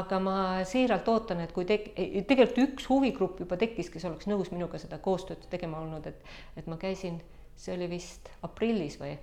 aga 0.00 0.22
ma 0.22 0.36
siiralt 0.68 1.08
ootan, 1.12 1.44
et 1.44 1.54
kui 1.54 1.68
tek-, 1.68 1.92
tegelikult 2.28 2.62
üks 2.66 2.88
huvigrupp 2.90 3.44
juba 3.44 3.58
tekkis, 3.60 3.92
kes 3.92 4.08
oleks 4.10 4.30
nõus 4.30 4.50
minuga 4.54 4.80
seda 4.82 4.98
koostööd 5.02 5.46
tegema 5.52 5.82
olnud, 5.84 6.08
et, 6.10 6.32
et 6.56 6.70
ma 6.70 6.80
käisin, 6.80 7.20
see 7.56 7.76
oli 7.76 7.90
vist 7.92 8.32
aprillis 8.42 8.98
või 8.98 9.14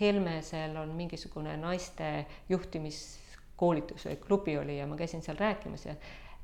Helmesel 0.00 0.76
on 0.76 0.90
mingisugune 0.96 1.54
naiste 1.56 2.26
juhtimiskoolitus 2.48 4.04
või 4.10 4.16
klubi 4.20 4.56
oli 4.60 4.78
ja 4.78 4.86
ma 4.86 4.96
käisin 4.98 5.22
seal 5.24 5.38
rääkimas 5.40 5.86
ja, 5.86 5.94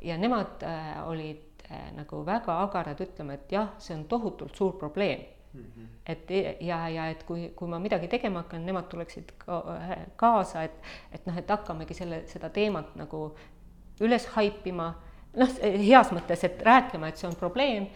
ja 0.01 0.17
nemad 0.19 0.65
äh, 0.65 0.95
olid 1.09 1.52
nagu 1.97 2.25
väga 2.27 2.59
agarad 2.65 3.01
ütlema, 3.01 3.39
et 3.39 3.53
jah, 3.53 3.73
see 3.79 3.97
on 3.97 4.05
tohutult 4.11 4.57
suur 4.57 4.73
probleem 4.81 5.25
mm. 5.53 5.61
-hmm. 5.61 5.87
et 6.07 6.31
ja, 6.61 6.89
ja 6.89 7.07
et 7.11 7.23
kui, 7.23 7.53
kui 7.57 7.69
ma 7.69 7.79
midagi 7.79 8.09
tegema 8.09 8.43
hakkan, 8.43 8.67
nemad 8.67 8.89
tuleksid 8.89 9.33
ka, 9.39 9.63
kaasa, 10.17 10.63
et, 10.63 10.93
et 11.13 11.27
noh, 11.27 11.39
et 11.39 11.51
hakkamegi 11.51 11.95
selle, 11.95 12.23
seda 12.27 12.51
teemat 12.51 12.97
nagu 12.97 13.35
üles 14.01 14.27
haipima, 14.27 14.95
noh, 15.37 15.55
heas 15.63 16.13
mõttes, 16.13 16.45
et 16.45 16.63
rääkima, 16.63 17.09
et 17.09 17.17
see 17.17 17.29
on 17.29 17.37
probleem 17.37 17.87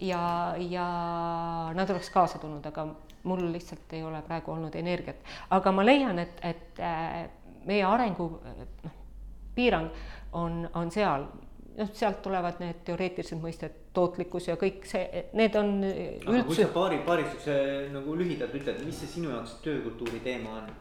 ja, 0.00 0.54
ja 0.58 0.86
nad 1.74 1.90
oleks 1.90 2.10
kaasa 2.10 2.38
tulnud, 2.38 2.66
aga 2.66 2.88
mul 3.22 3.44
lihtsalt 3.52 3.92
ei 3.92 4.02
ole 4.02 4.22
praegu 4.22 4.52
olnud 4.52 4.74
energiat. 4.74 5.16
aga 5.50 5.72
ma 5.72 5.84
leian, 5.84 6.18
et, 6.18 6.40
et 6.42 6.80
äh, 6.80 7.28
meie 7.66 7.84
arengu 7.86 8.28
noh, 8.84 8.98
piirang 9.54 9.90
on, 10.32 10.68
on 10.74 10.90
seal, 10.90 11.26
noh, 11.78 11.90
sealt 11.96 12.22
tulevad 12.24 12.60
need 12.62 12.80
teoreetilised 12.86 13.40
mõisted, 13.42 13.74
tootlikkus 13.96 14.48
ja 14.48 14.56
kõik 14.60 14.86
see, 14.88 15.26
need 15.38 15.56
on 15.58 15.74
üldse. 15.84 16.46
kui 16.48 16.58
sa 16.60 16.70
paari, 16.74 17.02
paari 17.06 17.26
siukse 17.30 17.58
nagu 17.92 18.16
lühidalt 18.18 18.56
ütled, 18.58 18.80
mis 18.86 19.02
see 19.02 19.12
sinu 19.18 19.32
jaoks 19.34 19.58
töökultuuri 19.64 20.22
teema 20.24 20.56
on? 20.62 20.72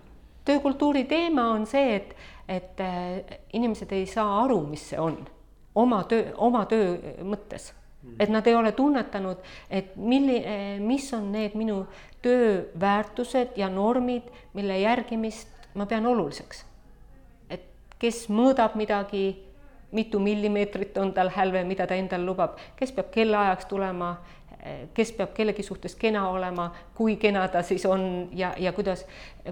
töökultuuri 0.46 1.04
teema 1.10 1.52
on 1.56 1.68
see, 1.70 2.00
et, 2.00 2.16
et 2.50 2.82
äh, 2.82 3.38
inimesed 3.54 3.92
ei 3.96 4.08
saa 4.10 4.42
aru, 4.44 4.64
mis 4.70 4.89
see 4.94 5.00
on 5.00 5.20
oma 5.76 6.04
töö, 6.10 6.32
oma 6.38 6.66
töö 6.70 6.98
mõttes 7.24 7.72
et 8.20 8.30
nad 8.30 8.48
ei 8.48 8.56
ole 8.56 8.72
tunnetanud, 8.72 9.38
et 9.70 9.96
milli-, 9.96 10.44
mis 10.82 11.06
on 11.14 11.32
need 11.32 11.56
minu 11.58 11.84
töö 12.22 12.66
väärtused 12.80 13.58
ja 13.58 13.70
normid, 13.70 14.30
mille 14.54 14.80
järgimist 14.80 15.48
ma 15.76 15.86
pean 15.86 16.06
oluliseks. 16.06 16.66
et 17.50 17.64
kes 18.00 18.28
mõõdab 18.30 18.76
midagi, 18.76 19.46
mitu 19.92 20.20
millimeetrit 20.20 20.98
on 20.98 21.14
tal 21.14 21.30
hälve, 21.36 21.64
mida 21.64 21.88
ta 21.88 21.96
endale 21.96 22.26
lubab, 22.26 22.58
kes 22.76 22.92
peab 22.96 23.12
kellaajaks 23.12 23.66
tulema, 23.66 24.16
kes 24.94 25.12
peab 25.18 25.34
kellegi 25.34 25.64
suhtes 25.64 25.96
kena 25.96 26.28
olema, 26.30 26.70
kui 26.96 27.16
kena 27.18 27.48
ta 27.48 27.64
siis 27.66 27.86
on 27.86 28.30
ja, 28.38 28.54
ja 28.58 28.74
kuidas. 28.74 29.06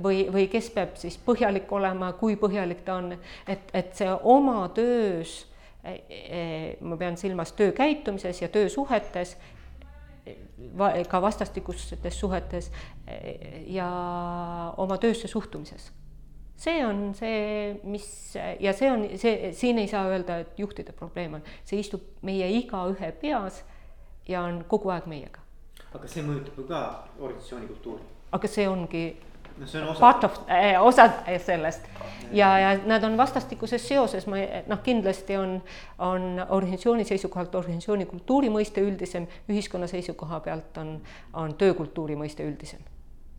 Või, 0.04 0.28
või 0.32 0.48
kes 0.52 0.70
peab 0.74 0.98
siis 1.02 1.18
põhjalik 1.26 1.72
olema, 1.74 2.14
kui 2.20 2.38
põhjalik 2.40 2.84
ta 2.86 3.00
on, 3.02 3.16
et, 3.48 3.72
et 3.74 3.96
see 3.98 4.12
oma 4.24 4.68
töös 4.76 5.46
ma 6.82 6.98
pean 7.00 7.18
silmas 7.18 7.54
töökäitumises 7.56 8.42
ja 8.42 8.50
töösuhetes, 8.52 9.38
ka 11.08 11.22
vastastikustes 11.22 12.20
suhetes 12.20 12.72
ja 13.68 13.88
oma 14.78 14.98
töösse 14.98 15.28
suhtumises. 15.28 15.92
See 16.60 16.86
on 16.86 17.14
see, 17.16 17.80
mis 17.88 18.08
ja 18.60 18.74
see 18.76 18.92
on 18.92 19.06
see, 19.16 19.54
siin 19.56 19.80
ei 19.80 19.88
saa 19.88 20.08
öelda, 20.12 20.42
et 20.44 20.60
juhtide 20.60 20.92
probleem 20.92 21.40
on, 21.40 21.46
see 21.66 21.80
istub 21.80 22.04
meie 22.26 22.50
igaühe 22.60 23.12
peas 23.22 23.64
ja 24.28 24.44
on 24.44 24.64
kogu 24.68 24.92
aeg 24.94 25.08
meiega. 25.10 25.40
aga 25.94 26.08
see 26.08 26.24
mõjutab 26.26 26.60
ju 26.60 26.68
ka 26.70 26.84
organisatsiooni 27.20 27.72
kultuuri. 27.72 28.04
aga 28.36 28.52
see 28.52 28.68
ongi 28.70 29.06
no 29.60 29.68
see 29.68 29.82
on 29.82 29.90
osa. 29.90 30.00
Part 30.00 30.24
of 30.24 30.40
eh,, 30.48 30.82
osa 30.82 31.08
sellest 31.46 31.88
ja, 32.32 32.60
ja 32.60 32.76
nad 32.86 33.04
on 33.04 33.18
vastastikuses 33.18 33.88
seoses, 33.88 34.28
ma 34.28 34.44
noh, 34.68 34.84
kindlasti 34.84 35.38
on, 35.38 35.58
on 35.98 36.46
organisatsiooni 36.50 37.08
seisukohalt 37.08 37.56
organisatsiooni 37.56 38.06
kultuuri 38.06 38.52
mõiste 38.54 38.84
üldisem, 38.86 39.28
ühiskonna 39.50 39.88
seisukoha 39.88 40.40
pealt 40.46 40.78
on, 40.78 40.96
on 41.34 41.56
töökultuuri 41.56 42.16
mõiste 42.20 42.46
üldisem. 42.48 42.80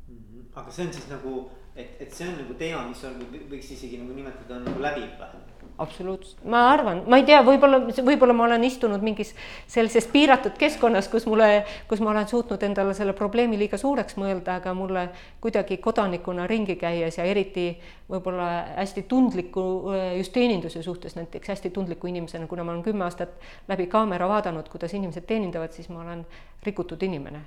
Mhm. 0.08 0.46
aga 0.54 0.70
see 0.70 0.86
on 0.86 0.92
siis 0.92 1.08
nagu, 1.08 1.50
et, 1.81 2.03
et 2.07 2.12
see 2.14 2.28
on 2.28 2.37
nagu 2.43 2.57
teema, 2.61 2.85
mis 2.89 3.05
on, 3.09 3.22
võiks 3.51 3.72
isegi 3.76 4.01
nagu 4.03 4.16
nimetada 4.16 4.61
nagu 4.64 4.83
läbiv 4.83 5.16
või? 5.20 5.47
absoluutselt, 5.81 6.43
ma 6.45 6.61
arvan, 6.70 7.03
ma 7.09 7.18
ei 7.20 7.24
tea, 7.24 7.41
võib-olla, 7.45 7.78
võib-olla 8.05 8.35
ma 8.37 8.45
olen 8.45 8.64
istunud 8.66 9.01
mingis 9.05 9.33
sellises 9.70 10.07
piiratud 10.12 10.57
keskkonnas, 10.61 11.09
kus 11.12 11.24
mulle, 11.31 11.64
kus 11.89 12.03
ma 12.05 12.12
olen 12.12 12.28
suutnud 12.28 12.62
endale 12.66 12.93
selle 12.97 13.14
probleemi 13.16 13.59
liiga 13.61 13.81
suureks 13.81 14.18
mõelda, 14.20 14.59
aga 14.61 14.74
mulle 14.76 15.07
kuidagi 15.41 15.81
kodanikuna 15.81 16.47
ringi 16.51 16.76
käies 16.81 17.16
ja 17.16 17.24
eriti 17.28 17.70
võib-olla 18.11 18.51
hästi 18.76 19.07
tundliku, 19.09 19.64
just 20.18 20.35
teeninduse 20.37 20.85
suhtes 20.85 21.16
näiteks 21.16 21.55
hästi 21.55 21.72
tundliku 21.72 22.11
inimesena, 22.12 22.49
kuna 22.51 22.66
ma 22.66 22.74
olen 22.74 22.85
kümme 22.85 23.07
aastat 23.09 23.41
läbi 23.68 23.89
kaamera 23.89 24.28
vaadanud, 24.28 24.68
kuidas 24.68 24.95
inimesed 24.99 25.24
teenindavad, 25.28 25.72
siis 25.72 25.89
ma 25.89 26.05
olen 26.05 26.26
rikutud 26.66 27.03
inimene. 27.09 27.45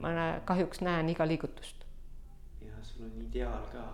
ma 0.00 0.08
kahjuks 0.48 0.80
näen 0.80 1.08
iga 1.12 1.26
liigutust. 1.28 1.79
Ideaal 3.30 3.64
ka 3.72 3.86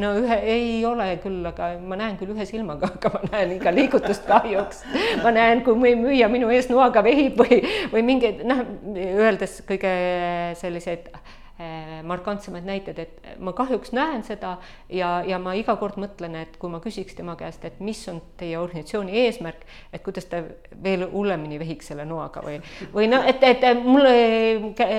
no 0.00 0.12
ühe, 0.20 0.36
ei 0.48 0.84
ole 0.86 1.06
küll, 1.22 1.42
aga 1.48 1.74
ma 1.82 1.98
näen 1.98 2.16
küll 2.20 2.32
ühe 2.34 2.46
silmaga, 2.48 2.88
aga 2.96 3.10
ma 3.16 3.22
näen 3.32 3.54
iga 3.56 3.72
liigutust 3.74 4.26
kahjuks. 4.28 4.84
ma 5.22 5.32
näen, 5.34 5.64
kui 5.66 5.94
müüa 5.98 6.30
minu 6.32 6.50
ees 6.54 6.70
noaga 6.70 7.02
vehib 7.04 7.40
või, 7.42 7.60
või 7.92 8.04
mingeid 8.06 8.44
noh, 8.48 8.62
öeldes 8.94 9.60
kõige 9.68 9.94
selliseid 10.60 11.10
äh, 11.60 12.02
markantsemaid 12.02 12.64
näiteid, 12.66 12.98
et 12.98 13.26
ma 13.38 13.52
kahjuks 13.52 13.92
näen 13.94 14.24
seda 14.26 14.56
ja, 14.88 15.22
ja 15.26 15.38
ma 15.38 15.54
iga 15.54 15.76
kord 15.80 15.98
mõtlen, 16.00 16.36
et 16.40 16.56
kui 16.60 16.70
ma 16.72 16.80
küsiks 16.82 17.16
tema 17.18 17.36
käest, 17.38 17.64
et 17.64 17.80
mis 17.84 18.00
on 18.10 18.20
teie 18.40 18.58
organisatsiooni 18.58 19.18
eesmärk, 19.24 19.66
et 19.92 20.02
kuidas 20.04 20.26
ta 20.30 20.42
veel 20.82 21.06
hullemini 21.12 21.58
vehiks 21.62 21.92
selle 21.92 22.06
noaga 22.08 22.42
või, 22.44 22.60
või 22.94 23.10
noh, 23.10 23.26
et, 23.26 23.42
et 23.44 23.84
mulle 23.84 24.14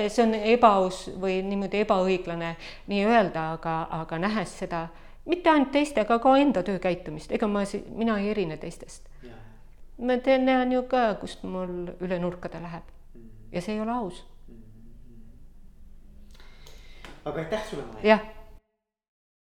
see 0.08 0.22
on 0.24 0.36
ebaaus 0.36 1.06
või 1.20 1.40
niimoodi 1.46 1.82
ebaõiglane 1.84 2.54
nii 2.92 3.02
öelda, 3.06 3.50
aga, 3.58 3.80
aga 4.02 4.20
nähes 4.24 4.54
seda 4.62 4.86
mitte 5.26 5.50
ainult 5.50 5.72
teiste, 5.74 6.00
aga 6.00 6.18
ka 6.22 6.36
enda 6.38 6.62
töökäitumist, 6.66 7.32
ega 7.34 7.48
ma, 7.50 7.64
mina 7.98 8.18
ei 8.22 8.30
erine 8.30 8.56
teistest. 8.56 9.08
ma 9.98 10.16
teen, 10.20 10.44
näen 10.44 10.72
ju 10.72 10.82
ka, 10.88 11.14
kust 11.20 11.44
mul 11.44 11.92
üle 12.04 12.18
nurkade 12.20 12.60
läheb. 12.60 12.88
Ja 13.52 13.62
see 13.64 13.74
ei 13.74 13.80
ole 13.80 13.94
aus 13.96 14.24
aga 17.26 17.40
aitäh 17.42 17.62
sulle, 17.70 17.82
Maie. 17.92 18.06
jah 18.08 18.20